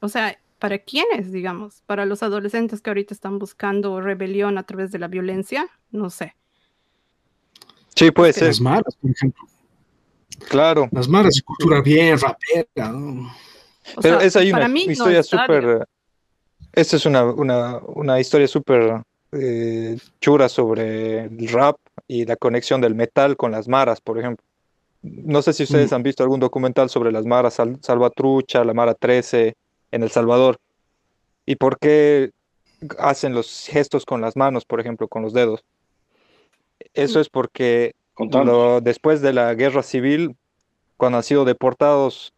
o 0.00 0.08
sea, 0.08 0.36
¿para 0.58 0.78
quiénes, 0.78 1.32
digamos? 1.32 1.82
¿Para 1.86 2.06
los 2.06 2.22
adolescentes 2.22 2.82
que 2.82 2.90
ahorita 2.90 3.14
están 3.14 3.38
buscando 3.38 4.00
rebelión 4.00 4.58
a 4.58 4.64
través 4.64 4.90
de 4.90 4.98
la 4.98 5.08
violencia? 5.08 5.68
No 5.92 6.10
sé. 6.10 6.34
Sí, 7.94 8.10
puede 8.10 8.32
ser. 8.32 8.48
Las 8.48 8.60
malas, 8.60 8.96
por 9.00 9.10
ejemplo. 9.10 9.44
Claro. 10.48 10.88
Las 10.92 11.08
malas 11.08 11.34
de 11.34 11.42
cultura 11.42 11.80
bien 11.80 12.18
rapera. 12.18 12.90
Pero 14.00 14.20
es 14.20 14.36
ahí 14.36 14.52
una 14.52 14.68
historia 14.68 15.22
súper. 15.22 15.86
Esta 16.72 16.96
es 16.96 17.06
una, 17.06 17.24
una, 17.24 17.78
una 17.78 18.20
historia 18.20 18.46
súper 18.46 19.02
eh, 19.32 19.96
chura 20.20 20.48
sobre 20.48 21.24
el 21.24 21.48
rap 21.48 21.76
y 22.06 22.24
la 22.24 22.36
conexión 22.36 22.80
del 22.80 22.94
metal 22.94 23.36
con 23.36 23.52
las 23.52 23.68
maras, 23.68 24.00
por 24.00 24.18
ejemplo. 24.18 24.44
No 25.02 25.40
sé 25.40 25.52
si 25.52 25.62
ustedes 25.62 25.90
mm. 25.90 25.94
han 25.94 26.02
visto 26.02 26.22
algún 26.22 26.40
documental 26.40 26.90
sobre 26.90 27.10
las 27.10 27.24
maras 27.24 27.58
Salvatrucha, 27.80 28.64
la 28.64 28.74
Mara 28.74 28.94
13 28.94 29.56
en 29.92 30.02
El 30.02 30.10
Salvador. 30.10 30.58
Y 31.46 31.56
por 31.56 31.78
qué 31.78 32.30
hacen 32.98 33.34
los 33.34 33.66
gestos 33.68 34.04
con 34.04 34.20
las 34.20 34.36
manos, 34.36 34.64
por 34.64 34.80
ejemplo, 34.80 35.08
con 35.08 35.22
los 35.22 35.32
dedos. 35.32 35.64
Eso 36.94 37.18
mm. 37.18 37.22
es 37.22 37.28
porque 37.28 37.94
después 38.82 39.22
de 39.22 39.32
la 39.32 39.54
guerra 39.54 39.82
civil, 39.82 40.36
cuando 40.96 41.18
han 41.18 41.24
sido 41.24 41.44
deportados 41.44 42.32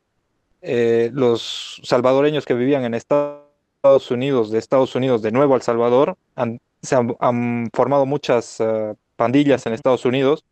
eh, 0.61 1.11
los 1.13 1.81
salvadoreños 1.83 2.47
que 2.47 2.55
vivían 2.55 2.85
en 2.85 2.95
Estados 2.95 4.11
Unidos, 4.11 4.51
de 4.51 4.59
Estados 4.59 4.95
Unidos 4.95 5.23
de 5.23 5.33
nuevo 5.33 5.55
al 5.55 5.63
Salvador, 5.63 6.17
se 6.83 6.97
han, 6.97 7.71
formado 7.73 8.07
muchas 8.07 8.61
eh, 8.61 8.95
pandillas 9.17 9.67
en 9.67 9.73
Estados 9.73 10.05
Unidos. 10.05 10.45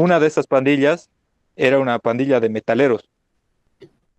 Una 0.00 0.20
de 0.20 0.26
esas 0.26 0.46
pandillas 0.46 1.10
era 1.56 1.78
una 1.78 1.98
pandilla 1.98 2.40
de 2.40 2.48
metaleros, 2.48 3.08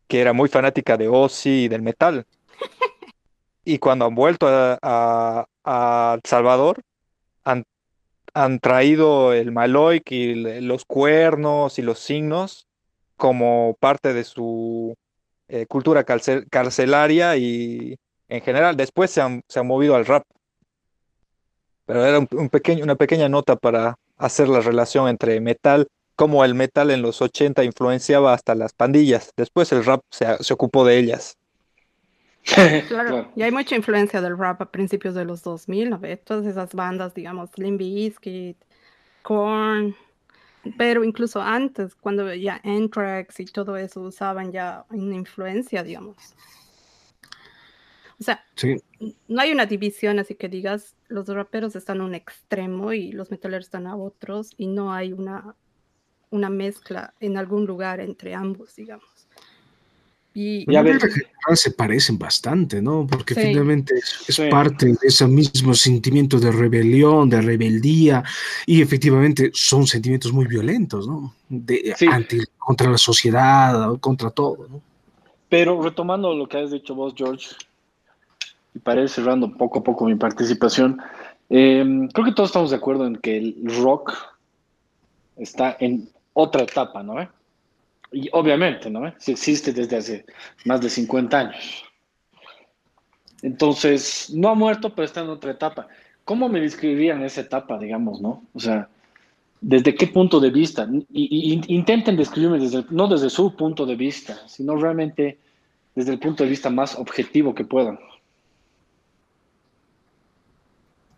que 0.08 0.20
era 0.20 0.34
muy 0.34 0.50
fanática 0.50 0.98
de 0.98 1.08
Ozzy 1.08 1.66
y 1.66 1.68
del 1.68 1.82
metal. 1.82 2.26
Y 3.66 3.78
cuando 3.78 4.06
han 4.06 4.16
vuelto 4.16 4.48
a, 4.48 5.46
a 5.64 6.20
Salvador, 6.24 6.78
han 6.78 6.89
han 8.34 8.60
traído 8.60 9.34
el 9.34 9.52
maloic 9.52 10.12
y 10.12 10.36
los 10.62 10.86
cuernos 10.86 11.80
y 11.80 11.82
los 11.82 12.00
signos 12.00 12.68
como 13.18 13.76
parte 13.80 14.14
de 14.14 14.24
su 14.24 14.96
eh, 15.48 15.66
cultura 15.66 16.04
carcelaria 16.04 17.36
y 17.38 17.98
en 18.28 18.42
general 18.42 18.78
después 18.78 19.12
se 19.12 19.22
han, 19.22 19.44
movido 19.66 19.96
al 19.96 20.06
rap. 20.06 20.24
Pero 21.86 22.06
era 22.06 22.20
un, 22.20 22.50
pequeño, 22.50 22.84
una 22.84 22.96
pequeña 22.96 23.28
nota 23.30 23.56
para 23.56 23.96
hacer 24.18 24.48
la 24.48 24.62
relación 24.62 25.10
entre 25.10 25.42
metal, 25.42 25.88
como 26.16 26.46
el 26.46 26.54
metal 26.54 26.92
en 26.92 27.02
los 27.02 27.22
80 27.22 27.64
influenciaba 27.64 28.34
hasta 28.34 28.54
las 28.54 28.74
pandillas. 28.74 29.32
Después 29.36 29.72
el 29.72 29.84
rap 29.84 30.02
se, 30.12 30.42
se 30.44 30.54
ocupó 30.54 30.86
de 30.86 31.00
ellas. 31.00 31.39
Claro, 32.88 33.32
y 33.36 33.42
hay 33.42 33.52
mucha 33.52 33.76
influencia 33.76 34.22
del 34.22 34.38
rap 34.38 34.62
a 34.62 34.72
principios 34.72 35.16
de 35.16 35.26
los 35.26 35.44
2000, 35.44 35.90
¿no? 35.90 36.02
Todas 36.24 36.46
esas 36.46 36.74
bandas, 36.74 37.14
digamos, 37.14 37.50
Limp 37.58 37.80
Bizkit, 37.80 38.58
Korn, 39.22 39.96
pero 40.78 41.04
incluso 41.04 41.42
antes, 41.42 41.96
cuando 41.96 42.34
ya 42.34 42.62
Anthrax 42.64 43.40
y 43.40 43.46
todo 43.46 43.78
eso 43.78 44.02
usaban 44.02 44.52
ya 44.52 44.86
una 44.90 45.16
influencia, 45.16 45.84
digamos. 45.84 46.18
O 48.20 48.24
sea, 48.24 48.44
no 49.30 49.42
hay 49.42 49.52
una 49.52 49.66
división 49.66 50.20
así 50.20 50.36
que 50.36 50.50
digas, 50.50 50.96
los 51.08 51.28
raperos 51.28 51.76
están 51.78 52.02
a 52.02 52.04
un 52.04 52.16
extremo 52.16 52.92
y 52.92 53.14
los 53.14 53.32
metaleros 53.32 53.68
están 53.68 53.88
a 53.88 53.96
otros, 53.96 54.54
y 54.58 54.68
no 54.68 54.92
hay 54.94 55.14
una, 55.14 55.56
una 56.30 56.50
mezcla 56.50 57.14
en 57.22 57.38
algún 57.38 57.66
lugar 57.66 58.02
entre 58.02 58.36
ambos, 58.36 58.76
digamos. 58.76 59.19
Y 60.34 60.72
ya 60.72 60.84
se 61.56 61.72
parecen 61.72 62.20
bastante, 62.20 62.82
¿no? 62.82 63.08
Porque 63.10 63.34
finalmente 63.34 63.96
es, 64.28 64.40
parte 64.50 64.86
de 64.86 64.98
ese 65.02 65.28
mismo 65.28 65.74
sentimiento 65.74 66.40
de 66.40 66.52
rebelión, 66.52 67.30
de 67.30 67.42
rebeldía, 67.42 68.24
y 68.66 68.82
efectivamente 68.82 69.50
son 69.54 69.88
sentimientos 69.88 70.32
muy 70.32 70.46
violentos, 70.46 71.08
¿no? 71.08 71.34
De, 71.50 71.96
contra 72.58 72.90
la 72.90 72.98
sociedad, 72.98 73.98
contra 74.00 74.30
todo, 74.30 74.68
¿no? 74.70 74.82
Pero 75.50 75.82
retomando 75.82 76.34
lo 76.36 76.48
que 76.48 76.58
has 76.58 76.70
dicho 76.70 76.94
vos, 76.94 77.16
George, 77.18 77.48
y 78.76 78.80
para 78.80 79.02
ir 79.02 79.10
cerrando 79.10 79.52
poco 79.52 79.80
a 79.80 79.84
poco 79.84 80.06
mi 80.06 80.16
participación, 80.16 81.02
em, 81.50 82.08
creo 82.10 82.26
que 82.26 82.34
todos 82.34 82.50
estamos 82.50 82.70
de 82.70 82.76
acuerdo 82.76 83.08
en 83.08 83.16
que 83.16 83.38
el 83.38 83.56
rock 83.82 84.14
está 85.38 85.76
en 85.80 86.08
otra 86.34 86.64
etapa, 86.64 87.02
¿no? 87.02 87.16
Y 88.12 88.30
obviamente, 88.32 88.90
¿no? 88.90 89.14
Si 89.20 89.32
existe 89.32 89.72
desde 89.72 89.98
hace 89.98 90.26
más 90.66 90.82
de 90.82 90.90
50 90.90 91.40
años. 91.40 91.84
Entonces, 93.42 94.32
no 94.34 94.50
ha 94.50 94.56
muerto, 94.56 94.94
pero 94.94 95.06
está 95.06 95.22
en 95.22 95.30
otra 95.30 95.52
etapa. 95.52 95.88
¿Cómo 96.26 96.50
me 96.50 96.60
describirían 96.60 97.24
esa 97.24 97.42
etapa, 97.42 97.78
digamos, 97.78 98.22
no? 98.22 98.44
O 98.54 98.60
sea, 98.60 98.90
¿desde 99.62 99.96
qué 99.96 100.08
punto 100.08 100.40
de 100.40 100.50
vista? 100.50 100.88
Y, 101.12 101.62
intenten 101.74 102.18
describirme 102.18 102.60
desde, 102.60 102.86
no 102.90 103.08
desde 103.08 103.30
su 103.30 103.56
punto 103.56 103.86
de 103.86 103.96
vista, 103.96 104.38
sino 104.48 104.76
realmente 104.76 105.38
desde 105.96 106.14
el 106.14 106.20
punto 106.20 106.44
de 106.44 106.50
vista 106.50 106.70
más 106.70 106.96
objetivo 106.96 107.56
que 107.56 107.66
puedan. 107.66 108.00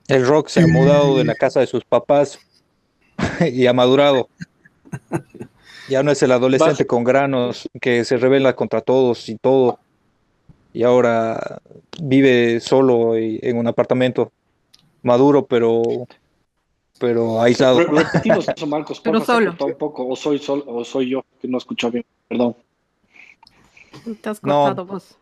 El 0.08 0.26
rock 0.26 0.50
se 0.50 0.62
ha 0.62 0.68
mudado 0.68 1.18
de 1.18 1.24
la 1.24 1.36
casa 1.36 1.62
de 1.62 1.68
sus 1.68 1.84
papás 1.84 2.40
y 3.52 3.66
ha 3.66 3.74
madurado. 3.74 4.30
Ya 5.92 6.04
no 6.04 6.12
es 6.12 6.24
el 6.24 6.32
adolescente 6.32 6.88
con 6.88 7.04
granos 7.04 7.70
que 7.82 8.06
se 8.06 8.16
revela 8.16 8.56
contra 8.56 8.80
todos 8.80 9.28
y 9.28 9.36
todo. 9.36 9.78
Y 10.72 10.84
ahora 10.84 11.60
vive 12.02 12.62
solo 12.62 13.18
en 13.18 13.58
un 13.58 13.68
apartamento 13.68 14.32
maduro, 15.04 15.46
pero 15.46 16.08
pero 16.98 17.42
aislado. 17.42 17.80
Repetimos 17.84 18.48
eso, 18.48 18.68
Marcos. 18.68 19.02
Pero 19.02 19.20
solo. 19.20 19.54
Un 19.60 19.74
poco, 19.78 20.08
o 20.08 20.16
soy, 20.16 20.40
sol, 20.40 20.64
o 20.66 20.86
soy 20.86 21.10
yo 21.10 21.26
que 21.42 21.50
no 21.50 21.58
escucho 21.58 21.92
bien. 21.92 22.06
Perdón. 22.30 22.56
Te 24.22 24.30
has 24.30 24.40
cortado 24.40 24.76
no, 24.76 24.86
vos. 24.86 25.18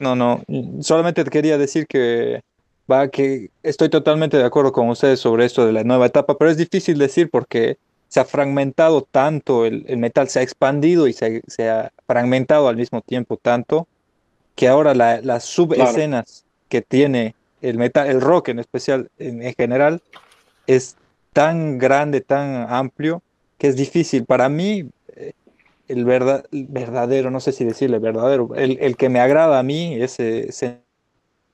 No, 0.00 0.16
no. 0.16 0.42
Solamente 0.80 1.22
te 1.22 1.30
quería 1.30 1.58
decir 1.58 1.86
que 1.86 2.42
va 2.90 3.06
que 3.06 3.50
estoy 3.62 3.88
totalmente 3.88 4.36
de 4.36 4.44
acuerdo 4.44 4.72
con 4.72 4.88
ustedes 4.88 5.20
sobre 5.20 5.44
esto 5.44 5.64
de 5.64 5.72
la 5.72 5.84
nueva 5.84 6.06
etapa, 6.06 6.36
pero 6.36 6.50
es 6.50 6.56
difícil 6.56 6.98
decir 6.98 7.30
porque 7.30 7.78
se 8.16 8.20
ha 8.20 8.24
fragmentado 8.24 9.02
tanto, 9.02 9.66
el, 9.66 9.84
metal 9.98 10.30
se 10.30 10.38
ha 10.38 10.42
expandido 10.42 11.06
y 11.06 11.12
se, 11.12 11.42
ha 11.68 11.92
fragmentado 12.06 12.66
al 12.66 12.76
mismo 12.76 13.02
tiempo 13.02 13.36
tanto, 13.36 13.86
que 14.54 14.68
ahora 14.68 14.94
las 14.94 15.44
subescenas 15.44 16.46
que 16.70 16.80
tiene 16.80 17.34
el 17.60 17.76
metal, 17.76 18.06
el 18.06 18.22
rock 18.22 18.48
en 18.48 18.58
especial, 18.58 19.10
en, 19.18 19.52
general, 19.52 20.00
es 20.66 20.96
tan 21.34 21.76
grande, 21.76 22.22
tan 22.22 22.72
amplio, 22.72 23.20
que 23.58 23.68
es 23.68 23.76
difícil. 23.76 24.24
Para 24.24 24.48
mí, 24.48 24.88
eh, 25.14 25.34
el, 25.86 26.06
verdadero, 26.06 27.30
no 27.30 27.40
sé 27.40 27.52
si 27.52 27.66
decirle 27.66 27.98
verdadero, 27.98 28.54
el, 28.54 28.78
el, 28.80 28.96
que 28.96 29.10
me 29.10 29.20
agrada 29.20 29.58
a 29.58 29.62
mí, 29.62 30.00
ese 30.00 30.50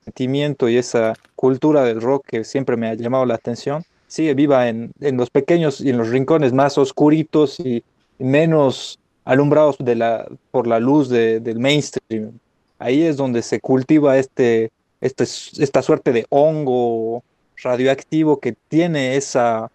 sentimiento 0.04 0.68
y 0.68 0.76
esa 0.76 1.14
cultura 1.34 1.82
del 1.82 2.00
rock 2.00 2.24
que 2.24 2.44
siempre 2.44 2.76
me 2.76 2.86
ha 2.86 2.94
llamado 2.94 3.26
la 3.26 3.34
atención, 3.34 3.82
sigue 4.12 4.34
viva 4.34 4.68
en, 4.68 4.92
los 5.00 5.30
pequeños 5.30 5.80
y 5.80 5.88
en 5.88 5.96
los 5.96 6.10
rincones 6.10 6.52
más 6.52 6.76
oscuritos 6.76 7.58
y 7.58 7.82
menos 8.18 8.98
alumbrados 9.24 9.76
de 9.78 9.94
la, 9.94 10.28
por 10.50 10.66
la 10.66 10.80
luz 10.80 11.08
del 11.08 11.58
mainstream. 11.58 12.38
Ahí 12.78 13.04
es 13.04 13.16
donde 13.16 13.40
se 13.40 13.58
cultiva 13.58 14.18
este, 14.18 14.70
este, 15.00 15.24
esta 15.24 15.80
suerte 15.80 16.12
de 16.12 16.26
hongo 16.28 17.24
radioactivo 17.62 18.38
que 18.38 18.54
tiene 18.68 19.16
esa, 19.16 19.70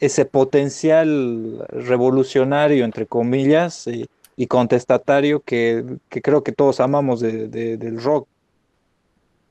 ese 0.00 0.24
potencial 0.24 1.64
revolucionario, 1.68 2.84
entre 2.84 3.06
comillas, 3.06 3.86
y, 3.86 4.08
contestatario 4.48 5.40
que, 5.40 5.84
creo 6.08 6.42
que 6.42 6.52
todos 6.52 6.80
amamos 6.80 7.20
del 7.20 8.02
rock 8.02 8.26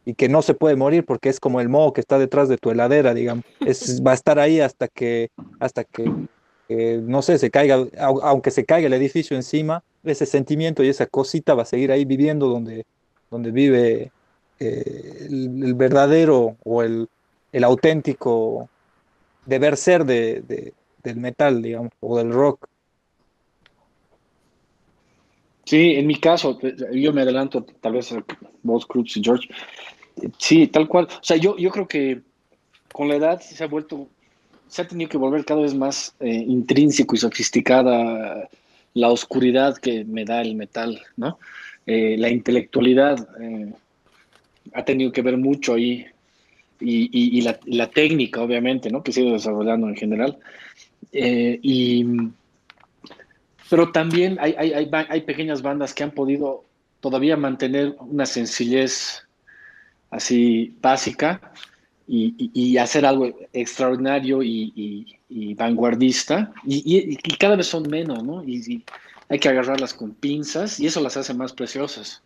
y 0.07 0.13
que 0.13 0.29
no 0.29 0.41
se 0.41 0.53
puede 0.53 0.77
morir 0.77 1.03
porque 1.03 1.27
es 1.27 1.37
como 1.37 1.59
el 1.59 1.67
moho 1.67 1.91
que 1.91 1.99
está 1.99 2.17
detrás 2.17 2.47
de 2.47 2.57
tu 2.57 2.71
heladera, 2.71 3.13
digamos. 3.13 3.43
Es, 3.59 4.01
va 4.07 4.11
a 4.11 4.13
estar 4.13 4.39
ahí 4.39 4.61
hasta 4.61 4.87
que, 4.87 5.31
hasta 5.59 5.83
que 5.83 6.09
no 6.69 7.21
sé, 7.21 7.37
se 7.37 7.51
caiga, 7.51 7.85
aunque 7.99 8.51
se 8.51 8.63
caiga 8.63 8.87
el 8.87 8.93
edificio 8.93 9.35
encima, 9.35 9.83
ese 10.05 10.25
sentimiento 10.25 10.81
y 10.81 10.87
esa 10.87 11.07
cosita 11.07 11.55
va 11.55 11.63
a 11.63 11.65
seguir 11.65 11.91
ahí 11.91 12.05
viviendo 12.05 12.47
donde, 12.47 12.85
donde 13.29 13.51
vive 13.51 14.11
eh, 14.61 15.27
el, 15.29 15.73
verdadero 15.73 16.55
o 16.63 16.83
el, 16.83 17.09
el, 17.51 17.63
auténtico 17.65 18.69
deber 19.45 19.75
ser 19.75 20.05
de, 20.05 20.73
del 21.03 21.17
metal, 21.17 21.61
digamos, 21.61 21.91
o 21.99 22.17
del 22.17 22.31
rock. 22.31 22.65
Sí, 25.65 25.95
en 25.95 26.07
mi 26.07 26.15
caso, 26.15 26.57
yo 26.93 27.11
me 27.11 27.23
adelanto, 27.23 27.65
tal 27.81 27.91
vez 27.91 28.15
vos, 28.63 28.85
Cruz 28.85 29.17
y 29.17 29.21
George, 29.21 29.49
Sí, 30.37 30.67
tal 30.67 30.87
cual. 30.87 31.05
O 31.05 31.23
sea, 31.23 31.37
yo, 31.37 31.57
yo 31.57 31.69
creo 31.71 31.87
que 31.87 32.21
con 32.91 33.07
la 33.07 33.15
edad 33.15 33.41
se 33.41 33.63
ha 33.63 33.67
vuelto, 33.67 34.07
se 34.67 34.81
ha 34.81 34.87
tenido 34.87 35.09
que 35.09 35.17
volver 35.17 35.45
cada 35.45 35.61
vez 35.61 35.73
más 35.73 36.15
eh, 36.19 36.43
intrínseco 36.47 37.15
y 37.15 37.19
sofisticada 37.19 38.49
la 38.93 39.09
oscuridad 39.09 39.77
que 39.77 40.03
me 40.05 40.25
da 40.25 40.41
el 40.41 40.55
metal, 40.55 40.99
¿no? 41.15 41.37
Eh, 41.85 42.15
la 42.17 42.29
intelectualidad 42.29 43.27
eh, 43.39 43.71
ha 44.73 44.83
tenido 44.83 45.11
que 45.11 45.21
ver 45.21 45.37
mucho 45.37 45.75
ahí 45.75 46.05
y, 46.79 47.37
y, 47.37 47.41
la, 47.41 47.89
técnica, 47.89 48.41
obviamente, 48.41 48.91
¿no? 48.91 49.01
Que 49.03 49.11
ido 49.19 49.33
desarrollando 49.33 49.87
en 49.87 49.95
general. 49.95 50.37
y, 51.11 52.05
pero 53.69 53.91
también 53.91 54.37
hay, 54.39 54.53
hay 54.53 55.21
pequeñas 55.21 55.61
bandas 55.61 55.93
que 55.93 56.03
han 56.03 56.11
podido 56.11 56.63
todavía 56.99 57.35
mantener 57.35 57.95
una 57.99 58.25
sencillez 58.25 59.26
así 60.09 60.75
básica 60.81 61.51
y, 62.07 62.77
hacer 62.77 63.05
algo 63.05 63.37
extraordinario 63.53 64.41
y, 64.41 65.17
vanguardista 65.57 66.53
y, 66.65 67.17
cada 67.37 67.55
vez 67.55 67.67
son 67.67 67.83
menos, 67.89 68.23
¿no? 68.23 68.43
Y, 68.43 68.83
hay 69.29 69.39
que 69.39 69.49
agarrarlas 69.49 69.93
con 69.93 70.13
pinzas 70.13 70.79
y 70.79 70.87
eso 70.87 71.01
las 71.01 71.17
hace 71.17 71.33
más 71.33 71.51
preciosas. 71.51 72.23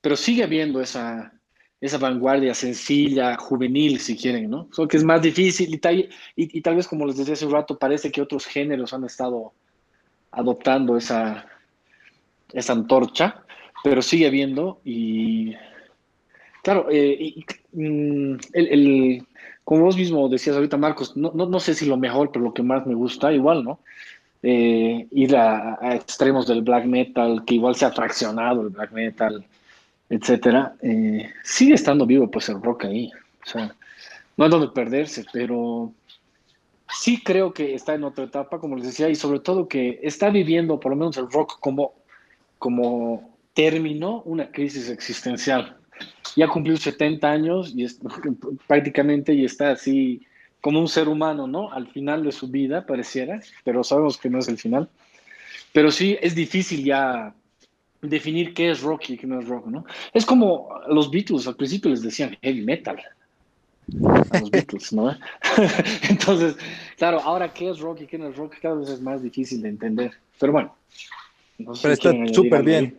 Pero 0.00 0.16
sigue 0.16 0.42
habiendo 0.42 0.80
esa, 0.80 1.32
esa 1.80 1.98
vanguardia 1.98 2.54
sencilla, 2.54 3.36
juvenil, 3.36 4.00
si 4.00 4.16
quieren, 4.16 4.50
¿no? 4.50 4.68
Solo 4.72 4.88
que 4.88 4.96
es 4.96 5.04
más 5.04 5.22
difícil 5.22 5.72
y 5.72 5.78
tal, 5.78 6.08
y, 6.34 6.60
tal 6.60 6.76
vez, 6.76 6.88
como 6.88 7.06
les 7.06 7.16
decía 7.16 7.34
hace 7.34 7.46
un 7.46 7.52
rato, 7.52 7.78
parece 7.78 8.10
que 8.10 8.20
otros 8.20 8.46
géneros 8.46 8.92
han 8.92 9.04
estado 9.04 9.52
adoptando 10.32 10.96
esa, 10.96 11.46
esa 12.52 12.72
antorcha, 12.72 13.44
pero 13.84 14.02
sigue 14.02 14.26
habiendo 14.26 14.80
y 14.84 15.54
Claro, 16.62 16.88
eh, 16.90 17.34
mm, 17.72 18.34
el, 18.52 19.26
como 19.64 19.84
vos 19.84 19.96
mismo 19.96 20.28
decías 20.28 20.56
ahorita, 20.56 20.76
Marcos, 20.76 21.16
no, 21.16 21.32
no, 21.32 21.60
sé 21.60 21.74
si 21.74 21.86
lo 21.86 21.96
mejor, 21.96 22.30
pero 22.32 22.44
lo 22.44 22.54
que 22.54 22.62
más 22.62 22.86
me 22.86 22.94
gusta, 22.94 23.32
igual, 23.32 23.64
¿no? 23.64 23.80
Eh, 24.42 25.06
ir 25.10 25.36
a, 25.36 25.78
extremos 25.94 26.46
del 26.46 26.62
black 26.62 26.86
metal, 26.86 27.44
que 27.46 27.54
igual 27.54 27.76
se 27.76 27.84
ha 27.86 27.92
fraccionado 27.92 28.62
el 28.62 28.70
black 28.70 28.92
metal, 28.92 29.44
etcétera. 30.08 30.74
Eh, 30.82 31.30
sigue 31.44 31.74
estando 31.74 32.06
vivo, 32.06 32.30
pues, 32.30 32.48
el 32.48 32.60
rock 32.62 32.86
ahí. 32.86 33.10
O 33.44 33.46
sea, 33.46 33.74
no 34.36 34.44
hay 34.44 34.50
donde 34.50 34.68
perderse, 34.68 35.24
pero 35.32 35.92
sí 36.88 37.22
creo 37.22 37.52
que 37.54 37.74
está 37.74 37.94
en 37.94 38.04
otra 38.04 38.24
etapa, 38.24 38.58
como 38.58 38.76
les 38.76 38.86
decía, 38.86 39.08
y 39.08 39.14
sobre 39.14 39.40
todo 39.40 39.68
que 39.68 40.00
está 40.02 40.30
viviendo, 40.30 40.80
por 40.80 40.90
lo 40.90 40.96
menos 40.96 41.16
el 41.16 41.30
rock, 41.30 41.60
como, 41.60 41.94
como 42.58 43.30
término, 43.54 44.22
una 44.24 44.50
crisis 44.50 44.90
existencial 44.90 45.79
ya 46.36 46.48
cumplió 46.48 46.76
70 46.76 47.30
años 47.30 47.72
y 47.74 47.84
es, 47.84 47.98
prácticamente 48.66 49.34
y 49.34 49.44
está 49.44 49.72
así 49.72 50.22
como 50.60 50.80
un 50.80 50.88
ser 50.88 51.08
humano, 51.08 51.46
¿no? 51.46 51.72
Al 51.72 51.86
final 51.88 52.24
de 52.24 52.32
su 52.32 52.48
vida, 52.48 52.86
pareciera, 52.86 53.40
pero 53.64 53.82
sabemos 53.82 54.18
que 54.18 54.28
no 54.28 54.38
es 54.38 54.48
el 54.48 54.58
final. 54.58 54.88
Pero 55.72 55.90
sí 55.90 56.18
es 56.20 56.34
difícil 56.34 56.84
ya 56.84 57.34
definir 58.02 58.54
qué 58.54 58.70
es 58.70 58.80
rock 58.80 59.10
y 59.10 59.16
qué 59.16 59.26
no 59.26 59.40
es 59.40 59.48
rock, 59.48 59.66
¿no? 59.66 59.84
Es 60.12 60.26
como 60.26 60.68
los 60.88 61.10
Beatles 61.10 61.46
al 61.46 61.56
principio 61.56 61.90
les 61.90 62.02
decían 62.02 62.36
heavy 62.42 62.62
metal. 62.62 63.00
a 64.30 64.40
los 64.40 64.50
Beatles, 64.50 64.92
¿no? 64.92 65.16
Entonces, 66.08 66.56
claro, 66.96 67.20
ahora 67.20 67.52
qué 67.52 67.70
es 67.70 67.78
rock 67.78 68.02
y 68.02 68.06
qué 68.06 68.18
no 68.18 68.28
es 68.28 68.36
rock 68.36 68.56
cada 68.60 68.74
vez 68.74 68.90
es 68.90 69.00
más 69.00 69.22
difícil 69.22 69.62
de 69.62 69.68
entender. 69.68 70.12
Pero 70.38 70.52
bueno. 70.52 70.74
Pero 71.58 71.92
está 71.92 72.12
súper 72.32 72.62
bien. 72.62 72.98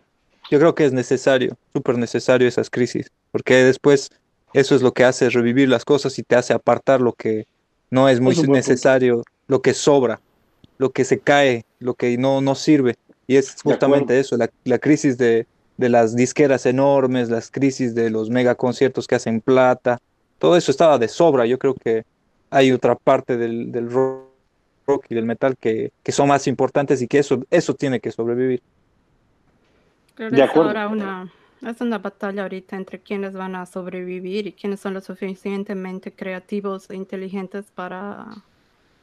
Yo 0.51 0.59
creo 0.59 0.75
que 0.75 0.83
es 0.83 0.91
necesario, 0.91 1.57
súper 1.73 1.97
necesario 1.97 2.45
esas 2.45 2.69
crisis, 2.69 3.09
porque 3.31 3.55
después 3.63 4.09
eso 4.53 4.75
es 4.75 4.81
lo 4.81 4.91
que 4.91 5.05
hace 5.05 5.29
revivir 5.29 5.69
las 5.69 5.85
cosas 5.85 6.19
y 6.19 6.23
te 6.23 6.35
hace 6.35 6.53
apartar 6.53 6.99
lo 6.99 7.13
que 7.13 7.47
no 7.89 8.09
es 8.09 8.19
muy 8.19 8.35
necesario, 8.35 9.23
lo 9.47 9.61
que 9.61 9.73
sobra, 9.73 10.19
lo 10.77 10.91
que 10.91 11.05
se 11.05 11.19
cae, 11.19 11.65
lo 11.79 11.93
que 11.93 12.17
no, 12.17 12.41
no 12.41 12.55
sirve. 12.55 12.95
Y 13.27 13.37
es 13.37 13.55
justamente 13.63 14.19
eso, 14.19 14.35
la, 14.35 14.49
la 14.65 14.77
crisis 14.77 15.17
de, 15.17 15.47
de 15.77 15.87
las 15.87 16.17
disqueras 16.17 16.65
enormes, 16.65 17.29
las 17.29 17.49
crisis 17.49 17.95
de 17.95 18.09
los 18.09 18.29
mega 18.29 18.55
conciertos 18.55 19.07
que 19.07 19.15
hacen 19.15 19.39
plata, 19.39 19.99
todo 20.37 20.57
eso 20.57 20.69
estaba 20.69 20.97
de 20.97 21.07
sobra. 21.07 21.45
Yo 21.45 21.59
creo 21.59 21.75
que 21.75 22.03
hay 22.49 22.73
otra 22.73 22.95
parte 22.95 23.37
del, 23.37 23.71
del 23.71 23.89
rock 23.89 25.05
y 25.07 25.15
del 25.15 25.25
metal 25.25 25.55
que, 25.57 25.93
que, 26.03 26.11
son 26.11 26.27
más 26.27 26.45
importantes 26.47 27.01
y 27.01 27.07
que 27.07 27.19
eso, 27.19 27.41
eso 27.51 27.73
tiene 27.73 28.01
que 28.01 28.11
sobrevivir. 28.11 28.61
De 30.17 30.43
acuerdo. 30.43 30.69
ahora 30.69 30.87
una, 30.87 31.31
es 31.61 31.79
una 31.81 31.99
batalla 31.99 32.43
ahorita 32.43 32.75
entre 32.75 32.99
quienes 32.99 33.33
van 33.33 33.55
a 33.55 33.65
sobrevivir 33.65 34.47
y 34.47 34.53
quienes 34.53 34.79
son 34.79 34.93
lo 34.93 35.01
suficientemente 35.01 36.11
creativos 36.13 36.89
e 36.89 36.95
inteligentes 36.95 37.71
para 37.71 38.27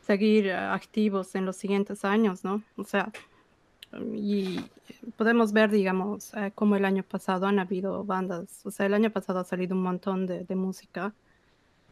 seguir 0.02 0.52
activos 0.52 1.34
en 1.34 1.44
los 1.44 1.56
siguientes 1.56 2.04
años, 2.04 2.42
¿no? 2.42 2.62
O 2.76 2.84
sea, 2.84 3.12
y 4.14 4.64
podemos 5.16 5.52
ver, 5.52 5.70
digamos, 5.70 6.34
eh, 6.34 6.52
como 6.54 6.76
el 6.76 6.84
año 6.84 7.02
pasado 7.02 7.46
han 7.46 7.58
habido 7.58 8.04
bandas, 8.04 8.64
o 8.64 8.70
sea, 8.70 8.86
el 8.86 8.94
año 8.94 9.10
pasado 9.10 9.38
ha 9.40 9.44
salido 9.44 9.76
un 9.76 9.82
montón 9.82 10.26
de, 10.26 10.44
de, 10.44 10.56
música 10.56 11.14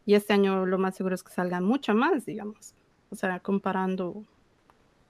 y 0.05 0.15
este 0.15 0.33
año 0.33 0.67
lo 0.67 0.79
más 0.79 0.97
seguro 0.97 1.15
es 1.15 1.23
que 1.23 1.33
salgan 1.33 1.65
mucho 1.65 1.95
más, 1.95 2.27
digamos. 2.27 2.75
O 3.11 3.17
sea, 3.17 3.41
comparando, 3.41 4.25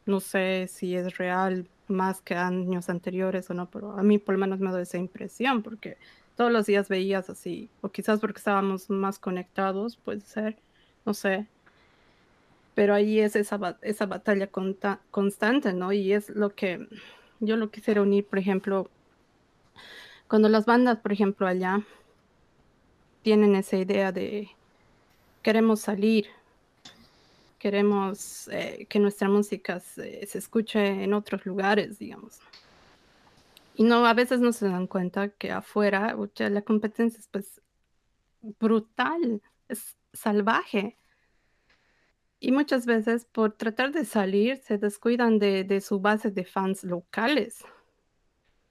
no 0.05 0.21
sé 0.21 0.67
si 0.69 0.95
es 0.97 1.17
real 1.17 1.69
más 1.89 2.21
que 2.21 2.35
años 2.35 2.89
anteriores 2.89 3.49
o 3.51 3.55
no, 3.55 3.71
pero 3.71 3.93
a 3.93 4.03
mí 4.03 4.19
por 4.19 4.35
lo 4.35 4.41
menos 4.41 4.61
me 4.61 4.73
da 4.73 4.81
esa 4.81 4.99
impresión 4.99 5.63
porque 5.63 5.99
todos 6.37 6.53
los 6.53 6.67
días 6.67 6.89
veías 6.89 7.31
así, 7.31 7.71
o 7.81 7.89
quizás 7.89 8.21
porque 8.21 8.39
estábamos 8.39 8.91
más 8.91 9.19
conectados, 9.19 9.97
puede 9.97 10.21
ser, 10.21 10.57
no 11.05 11.15
sé, 11.15 11.47
pero 12.75 12.95
ahí 12.95 13.21
es 13.21 13.37
esa, 13.37 13.79
esa 13.81 14.07
batalla 14.07 14.51
constante, 15.11 15.73
¿no? 15.73 15.93
Y 15.93 16.13
es 16.13 16.29
lo 16.29 16.51
que 16.55 16.87
yo 17.41 17.57
lo 17.57 17.71
quisiera 17.71 18.03
unir, 18.03 18.27
por 18.27 18.39
ejemplo, 18.39 18.91
cuando 20.29 20.49
las 20.51 20.67
bandas, 20.67 20.99
por 20.99 21.13
ejemplo, 21.13 21.47
allá 21.47 21.83
tienen 23.23 23.57
esa 23.57 23.77
idea 23.77 24.13
de 24.13 24.51
queremos 25.43 25.81
salir, 25.81 26.27
queremos 27.59 28.49
eh, 28.49 28.87
que 28.89 28.99
nuestra 28.99 29.29
música 29.29 29.81
se, 29.81 30.23
escuche 30.23 31.03
en 31.05 31.15
otros 31.15 31.45
lugares, 31.47 31.99
digamos. 31.99 32.41
Y 33.75 33.85
no, 33.85 34.07
a 34.07 34.15
veces 34.15 34.41
no 34.41 34.53
se 34.53 34.69
dan 34.69 34.87
cuenta 34.87 35.29
que 35.29 35.51
afuera 35.51 36.17
la 36.39 36.63
competencia 36.63 37.19
es 37.19 37.29
pues 37.29 37.61
brutal, 38.59 39.43
es 39.69 39.97
salvaje. 40.13 40.97
Y 42.39 42.53
muchas 42.53 42.87
veces 42.87 43.25
por 43.25 43.53
tratar 43.53 43.93
de 43.93 44.05
salir 44.05 44.59
se 44.59 44.79
descuidan 44.79 45.39
de, 45.39 45.81
su 45.81 46.01
base 46.01 46.31
de 46.31 46.45
fans 46.45 46.85
locales. 46.85 47.65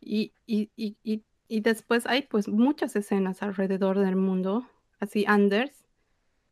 Y, 0.02 0.34
y, 0.46 1.24
después 1.62 2.06
hay 2.06 2.24
pues 2.24 2.48
muchas 2.48 2.96
escenas 2.96 3.42
alrededor 3.42 4.00
del 4.00 4.16
mundo, 4.16 4.68
así 5.00 5.26
Anders, 5.28 5.85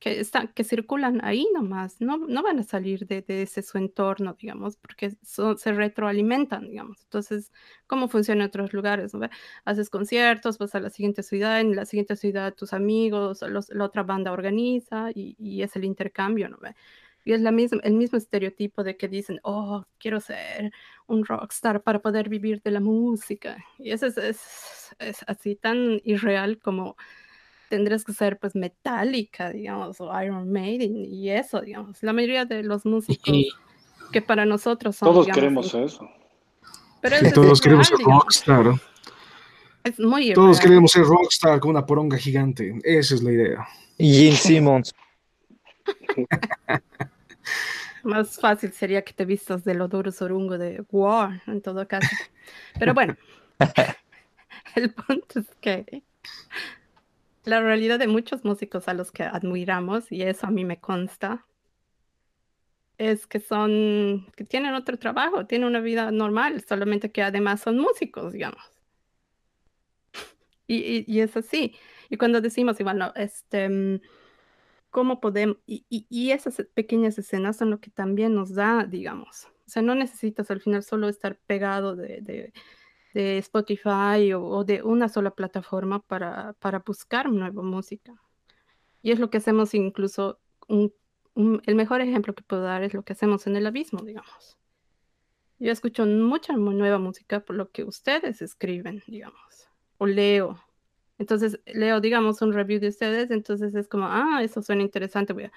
que, 0.03 0.19
están, 0.19 0.49
que 0.49 0.65
circulan 0.65 1.21
ahí 1.23 1.47
nomás, 1.53 2.01
no, 2.01 2.17
no 2.17 2.43
van 2.43 2.59
a 2.59 2.63
salir 2.63 3.07
de, 3.07 3.23
ese 3.25 3.61
su 3.61 3.77
entorno, 3.77 4.35
digamos, 4.37 4.75
porque 4.75 5.15
se 5.21 5.71
retroalimentan, 5.71 6.67
digamos. 6.69 7.03
Entonces, 7.03 7.53
¿cómo 7.87 8.09
funciona 8.09 8.43
en 8.43 8.49
otros 8.49 8.73
lugares? 8.73 9.13
Haces 9.63 9.89
conciertos, 9.89 10.57
vas 10.57 10.75
a 10.75 10.81
la 10.81 10.89
siguiente 10.89 11.23
ciudad, 11.23 11.61
en 11.61 11.73
la 11.77 11.85
siguiente 11.85 12.17
ciudad 12.17 12.53
tus 12.53 12.73
amigos, 12.73 13.45
la 13.69 13.85
otra 13.85 14.03
banda 14.03 14.33
organiza 14.33 15.09
y, 15.15 15.37
y 15.39 15.61
es 15.61 15.73
el 15.77 15.85
intercambio, 15.85 16.49
¿no? 16.49 16.57
Y 17.23 17.31
es 17.31 17.39
la 17.39 17.51
misma, 17.51 17.79
el 17.83 17.93
mismo 17.93 18.17
estereotipo 18.17 18.83
de 18.83 18.97
que 18.97 19.07
dicen, 19.07 19.39
oh, 19.43 19.85
quiero 19.99 20.19
ser 20.19 20.73
un 21.07 21.23
rockstar 21.23 21.81
para 21.81 22.01
poder 22.01 22.27
vivir 22.27 22.61
de 22.61 22.71
la 22.71 22.81
música. 22.81 23.63
Y 23.79 23.91
eso 23.91 24.07
es, 24.07 24.17
es, 24.99 25.23
así 25.27 25.55
tan 25.55 26.01
irreal 26.03 26.59
como 26.59 26.97
tendrías 27.73 28.05
que 28.05 28.13
ser 28.13 28.37
pues 28.37 28.53
metálica, 28.53 29.49
digamos, 29.49 29.99
o 29.99 30.21
Iron 30.21 30.51
Maiden 30.51 30.95
y 30.95 31.31
eso, 31.31 31.59
digamos. 31.59 32.03
La 32.03 32.13
mayoría 32.13 32.45
de 32.45 32.61
los 32.61 32.85
músicos 32.85 33.35
que 34.11 34.21
para 34.21 34.45
nosotros 34.45 34.95
son... 34.95 35.09
Todos 35.09 35.25
queremos 35.25 35.73
eso. 35.73 36.07
Pero 37.01 37.17
todos 37.33 37.59
queremos 37.59 37.87
ser 37.87 37.97
rockstar. 37.97 38.79
Es 39.83 39.99
muy 39.99 40.33
Todos 40.33 40.59
queremos 40.59 40.91
ser 40.91 41.01
rockstar 41.01 41.59
con 41.59 41.71
una 41.71 41.83
poronga 41.83 42.15
gigante. 42.15 42.79
Esa 42.83 43.15
es 43.15 43.23
la 43.23 43.31
idea. 43.31 43.67
Y 43.97 44.31
Simmons. 44.33 44.93
Más 48.03 48.39
fácil 48.39 48.71
sería 48.71 49.01
que 49.01 49.13
te 49.13 49.25
vistas 49.25 49.63
del 49.63 49.81
odor 49.81 50.11
sorungo 50.11 50.59
de 50.59 50.85
War, 50.91 51.41
en 51.47 51.59
todo 51.59 51.87
caso. 51.87 52.15
Pero 52.77 52.93
bueno, 52.93 53.17
el 54.75 54.93
punto 54.93 55.39
es 55.39 55.47
que 55.59 56.03
la 57.43 57.61
realidad 57.61 57.99
de 57.99 58.07
muchos 58.07 58.43
músicos 58.45 58.87
a 58.87 58.93
los 58.93 59.11
que 59.11 59.23
admiramos, 59.23 60.11
y 60.11 60.23
eso 60.23 60.47
a 60.47 60.51
mí 60.51 60.65
me 60.65 60.79
consta, 60.79 61.45
es 62.97 63.27
que 63.27 63.39
son, 63.39 64.27
que 64.35 64.45
tienen 64.45 64.73
otro 64.75 64.97
trabajo, 64.97 65.45
tienen 65.45 65.67
una 65.67 65.79
vida 65.79 66.11
normal, 66.11 66.63
solamente 66.67 67.11
que 67.11 67.23
además 67.23 67.61
son 67.61 67.79
músicos, 67.79 68.33
digamos. 68.33 68.63
Y, 70.67 71.03
y, 71.11 71.19
es 71.19 71.35
así. 71.35 71.75
Y 72.09 72.17
cuando 72.17 72.39
decimos, 72.39 72.79
igual, 72.79 72.97
no, 72.97 73.13
este 73.15 73.67
mm, 73.69 73.99
cómo 74.93 75.19
podemos, 75.19 75.57
y, 75.65 76.31
esas 76.31 76.63
pequeñas 76.73 77.17
escenas 77.17 77.57
son 77.57 77.71
lo 77.71 77.79
que 77.81 77.89
también 77.89 78.35
nos 78.35 78.53
da, 78.53 78.85
digamos. 78.85 79.47
O 79.65 79.69
sea, 79.69 79.81
no 79.81 79.95
necesitas 79.95 80.51
al 80.51 80.61
final 80.61 80.83
solo 80.83 81.09
estar 81.09 81.39
pegado 81.47 81.95
de, 81.95 82.53
Spotify 83.13 84.33
o, 84.33 84.63
de 84.63 84.81
una 84.83 85.09
sola 85.09 85.31
plataforma 85.31 86.01
para, 86.01 86.53
para 86.59 86.79
buscar 86.79 87.29
nueva 87.29 87.61
música. 87.61 88.13
Y 89.01 89.11
es 89.11 89.19
lo 89.19 89.29
que 89.29 89.37
hacemos 89.37 89.73
incluso, 89.73 90.39
el 90.67 91.75
mejor 91.75 92.01
ejemplo 92.01 92.33
que 92.33 92.43
puedo 92.43 92.63
dar 92.63 92.83
es 92.83 92.93
lo 92.93 93.03
que 93.03 93.13
hacemos 93.13 93.47
en 93.47 93.55
el 93.55 93.67
abismo, 93.67 93.99
digamos. 94.03 94.57
Yo 95.59 95.71
escucho 95.71 96.05
mucha 96.05 96.53
nueva 96.53 96.99
música 96.99 97.39
por 97.39 97.55
lo 97.55 97.69
que 97.71 97.83
ustedes 97.83 98.41
escriben, 98.41 99.03
digamos, 99.07 99.69
o 99.97 100.05
leo, 100.05 100.59
entonces 101.17 101.59
leo, 101.65 102.01
digamos, 102.01 102.41
un 102.41 102.53
review 102.53 102.79
de 102.79 102.89
ustedes, 102.89 103.31
entonces 103.31 103.75
es 103.75 103.87
como, 103.87 104.05
ah, 104.07 104.41
eso 104.43 104.61
suena 104.61 104.81
interesante, 104.81 105.33
voy 105.33 105.45
a... 105.45 105.51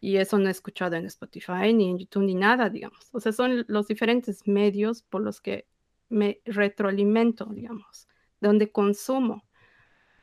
Y 0.00 0.16
eso 0.18 0.38
no 0.38 0.48
he 0.48 0.50
escuchado 0.52 0.96
en 0.96 1.06
Spotify, 1.06 1.72
ni 1.74 1.90
en 1.90 1.98
YouTube, 1.98 2.22
ni 2.24 2.34
nada, 2.34 2.70
digamos. 2.70 3.08
O 3.12 3.20
sea, 3.20 3.32
son 3.32 3.64
los 3.68 3.88
diferentes 3.88 4.46
medios 4.46 5.02
por 5.02 5.22
los 5.22 5.40
que 5.40 5.66
me 6.08 6.40
retroalimento, 6.44 7.46
digamos, 7.46 8.08
donde 8.40 8.70
consumo. 8.72 9.44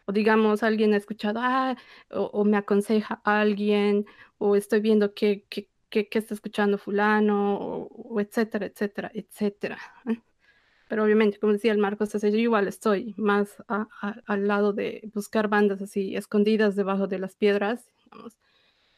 O 0.08 0.12
digamos, 0.12 0.64
alguien 0.64 0.94
ha 0.94 0.98
escuchado, 0.98 1.40
ah, 1.42 1.76
o, 2.12 2.44
me 2.46 2.58
aconseja 2.58 3.22
alguien, 3.24 4.06
o 4.38 4.56
estoy 4.56 4.80
viendo 4.82 5.14
qué, 5.14 5.46
qué, 5.50 5.70
qué, 5.90 6.08
está 6.12 6.34
escuchando 6.34 6.78
fulano, 6.78 7.58
o, 7.58 7.88
o 7.88 8.22
etcétera, 8.22 8.68
etcétera, 8.68 9.12
etcétera. 9.14 9.80
Pero 10.88 11.04
obviamente, 11.04 11.40
como 11.40 11.54
decía 11.54 11.72
el 11.72 11.80
Marcos, 11.80 12.12
yo 12.14 12.28
igual 12.30 12.68
estoy 12.68 13.16
más 13.18 13.56
al 13.68 14.48
lado 14.48 14.72
de 14.74 15.10
buscar 15.14 15.48
bandas 15.48 15.82
así 15.82 16.16
escondidas 16.16 16.76
debajo 16.76 17.08
de 17.08 17.20
las 17.20 17.36
piedras, 17.36 17.90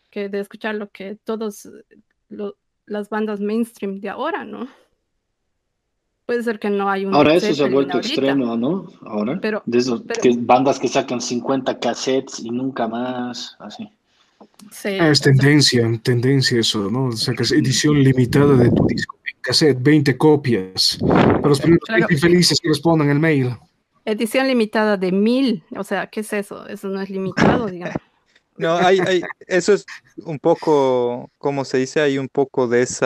que 0.09 0.27
de 0.29 0.39
escuchar 0.39 0.75
lo 0.75 0.89
que 0.89 1.15
todos 1.15 1.69
las 2.85 3.09
bandas 3.09 3.39
mainstream 3.39 3.99
de 4.01 4.09
ahora, 4.09 4.43
¿no? 4.43 4.67
Puede 6.27 6.43
ser 6.43 6.59
que 6.59 6.69
no 6.69 6.89
hay 6.89 7.05
un... 7.05 7.15
Ahora 7.15 7.35
eso 7.35 7.53
se 7.53 7.63
ha 7.63 7.69
vuelto 7.69 7.99
extremo, 7.99 8.57
¿no? 8.57 8.85
Ahora. 9.05 9.39
Pero, 9.41 9.63
que 10.21 10.35
bandas 10.37 10.77
que 10.77 10.89
sacan 10.89 11.21
50 11.21 11.79
cassettes 11.79 12.41
y 12.41 12.49
nunca 12.49 12.85
más, 12.85 13.55
así. 13.59 13.89
Sí, 14.69 14.89
ah, 14.99 15.09
es 15.09 15.21
tendencia, 15.21 15.89
tendencia 16.03 16.59
eso, 16.59 16.91
¿no? 16.91 17.13
Sacas 17.13 17.53
edición 17.53 18.03
limitada 18.03 18.57
de 18.57 18.69
tu 18.69 18.85
disco 18.87 19.17
cassette, 19.39 19.81
20 19.81 20.17
copias. 20.17 20.99
Para 20.99 21.47
los 21.47 21.61
primeros 21.61 21.87
infelices 22.09 22.59
que 22.59 22.67
respondan 22.67 23.09
el 23.09 23.19
mail. 23.19 23.55
Edición 24.03 24.47
limitada 24.47 24.97
de 24.97 25.13
mil. 25.13 25.63
O 25.77 25.85
sea, 25.85 26.07
¿qué 26.07 26.19
es 26.19 26.33
eso? 26.33 26.67
Eso 26.67 26.89
no 26.89 27.01
es 27.01 27.09
limitado, 27.09 27.67
digamos. 27.71 27.95
No, 28.57 28.75
hay, 28.75 28.99
hay, 28.99 29.21
eso 29.45 29.73
es 29.73 29.85
un 30.17 30.39
poco, 30.39 31.31
como 31.37 31.63
se 31.63 31.77
dice, 31.77 32.01
hay 32.01 32.17
un 32.17 32.27
poco 32.27 32.67
de 32.67 32.81
ese 32.81 33.05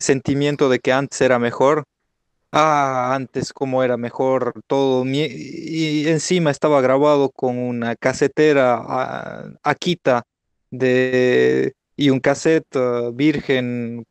sentimiento 0.00 0.68
de 0.68 0.80
que 0.80 0.92
antes 0.92 1.20
era 1.20 1.38
mejor, 1.38 1.84
ah, 2.50 3.14
antes 3.14 3.52
cómo 3.52 3.84
era 3.84 3.96
mejor 3.96 4.54
todo, 4.66 5.04
y 5.06 6.08
encima 6.08 6.50
estaba 6.50 6.80
grabado 6.80 7.30
con 7.30 7.58
una 7.58 7.94
casetera 7.94 8.80
ah, 8.82 9.44
Akita 9.62 10.24
de, 10.70 11.74
y 11.96 12.10
un 12.10 12.20
cassette 12.20 12.74
ah, 12.76 13.10
virgen, 13.12 14.04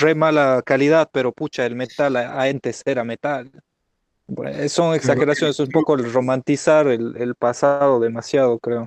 re 0.00 0.14
mala 0.14 0.62
calidad, 0.64 1.10
pero 1.12 1.32
pucha, 1.32 1.66
el 1.66 1.74
metal 1.74 2.16
antes 2.16 2.82
era 2.86 3.04
metal. 3.04 3.50
son 4.68 4.94
exageraciones, 4.94 5.56
es 5.56 5.60
un 5.60 5.72
poco 5.72 5.94
el 5.94 6.10
romantizar 6.12 6.86
el, 6.86 7.16
el 7.18 7.34
pasado 7.34 8.00
demasiado, 8.00 8.58
creo. 8.58 8.86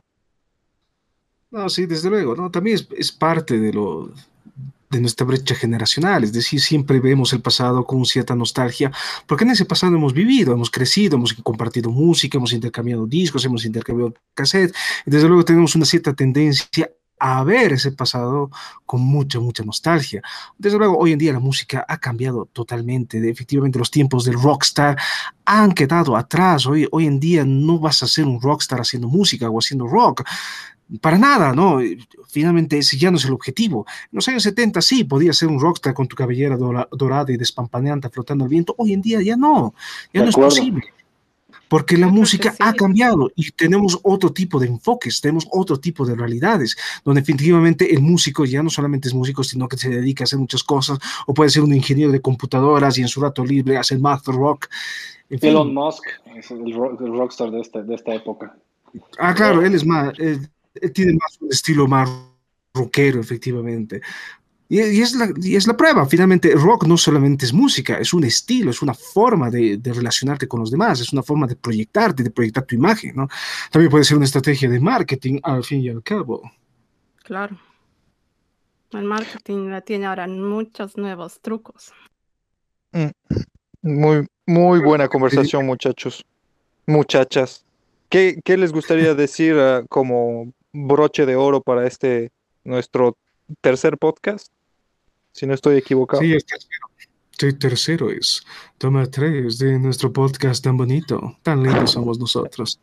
No, 1.50 1.70
sí, 1.70 1.86
desde 1.86 2.10
luego, 2.10 2.36
¿no? 2.36 2.52
También 2.52 2.76
es, 2.76 2.88
es 2.98 3.12
parte 3.12 3.58
de 3.58 3.72
lo, 3.72 4.12
de 4.90 5.02
nuestra 5.02 5.26
brecha 5.26 5.56
generacional, 5.56 6.24
es 6.24 6.34
decir, 6.34 6.62
siempre 6.62 7.00
vemos 7.00 7.34
el 7.34 7.42
pasado 7.42 7.86
con 7.86 8.06
cierta 8.06 8.36
nostalgia, 8.36 8.92
porque 9.26 9.44
en 9.44 9.52
ese 9.52 9.66
pasado 9.66 9.96
hemos 9.96 10.14
vivido, 10.14 10.54
hemos 10.54 10.72
crecido, 10.72 11.18
hemos 11.18 11.34
compartido 11.34 11.92
música, 11.92 12.38
hemos 12.38 12.54
intercambiado 12.54 13.06
discos, 13.06 13.44
hemos 13.46 13.66
intercambiado 13.66 14.14
cassette, 14.34 14.74
y 15.06 15.12
desde 15.12 15.28
luego 15.28 15.44
tenemos 15.44 15.76
una 15.76 15.86
cierta 15.86 16.14
tendencia 16.14 16.90
a 17.20 17.44
ver 17.44 17.74
ese 17.74 17.92
pasado 17.92 18.52
con 18.86 19.02
mucha, 19.02 19.40
mucha 19.40 19.64
nostalgia. 19.64 20.22
Desde 20.58 20.78
luego, 20.78 20.98
hoy 20.98 21.14
en 21.14 21.20
día 21.20 21.34
la 21.34 21.40
música 21.40 21.86
ha 21.88 21.98
cambiado 21.98 22.46
totalmente. 22.46 23.18
Efectivamente, 23.30 23.80
los 23.80 23.90
tiempos 23.90 24.24
del 24.26 24.40
rockstar 24.40 24.98
han 25.46 25.72
quedado 25.72 26.16
atrás. 26.16 26.68
Hoy, 26.68 26.88
hoy 26.92 27.08
en 27.08 27.20
día 27.20 27.44
no 27.44 27.80
vas 27.80 28.04
a 28.04 28.08
ser 28.08 28.26
un 28.26 28.40
rockstar 28.42 28.82
haciendo 28.82 29.08
música 29.08 29.50
o 29.50 29.58
haciendo 29.58 29.88
rock. 29.88 30.24
Para 31.02 31.18
nada, 31.18 31.54
¿no? 31.54 31.80
Finalmente 32.30 32.78
ese 32.78 32.98
ya 32.98 33.12
no 33.12 33.18
es 33.18 33.26
el 33.26 33.34
objetivo. 33.34 33.86
En 34.06 34.18
los 34.18 34.28
años 34.28 34.44
70 34.44 34.82
sí, 34.82 35.04
podía 35.04 35.34
ser 35.34 35.50
un 35.50 35.60
rockstar 35.60 35.94
con 35.94 36.08
tu 36.08 36.16
cabellera 36.16 36.58
dorada 36.58 37.32
y 37.32 37.38
despampaneante 37.38 38.10
flotando 38.10 38.46
al 38.46 38.50
viento. 38.50 38.74
Hoy 38.78 38.94
en 38.94 39.02
día 39.02 39.22
ya 39.22 39.36
no, 39.36 39.74
ya 40.14 40.24
no 40.24 40.30
es 40.30 40.36
posible. 40.36 40.84
Porque 41.68 41.98
la 41.98 42.08
música 42.08 42.56
ha 42.60 42.74
cambiado 42.74 43.30
y 43.36 43.52
tenemos 43.52 44.00
otro 44.04 44.32
tipo 44.32 44.60
de 44.60 44.68
enfoques, 44.68 45.20
tenemos 45.20 45.46
otro 45.52 45.78
tipo 45.78 46.06
de 46.06 46.16
realidades, 46.16 46.78
donde 47.04 47.22
definitivamente 47.22 47.94
el 47.94 48.02
músico 48.02 48.46
ya 48.46 48.64
no 48.64 48.70
solamente 48.70 49.10
es 49.10 49.14
músico, 49.14 49.44
sino 49.44 49.68
que 49.68 49.78
se 49.78 49.90
dedica 49.90 50.24
a 50.24 50.26
hacer 50.26 50.40
muchas 50.40 50.64
cosas, 50.64 50.98
o 51.26 51.34
puede 51.34 51.50
ser 51.50 51.64
un 51.64 51.74
ingeniero 51.74 52.12
de 52.12 52.22
computadoras 52.22 52.98
y 52.98 53.02
en 53.02 53.10
su 53.10 53.20
rato 53.20 53.44
libre 53.44 53.78
hacer 53.78 54.00
math 54.00 54.28
rock. 54.28 54.68
Elon 55.30 55.74
Musk 55.74 56.04
es 56.38 56.52
el, 56.52 56.74
rockstar 56.74 57.52
de 57.52 57.60
esta, 57.60 57.82
de 57.82 57.96
esta 57.96 58.14
época. 58.14 58.56
Ah, 59.20 59.34
claro, 59.34 59.62
él 59.62 59.76
es 59.76 59.86
más, 59.86 60.18
eh, 60.20 60.40
tiene 60.94 61.14
más 61.14 61.38
un 61.40 61.52
estilo 61.52 61.88
más 61.88 62.10
rockero, 62.74 63.20
efectivamente. 63.20 64.02
Y, 64.70 64.80
es 64.80 65.16
la, 65.16 65.32
y, 65.42 65.56
es 65.56 65.66
la, 65.66 65.78
prueba, 65.78 66.06
finalmente, 66.06 66.54
rock 66.54 66.86
no 66.86 66.98
solamente 66.98 67.46
es 67.46 67.54
música, 67.54 67.98
es 68.00 68.14
un 68.14 68.26
estilo, 68.26 68.70
es 68.70 68.82
una 68.82 68.94
forma 68.94 69.50
de, 69.50 69.78
de, 69.78 69.94
relacionarte 69.94 70.48
con 70.48 70.60
los 70.60 70.72
demás, 70.72 71.00
es 71.00 71.14
una 71.14 71.24
forma 71.24 71.48
de 71.48 71.56
proyectarte, 71.56 72.22
de 72.22 72.32
proyectar 72.32 72.66
tu 72.66 72.76
imagen, 72.76 73.16
¿no? 73.16 73.30
También 73.72 73.90
puede 73.90 74.04
ser 74.04 74.18
una 74.18 74.26
estrategia 74.26 74.70
de 74.70 74.80
marketing, 74.82 75.40
al 75.44 75.64
fin 75.64 75.80
y 75.82 75.90
al 75.90 76.04
cabo. 76.04 76.52
Claro. 77.24 77.58
El 78.92 79.04
marketing 79.04 79.72
tiene 79.86 80.06
ahora 80.06 80.28
muchos 80.28 80.98
nuevos 80.98 81.40
trucos. 81.42 81.92
Mm. 82.92 83.10
Muy, 83.82 84.28
muy 84.46 84.80
buena 84.80 85.08
conversación, 85.08 85.66
muchachos. 85.66 86.26
Muchachas. 86.86 87.66
¿Qué, 88.10 88.40
qué 88.44 88.58
les 88.58 88.72
gustaría 88.72 89.14
decir 89.14 89.56
uh, 89.56 89.86
como 89.88 90.54
broche 90.86 91.26
de 91.26 91.36
oro 91.36 91.62
para 91.62 91.88
este 91.88 92.32
nuestro 92.64 93.18
tercer 93.62 93.98
podcast, 93.98 94.52
si 95.32 95.46
no 95.46 95.54
estoy 95.54 95.78
equivocado. 95.78 96.22
Sí, 96.22 96.34
es 96.34 96.46
tercero. 96.46 96.88
Sí, 97.38 97.54
tercero 97.54 98.10
es. 98.10 98.44
Toma 98.78 99.06
tres 99.06 99.60
de 99.60 99.78
nuestro 99.78 100.12
podcast 100.12 100.64
tan 100.64 100.76
bonito. 100.76 101.38
Tan 101.44 101.62
lindos 101.62 101.92
somos 101.92 102.20
nosotros. 102.20 102.80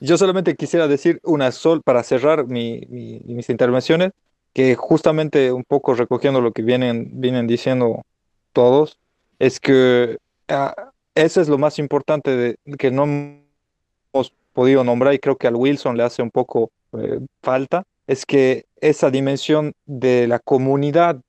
Yo 0.00 0.16
solamente 0.16 0.54
quisiera 0.54 0.86
decir 0.88 1.20
una 1.24 1.50
sol 1.52 1.82
para 1.82 2.02
cerrar 2.02 2.46
mi, 2.46 2.82
mis 2.88 3.48
intervenciones, 3.48 4.12
que 4.52 4.74
justamente 4.74 5.52
un 5.52 5.64
poco 5.64 5.94
recogiendo 5.94 6.40
lo 6.40 6.52
que 6.52 6.62
vienen, 6.62 7.10
vienen 7.14 7.46
diciendo 7.46 8.04
todos, 8.52 8.98
es 9.38 9.58
que 9.58 10.18
uh, 10.50 10.80
eso 11.14 11.40
es 11.40 11.48
lo 11.48 11.58
más 11.58 11.78
importante 11.78 12.36
de, 12.36 12.58
que 12.78 12.90
no 12.90 13.04
hemos 13.04 14.32
podido 14.52 14.84
nombrar 14.84 15.14
y 15.14 15.18
creo 15.18 15.36
que 15.36 15.46
al 15.46 15.56
Wilson 15.56 15.96
le 15.96 16.04
hace 16.04 16.22
un 16.22 16.30
poco 16.30 16.70
eh, 17.00 17.20
falta 17.42 17.84
es 18.06 18.24
que 18.26 18.66
esa 18.80 19.10
dimensión 19.10 19.72
de 19.84 20.26
la 20.26 20.38
comunidad 20.38 21.20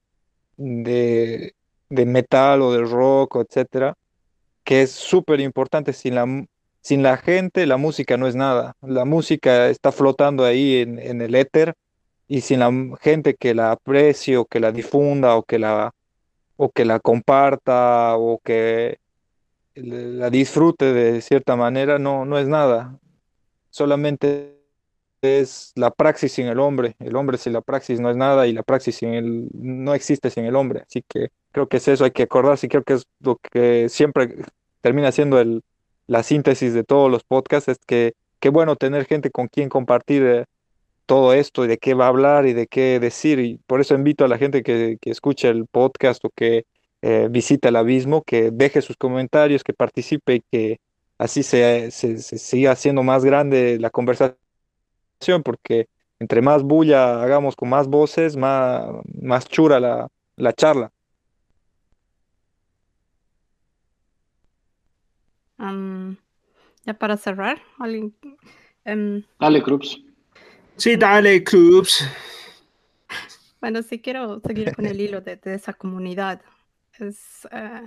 de, 0.58 1.54
metal 1.90 2.62
o 2.62 2.72
de 2.72 2.84
rock, 2.84 3.38
etcétera, 3.38 3.96
que 4.64 4.84
es 4.84 4.92
súper 4.92 5.40
importante. 5.40 5.94
Sin 5.94 6.16
la, 6.16 6.46
sin 6.82 7.04
la 7.04 7.18
gente, 7.18 7.66
la 7.66 7.78
música 7.78 8.18
no 8.18 8.28
es 8.28 8.36
nada. 8.36 8.76
La 8.82 9.06
música 9.06 9.70
está 9.70 9.92
flotando 9.92 10.46
ahí 10.46 10.78
en, 10.78 11.22
el 11.22 11.36
éter 11.36 11.74
y 12.28 12.42
sin 12.42 12.60
la 12.60 12.72
gente 13.00 13.36
que 13.36 13.54
la 13.54 13.72
aprecie 13.72 14.38
o 14.38 14.46
que 14.46 14.60
la 14.60 14.72
difunda 14.72 15.36
o 15.36 15.44
que 15.44 15.60
la, 15.60 15.94
o 16.58 16.70
que 16.70 16.86
la 16.86 17.00
comparta 17.00 18.18
o 18.18 18.40
que 18.44 19.00
la 19.76 20.30
disfrute 20.30 20.92
de 20.92 21.22
cierta 21.22 21.56
manera, 21.56 22.00
no, 22.00 22.26
no 22.26 22.38
es 22.38 22.48
nada. 22.48 23.00
Solamente 23.70 24.57
es 25.22 25.74
la 25.76 25.92
praxis 25.92 26.32
sin 26.34 26.48
el 26.48 26.60
hombre. 26.60 26.96
El 27.00 27.16
hombre 27.16 27.38
sin 27.38 27.54
la 27.54 27.62
praxis 27.62 28.00
no 28.00 28.10
es 28.10 28.18
nada 28.18 28.48
y 28.48 28.54
la 28.54 28.64
praxis 28.64 28.96
sin 28.96 29.14
el, 29.14 29.48
no 29.54 29.94
existe 29.94 30.30
sin 30.30 30.46
el 30.46 30.56
hombre. 30.56 30.84
Así 30.88 31.04
que 31.08 31.30
creo 31.52 31.68
que 31.68 31.78
es 31.78 31.88
eso, 31.88 32.06
hay 32.06 32.12
que 32.12 32.24
acordarse 32.24 32.68
y 32.68 32.70
creo 32.70 32.84
que 32.84 32.94
es 32.94 33.08
lo 33.20 33.38
que 33.38 33.90
siempre 33.90 34.36
termina 34.82 35.12
siendo 35.12 35.40
el, 35.40 35.64
la 36.08 36.24
síntesis 36.24 36.74
de 36.74 36.84
todos 36.84 37.12
los 37.12 37.24
podcasts, 37.24 37.70
es 37.70 37.80
que 37.86 38.14
qué 38.40 38.50
bueno 38.50 38.76
tener 38.76 39.06
gente 39.06 39.32
con 39.32 39.48
quien 39.48 39.70
compartir 39.70 40.24
eh, 40.24 40.46
todo 41.06 41.34
esto 41.34 41.66
y 41.66 41.68
de 41.68 41.78
qué 41.78 41.94
va 41.94 42.06
a 42.06 42.10
hablar 42.10 42.46
y 42.46 42.54
de 42.54 42.68
qué 42.68 43.00
decir. 43.00 43.40
Y 43.40 43.60
por 43.68 43.82
eso 43.82 43.96
invito 43.96 44.26
a 44.26 44.28
la 44.28 44.38
gente 44.38 44.64
que, 44.64 44.98
que 45.02 45.10
escuche 45.10 45.50
el 45.50 45.66
podcast 45.66 46.24
o 46.26 46.30
que 46.30 46.66
eh, 47.02 47.28
visite 47.30 47.70
el 47.70 47.76
abismo, 47.76 48.24
que 48.24 48.52
deje 48.52 48.82
sus 48.82 48.98
comentarios, 48.98 49.64
que 49.64 49.74
participe 49.74 50.36
y 50.36 50.42
que 50.52 50.80
así 51.18 51.44
se, 51.44 51.92
se 51.92 52.18
siga 52.20 52.72
haciendo 52.72 53.04
más 53.04 53.26
grande 53.26 53.78
la 53.80 53.90
conversación 53.90 54.38
porque 55.44 55.88
entre 56.20 56.42
más 56.42 56.64
bulla 56.64 57.22
hagamos 57.22 57.56
con 57.56 57.70
más 57.70 57.88
voces, 57.88 58.36
más, 58.36 58.86
más 59.22 59.48
chura 59.48 59.80
la, 59.80 60.08
la 60.36 60.54
charla. 60.54 60.92
ya 66.86 66.94
para 66.94 67.18
cerrar, 67.18 67.62
em, 68.86 69.24
dale, 69.40 69.62
Krups. 69.62 70.00
Sí, 70.78 70.96
dale, 70.96 71.44
Krups. 71.44 72.08
Bueno, 73.60 73.82
sí 73.82 74.00
quiero 74.00 74.40
seguir 74.40 74.74
con 74.74 74.86
el 74.86 75.02
hilo 75.02 75.22
de, 75.22 75.40
esa 75.44 75.74
comunidad. 75.74 76.42
Es, 77.00 77.48
eh, 77.52 77.82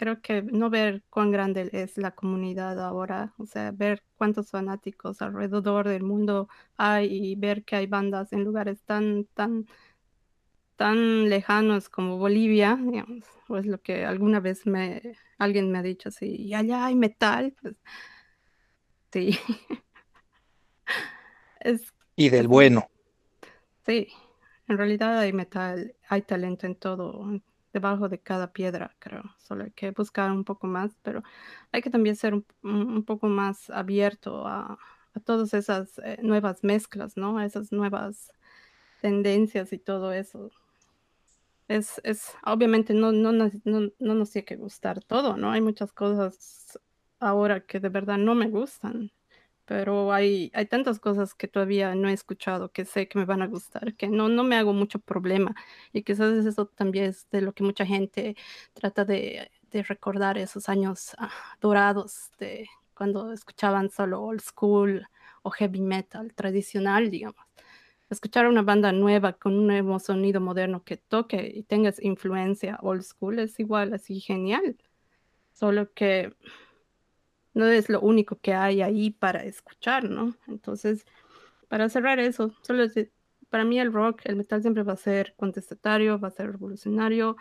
creo 0.00 0.22
que 0.22 0.40
no 0.40 0.70
ver 0.70 1.02
cuán 1.10 1.30
grande 1.30 1.68
es 1.74 1.98
la 1.98 2.12
comunidad 2.12 2.82
ahora, 2.82 3.34
o 3.36 3.44
sea, 3.44 3.70
ver 3.70 4.02
cuántos 4.16 4.50
fanáticos 4.50 5.20
alrededor 5.20 5.86
del 5.86 6.04
mundo 6.04 6.48
hay 6.78 7.32
y 7.32 7.34
ver 7.34 7.64
que 7.64 7.76
hay 7.76 7.86
bandas 7.86 8.32
en 8.32 8.42
lugares 8.42 8.82
tan, 8.86 9.26
tan, 9.34 9.66
tan 10.76 11.28
lejanos 11.28 11.90
como 11.90 12.16
Bolivia, 12.16 12.78
digamos, 12.80 13.26
o 13.46 13.58
es 13.58 13.66
lo 13.66 13.82
que 13.82 14.06
alguna 14.06 14.40
vez 14.40 14.64
me, 14.64 15.02
alguien 15.36 15.70
me 15.70 15.76
ha 15.76 15.82
dicho 15.82 16.08
así, 16.08 16.34
y 16.34 16.54
allá 16.54 16.86
hay 16.86 16.94
metal, 16.94 17.54
pues, 17.60 17.76
sí. 19.12 19.38
y 22.16 22.30
del 22.30 22.48
bueno. 22.48 22.88
Sí, 23.84 24.08
en 24.66 24.78
realidad 24.78 25.18
hay 25.18 25.34
metal, 25.34 25.94
hay 26.08 26.22
talento 26.22 26.66
en 26.66 26.76
todo, 26.76 27.42
debajo 27.72 28.08
de 28.08 28.20
cada 28.20 28.52
piedra, 28.52 28.94
creo. 28.98 29.22
Solo 29.38 29.64
hay 29.64 29.70
que 29.72 29.90
buscar 29.92 30.30
un 30.30 30.44
poco 30.44 30.66
más, 30.66 30.96
pero 31.02 31.22
hay 31.72 31.82
que 31.82 31.90
también 31.90 32.16
ser 32.16 32.34
un, 32.62 33.04
poco 33.04 33.28
más 33.28 33.70
abierto 33.70 34.46
a, 34.46 34.78
todas 35.24 35.54
esas 35.54 35.98
eh, 35.98 36.18
nuevas 36.22 36.62
mezclas, 36.64 37.16
¿no? 37.16 37.38
A 37.38 37.44
esas 37.44 37.72
nuevas 37.72 38.32
tendencias 39.00 39.72
y 39.72 39.78
todo 39.78 40.12
eso. 40.12 40.50
Es, 41.68 42.00
es 42.04 42.34
obviamente 42.44 42.94
no, 42.94 43.12
no, 43.12 43.32
no, 43.32 43.50
no 43.64 44.14
nos 44.14 44.30
tiene 44.30 44.44
que 44.46 44.56
gustar 44.56 45.02
todo, 45.04 45.36
¿no? 45.36 45.52
Hay 45.52 45.60
muchas 45.60 45.92
cosas 45.92 46.78
ahora 47.20 47.60
que 47.60 47.80
de 47.80 47.88
verdad 47.90 48.18
no 48.18 48.34
me 48.34 48.48
gustan 48.48 49.12
pero 49.70 50.12
hay, 50.12 50.50
hay 50.52 50.66
tantas 50.66 50.98
cosas 50.98 51.32
que 51.32 51.46
todavía 51.46 51.94
no 51.94 52.08
he 52.08 52.12
escuchado 52.12 52.72
que 52.72 52.84
sé 52.84 53.06
que 53.06 53.20
me 53.20 53.24
van 53.24 53.40
a 53.40 53.46
gustar, 53.46 53.94
que 53.94 54.08
no, 54.08 54.28
no 54.28 54.42
me 54.42 54.56
hago 54.56 54.72
mucho 54.72 54.98
problema. 54.98 55.54
Y 55.92 56.02
quizás 56.02 56.44
eso 56.44 56.66
también 56.66 57.04
es 57.04 57.30
de 57.30 57.40
lo 57.40 57.52
que 57.52 57.62
mucha 57.62 57.86
gente 57.86 58.34
trata 58.74 59.04
de, 59.04 59.48
de 59.70 59.82
recordar 59.84 60.38
esos 60.38 60.68
años 60.68 61.14
ah, 61.18 61.30
dorados 61.60 62.32
de 62.40 62.68
cuando 62.94 63.32
escuchaban 63.32 63.90
solo 63.90 64.20
old 64.20 64.40
school 64.40 65.06
o 65.42 65.50
heavy 65.50 65.82
metal 65.82 66.34
tradicional, 66.34 67.08
digamos. 67.08 67.46
Escuchar 68.10 68.48
una 68.48 68.62
banda 68.62 68.90
nueva 68.90 69.34
con 69.34 69.56
un 69.56 69.68
nuevo 69.68 70.00
sonido 70.00 70.40
moderno 70.40 70.82
que 70.82 70.96
toque 70.96 71.48
y 71.54 71.62
tengas 71.62 72.02
influencia 72.02 72.76
old 72.82 73.02
school 73.02 73.38
es 73.38 73.60
igual 73.60 73.94
así 73.94 74.18
genial. 74.18 74.76
solo 75.52 75.92
que 75.94 76.34
no 77.60 77.66
es 77.66 77.88
lo 77.88 78.00
único 78.00 78.38
que 78.40 78.54
hay 78.54 78.82
ahí 78.82 79.10
para 79.10 79.44
escuchar, 79.44 80.08
¿no? 80.08 80.34
Entonces, 80.48 81.04
para 81.68 81.88
cerrar 81.88 82.18
eso, 82.18 82.54
solo 82.62 82.84
para 83.50 83.64
mí 83.64 83.78
el 83.78 83.92
rock, 83.92 84.22
el 84.24 84.36
metal 84.36 84.62
siempre 84.62 84.82
va 84.82 84.94
a 84.94 84.96
ser 84.96 85.34
contestatario, 85.36 86.18
va 86.18 86.28
a 86.28 86.32
ser 86.32 86.52
revolucionario, 86.52 87.36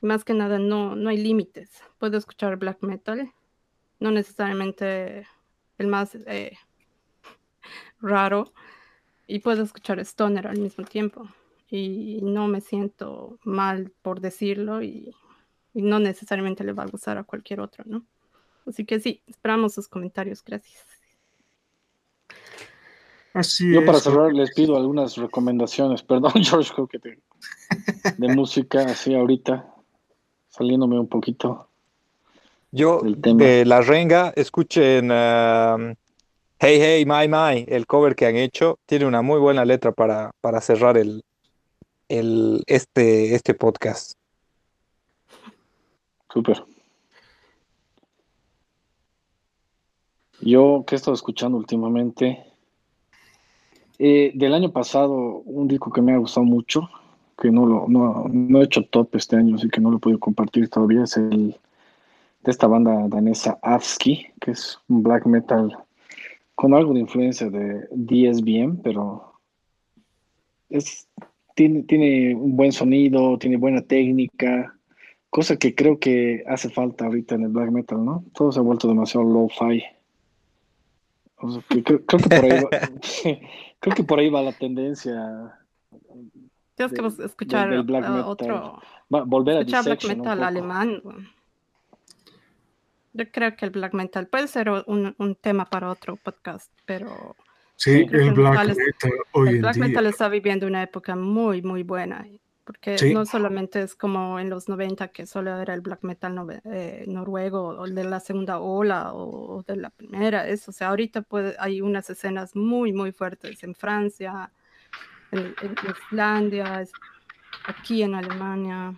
más 0.00 0.24
que 0.24 0.34
nada 0.34 0.58
no, 0.58 0.94
no 0.96 1.08
hay 1.08 1.16
límites. 1.16 1.82
Puedo 1.98 2.18
escuchar 2.18 2.56
black 2.56 2.82
metal, 2.82 3.32
no 4.00 4.10
necesariamente 4.10 5.26
el 5.78 5.86
más 5.86 6.14
eh, 6.14 6.58
raro, 8.00 8.52
y 9.26 9.38
puedo 9.38 9.62
escuchar 9.62 9.98
stoner 10.00 10.46
al 10.46 10.58
mismo 10.58 10.84
tiempo. 10.84 11.28
Y 11.70 12.20
no 12.22 12.46
me 12.46 12.60
siento 12.60 13.38
mal 13.42 13.92
por 14.02 14.20
decirlo 14.20 14.82
y, 14.82 15.14
no 15.72 15.98
necesariamente 15.98 16.62
le 16.62 16.72
va 16.72 16.84
a 16.84 16.88
gustar 16.88 17.18
a 17.18 17.24
cualquier 17.24 17.58
otro, 17.58 17.82
¿no? 17.84 18.06
Así 18.66 18.84
que 18.84 19.00
sí, 19.00 19.22
esperamos 19.26 19.74
sus 19.74 19.88
comentarios. 19.88 20.42
Gracias. 20.44 20.82
Así 23.34 23.72
Yo 23.72 23.84
para 23.84 23.98
cerrar 23.98 24.32
les 24.32 24.54
pido 24.54 24.76
algunas 24.76 25.16
recomendaciones, 25.16 26.02
perdón 26.04 26.32
George, 26.42 26.72
que 26.88 26.98
te, 27.00 27.18
de 28.16 28.28
música 28.28 28.82
así 28.84 29.14
ahorita, 29.14 29.74
saliéndome 30.48 30.98
un 30.98 31.08
poquito. 31.08 31.68
Yo 32.70 33.02
de 33.04 33.64
La 33.64 33.80
Renga, 33.82 34.32
escuchen 34.34 35.10
um, 35.10 35.94
Hey 36.58 36.78
Hey 36.80 37.04
My 37.06 37.28
My, 37.28 37.64
el 37.68 37.86
cover 37.86 38.14
que 38.14 38.26
han 38.26 38.36
hecho, 38.36 38.78
tiene 38.86 39.06
una 39.06 39.22
muy 39.22 39.38
buena 39.38 39.64
letra 39.64 39.92
para, 39.92 40.32
para 40.40 40.60
cerrar 40.60 40.96
el, 40.96 41.24
el, 42.08 42.62
este, 42.66 43.34
este 43.34 43.54
podcast. 43.54 44.14
Súper. 46.32 46.64
Yo, 50.44 50.84
que 50.86 50.94
he 50.94 50.96
estado 50.96 51.14
escuchando 51.14 51.56
últimamente? 51.56 52.44
Eh, 53.98 54.30
del 54.34 54.52
año 54.52 54.72
pasado, 54.72 55.42
un 55.46 55.66
disco 55.68 55.90
que 55.90 56.02
me 56.02 56.12
ha 56.12 56.18
gustado 56.18 56.44
mucho, 56.44 56.90
que 57.40 57.50
no 57.50 57.64
lo 57.64 57.86
no, 57.88 58.26
no 58.28 58.60
he 58.60 58.64
hecho 58.64 58.84
top 58.84 59.16
este 59.16 59.36
año, 59.36 59.56
así 59.56 59.70
que 59.70 59.80
no 59.80 59.90
lo 59.90 59.96
he 59.96 60.00
podido 60.00 60.20
compartir 60.20 60.68
todavía, 60.68 61.04
es 61.04 61.16
el 61.16 61.56
de 62.42 62.50
esta 62.50 62.66
banda 62.66 63.08
danesa 63.08 63.58
Avsky, 63.62 64.26
que 64.38 64.50
es 64.50 64.78
un 64.88 65.02
black 65.02 65.24
metal 65.24 65.78
con 66.54 66.74
algo 66.74 66.92
de 66.92 67.00
influencia 67.00 67.48
de 67.48 67.88
DSBM, 67.92 68.82
pero 68.82 69.32
es, 70.68 71.08
tiene, 71.54 71.84
tiene 71.84 72.34
un 72.34 72.54
buen 72.54 72.72
sonido, 72.72 73.38
tiene 73.38 73.56
buena 73.56 73.80
técnica, 73.80 74.76
cosa 75.30 75.56
que 75.56 75.74
creo 75.74 75.98
que 75.98 76.44
hace 76.46 76.68
falta 76.68 77.06
ahorita 77.06 77.34
en 77.34 77.44
el 77.44 77.48
black 77.48 77.70
metal, 77.70 78.04
¿no? 78.04 78.24
Todo 78.34 78.52
se 78.52 78.58
ha 78.58 78.62
vuelto 78.62 78.88
demasiado 78.88 79.26
low-fi. 79.26 79.82
Creo, 81.68 82.04
que 82.06 82.18
por 82.18 82.44
ahí 82.44 82.62
va, 82.62 82.70
creo 83.80 83.96
que 83.96 84.04
por 84.04 84.18
ahí 84.18 84.30
va 84.30 84.42
la 84.42 84.52
tendencia. 84.52 85.58
Tienes 86.74 86.92
que 86.92 87.24
escuchar 87.24 87.72
otro. 88.26 88.80
volver 89.08 89.74
a 89.74 89.82
black 89.82 90.04
metal 90.04 90.42
alemán. 90.42 91.02
Yo 93.12 93.30
creo 93.30 93.56
que 93.56 93.64
el 93.64 93.70
black 93.70 93.94
metal 93.94 94.26
puede 94.26 94.48
ser 94.48 94.68
un, 94.70 95.14
un 95.18 95.34
tema 95.36 95.66
para 95.66 95.88
otro 95.88 96.16
podcast, 96.16 96.72
pero 96.84 97.36
sí, 97.76 98.06
el 98.10 98.32
black 98.32 98.66
metal, 98.68 99.12
hoy 99.32 99.48
el 99.50 99.58
black 99.60 99.76
metal 99.76 100.06
está 100.06 100.28
viviendo 100.28 100.66
una 100.66 100.82
época 100.82 101.14
muy, 101.14 101.62
muy 101.62 101.84
buena, 101.84 102.26
porque 102.64 102.96
no 103.12 103.26
solamente 103.26 103.82
es 103.82 103.94
como 103.94 104.38
en 104.38 104.50
los 104.50 104.68
90 104.68 105.08
que 105.08 105.26
solo 105.26 105.60
era 105.60 105.74
el 105.74 105.80
black 105.80 106.02
metal 106.02 106.60
eh, 106.64 107.04
noruego 107.06 107.68
o 107.68 107.84
el 107.84 107.94
de 107.94 108.04
la 108.04 108.20
segunda 108.20 108.58
ola 108.58 109.12
o, 109.14 109.62
de 109.66 109.76
la 109.76 109.90
primera, 109.90 110.48
eso, 110.48 110.70
o 110.70 110.74
sea, 110.74 110.88
ahorita 110.88 111.22
puede, 111.22 111.56
hay 111.58 111.80
unas 111.80 112.08
escenas 112.10 112.56
muy, 112.56 112.92
muy 112.92 113.12
fuertes 113.12 113.62
en 113.62 113.74
Francia, 113.74 114.50
en, 115.30 115.54
en 115.62 115.74
Islandia, 116.10 116.84
aquí 117.66 118.02
en 118.02 118.14
Alemania, 118.14 118.94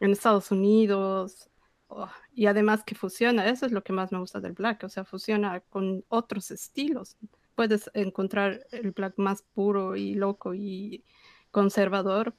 en 0.00 0.10
Estados 0.10 0.50
Unidos, 0.50 1.48
Oh, 1.88 2.08
y 2.34 2.46
además 2.46 2.82
que 2.84 2.94
fusiona, 2.94 3.48
eso 3.48 3.66
es 3.66 3.72
lo 3.72 3.82
que 3.82 3.92
más 3.92 4.10
me 4.10 4.18
gusta 4.18 4.40
del 4.40 4.52
black, 4.52 4.82
o 4.84 4.88
sea, 4.88 5.04
fusiona 5.04 5.60
con 5.60 6.04
otros 6.08 6.50
estilos. 6.50 7.16
Puedes 7.54 7.90
encontrar 7.94 8.66
el 8.72 8.90
black 8.90 9.14
más 9.18 9.42
puro 9.42 9.96
y 9.96 10.14
loco 10.14 10.54
y 10.54 11.04
conservador, 11.50 12.34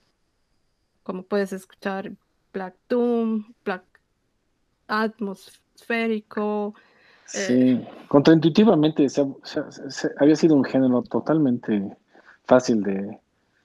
como 1.07 1.23
puedes 1.23 1.53
escuchar 1.53 2.11
black 2.51 2.75
doom, 2.89 3.53
black 3.63 3.83
atmosférico. 4.89 6.75
Eh, 7.33 7.45
sí, 7.47 7.87
contraintuitivamente 8.09 9.07
había 10.19 10.35
sido 10.35 10.55
un 10.55 10.65
género 10.65 11.01
totalmente 11.03 11.95
fácil 12.43 12.83
de 12.83 13.17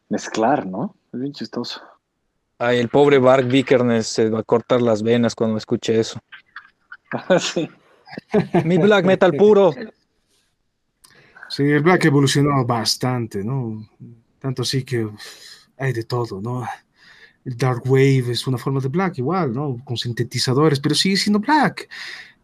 mezclar, 0.09 0.65
¿no? 0.67 0.95
Es 1.13 1.19
bien 1.19 1.33
chistoso. 1.33 1.83
Ay, 2.59 2.79
el 2.79 2.89
pobre 2.89 3.19
Bark 3.19 3.49
Vikernes 3.49 4.07
se 4.07 4.31
va 4.31 4.39
a 4.39 4.45
cortar 4.45 4.81
las 4.81 5.03
venas 5.03 5.35
cuando 5.35 5.57
escuche 5.57 5.99
eso. 5.99 6.21
sí. 7.41 7.69
Mi 8.65 8.79
black 8.79 9.05
metal 9.05 9.33
puro. 9.33 9.73
Sí, 11.49 11.65
el 11.65 11.83
black 11.83 12.05
evolucionó 12.05 12.65
bastante, 12.65 13.43
¿no? 13.43 13.85
Tanto 14.39 14.63
así 14.63 14.85
que 14.85 15.11
hay 15.77 15.93
de 15.93 16.05
todo, 16.05 16.41
¿no? 16.41 16.65
El 17.45 17.57
dark 17.57 17.83
wave 17.87 18.31
es 18.31 18.47
una 18.47 18.59
forma 18.59 18.81
de 18.81 18.89
black 18.89 19.19
igual, 19.19 19.53
¿no? 19.53 19.79
Con 19.85 19.97
sintetizadores, 19.97 20.81
pero 20.81 20.95
sigue 20.95 21.17
siendo 21.17 21.41
black. 21.41 21.89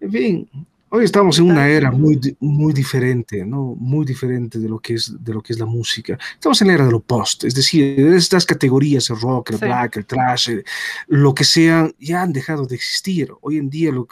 En 0.00 0.12
fin, 0.12 0.50
Hoy 0.90 1.04
estamos 1.04 1.38
en 1.38 1.50
una 1.50 1.68
era 1.68 1.90
muy, 1.90 2.18
muy 2.40 2.72
diferente, 2.72 3.44
¿no? 3.44 3.76
Muy 3.78 4.06
diferente 4.06 4.58
de 4.58 4.70
lo, 4.70 4.78
que 4.78 4.94
es, 4.94 5.12
de 5.22 5.34
lo 5.34 5.42
que 5.42 5.52
es 5.52 5.58
la 5.58 5.66
música. 5.66 6.18
Estamos 6.32 6.62
en 6.62 6.68
la 6.68 6.74
era 6.74 6.86
de 6.86 6.92
lo 6.92 7.00
post, 7.00 7.44
es 7.44 7.54
decir, 7.54 8.00
estas 8.14 8.46
categorías, 8.46 9.10
el 9.10 9.20
rock, 9.20 9.50
el 9.50 9.58
black, 9.58 9.98
el 9.98 10.06
trash, 10.06 10.50
lo 11.08 11.34
que 11.34 11.44
sean, 11.44 11.94
ya 11.98 12.22
han 12.22 12.32
dejado 12.32 12.64
de 12.64 12.74
existir. 12.74 13.30
Hoy 13.42 13.58
en 13.58 13.68
día 13.68 13.92
lo, 13.92 14.08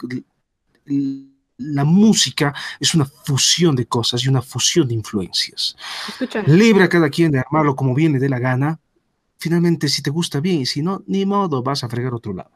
la 1.57 1.83
música 1.83 2.53
es 2.79 2.93
una 2.93 3.05
fusión 3.05 3.75
de 3.75 3.87
cosas 3.87 4.23
y 4.23 4.29
una 4.29 4.43
fusión 4.43 4.87
de 4.87 4.93
influencias. 4.93 5.75
Libre 6.45 6.83
a 6.83 6.89
cada 6.89 7.09
quien 7.09 7.31
de 7.31 7.39
armarlo 7.39 7.75
como 7.75 7.95
viene 7.95 8.19
de 8.19 8.29
la 8.29 8.37
gana. 8.37 8.79
Finalmente, 9.37 9.87
si 9.87 10.01
te 10.01 10.09
gusta 10.09 10.39
bien 10.39 10.61
y 10.61 10.65
si 10.65 10.81
no, 10.81 11.03
ni 11.07 11.25
modo, 11.25 11.61
vas 11.61 11.83
a 11.83 11.89
fregar 11.89 12.13
otro 12.13 12.33
lado. 12.33 12.51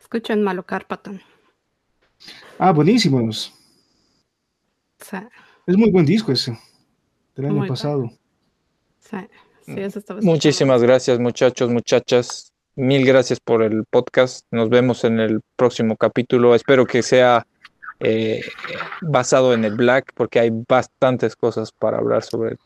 Escuchen 0.00 0.42
Malo 0.42 0.64
Carpatón. 0.64 1.20
Ah, 2.58 2.72
buenísimos. 2.72 3.52
Sí. 4.98 5.16
Es 5.66 5.76
muy 5.76 5.90
buen 5.90 6.06
disco 6.06 6.32
ese, 6.32 6.58
del 7.36 7.46
año 7.46 7.66
pasado. 7.66 8.10
Sí, 8.98 9.16
sí, 9.66 9.74
eso 9.76 9.98
estaba 9.98 10.20
Muchísimas 10.22 10.82
gracias, 10.82 11.18
muchachos, 11.18 11.70
muchachas. 11.70 12.52
Mil 12.74 13.04
gracias 13.04 13.38
por 13.40 13.62
el 13.62 13.84
podcast. 13.84 14.46
Nos 14.50 14.70
vemos 14.70 15.04
en 15.04 15.20
el 15.20 15.40
próximo 15.56 15.96
capítulo. 15.96 16.54
Espero 16.54 16.86
que 16.86 17.02
sea 17.02 17.46
eh, 18.00 18.40
basado 19.02 19.52
en 19.52 19.64
el 19.64 19.74
Black, 19.74 20.12
porque 20.14 20.40
hay 20.40 20.50
bastantes 20.68 21.34
cosas 21.36 21.72
para 21.72 21.98
hablar 21.98 22.22
sobre 22.22 22.52
el 22.52 22.58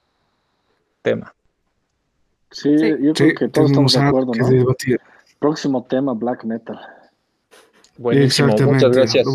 tema. 1.03 1.35
Sí, 2.53 2.77
yo 3.01 3.13
creo 3.15 3.35
que 3.35 3.49
todos 3.49 3.71
estamos 3.71 3.93
de 3.95 4.01
acuerdo, 4.01 4.33
¿no? 4.35 4.77
Próximo 5.39 5.85
tema, 5.85 6.13
Black 6.15 6.45
Metal. 6.45 6.79
Buenísimo, 7.99 8.55
muchas 8.57 8.91
gracias. 8.91 9.27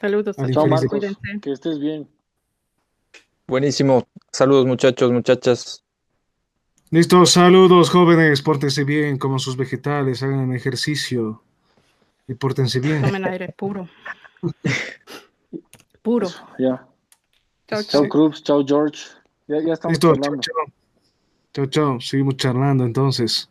Saludos. 0.00 0.36
Chao, 0.52 0.66
Marcos. 0.66 1.04
Que 1.40 1.52
estés 1.52 1.78
bien. 1.78 2.06
Buenísimo. 3.46 4.06
Saludos, 4.32 4.66
muchachos, 4.66 5.12
muchachas. 5.12 5.84
Listo, 6.90 7.24
saludos, 7.26 7.90
jóvenes. 7.90 8.42
Pórtense 8.42 8.84
bien, 8.84 9.18
coman 9.18 9.38
sus 9.38 9.56
vegetales, 9.56 10.22
hagan 10.22 10.52
ejercicio 10.52 11.42
y 12.26 12.34
pórtense 12.34 12.80
bien. 12.80 13.02
Tomen 13.02 13.24
aire 13.24 13.54
puro. 13.56 13.88
puro. 16.02 16.28
Ya. 16.58 16.86
Chao, 17.68 17.82
chao. 17.82 18.08
Cruz, 18.08 18.42
chao, 18.42 18.64
George. 18.66 19.00
Ya, 19.46 19.60
ya 19.60 19.72
estamos 19.74 19.92
Listo, 19.94 20.14
chao, 20.16 20.36
chao. 20.40 20.83
Chao, 21.54 21.66
chao. 21.66 22.00
Seguimos 22.00 22.36
charlando 22.36 22.84
entonces. 22.84 23.48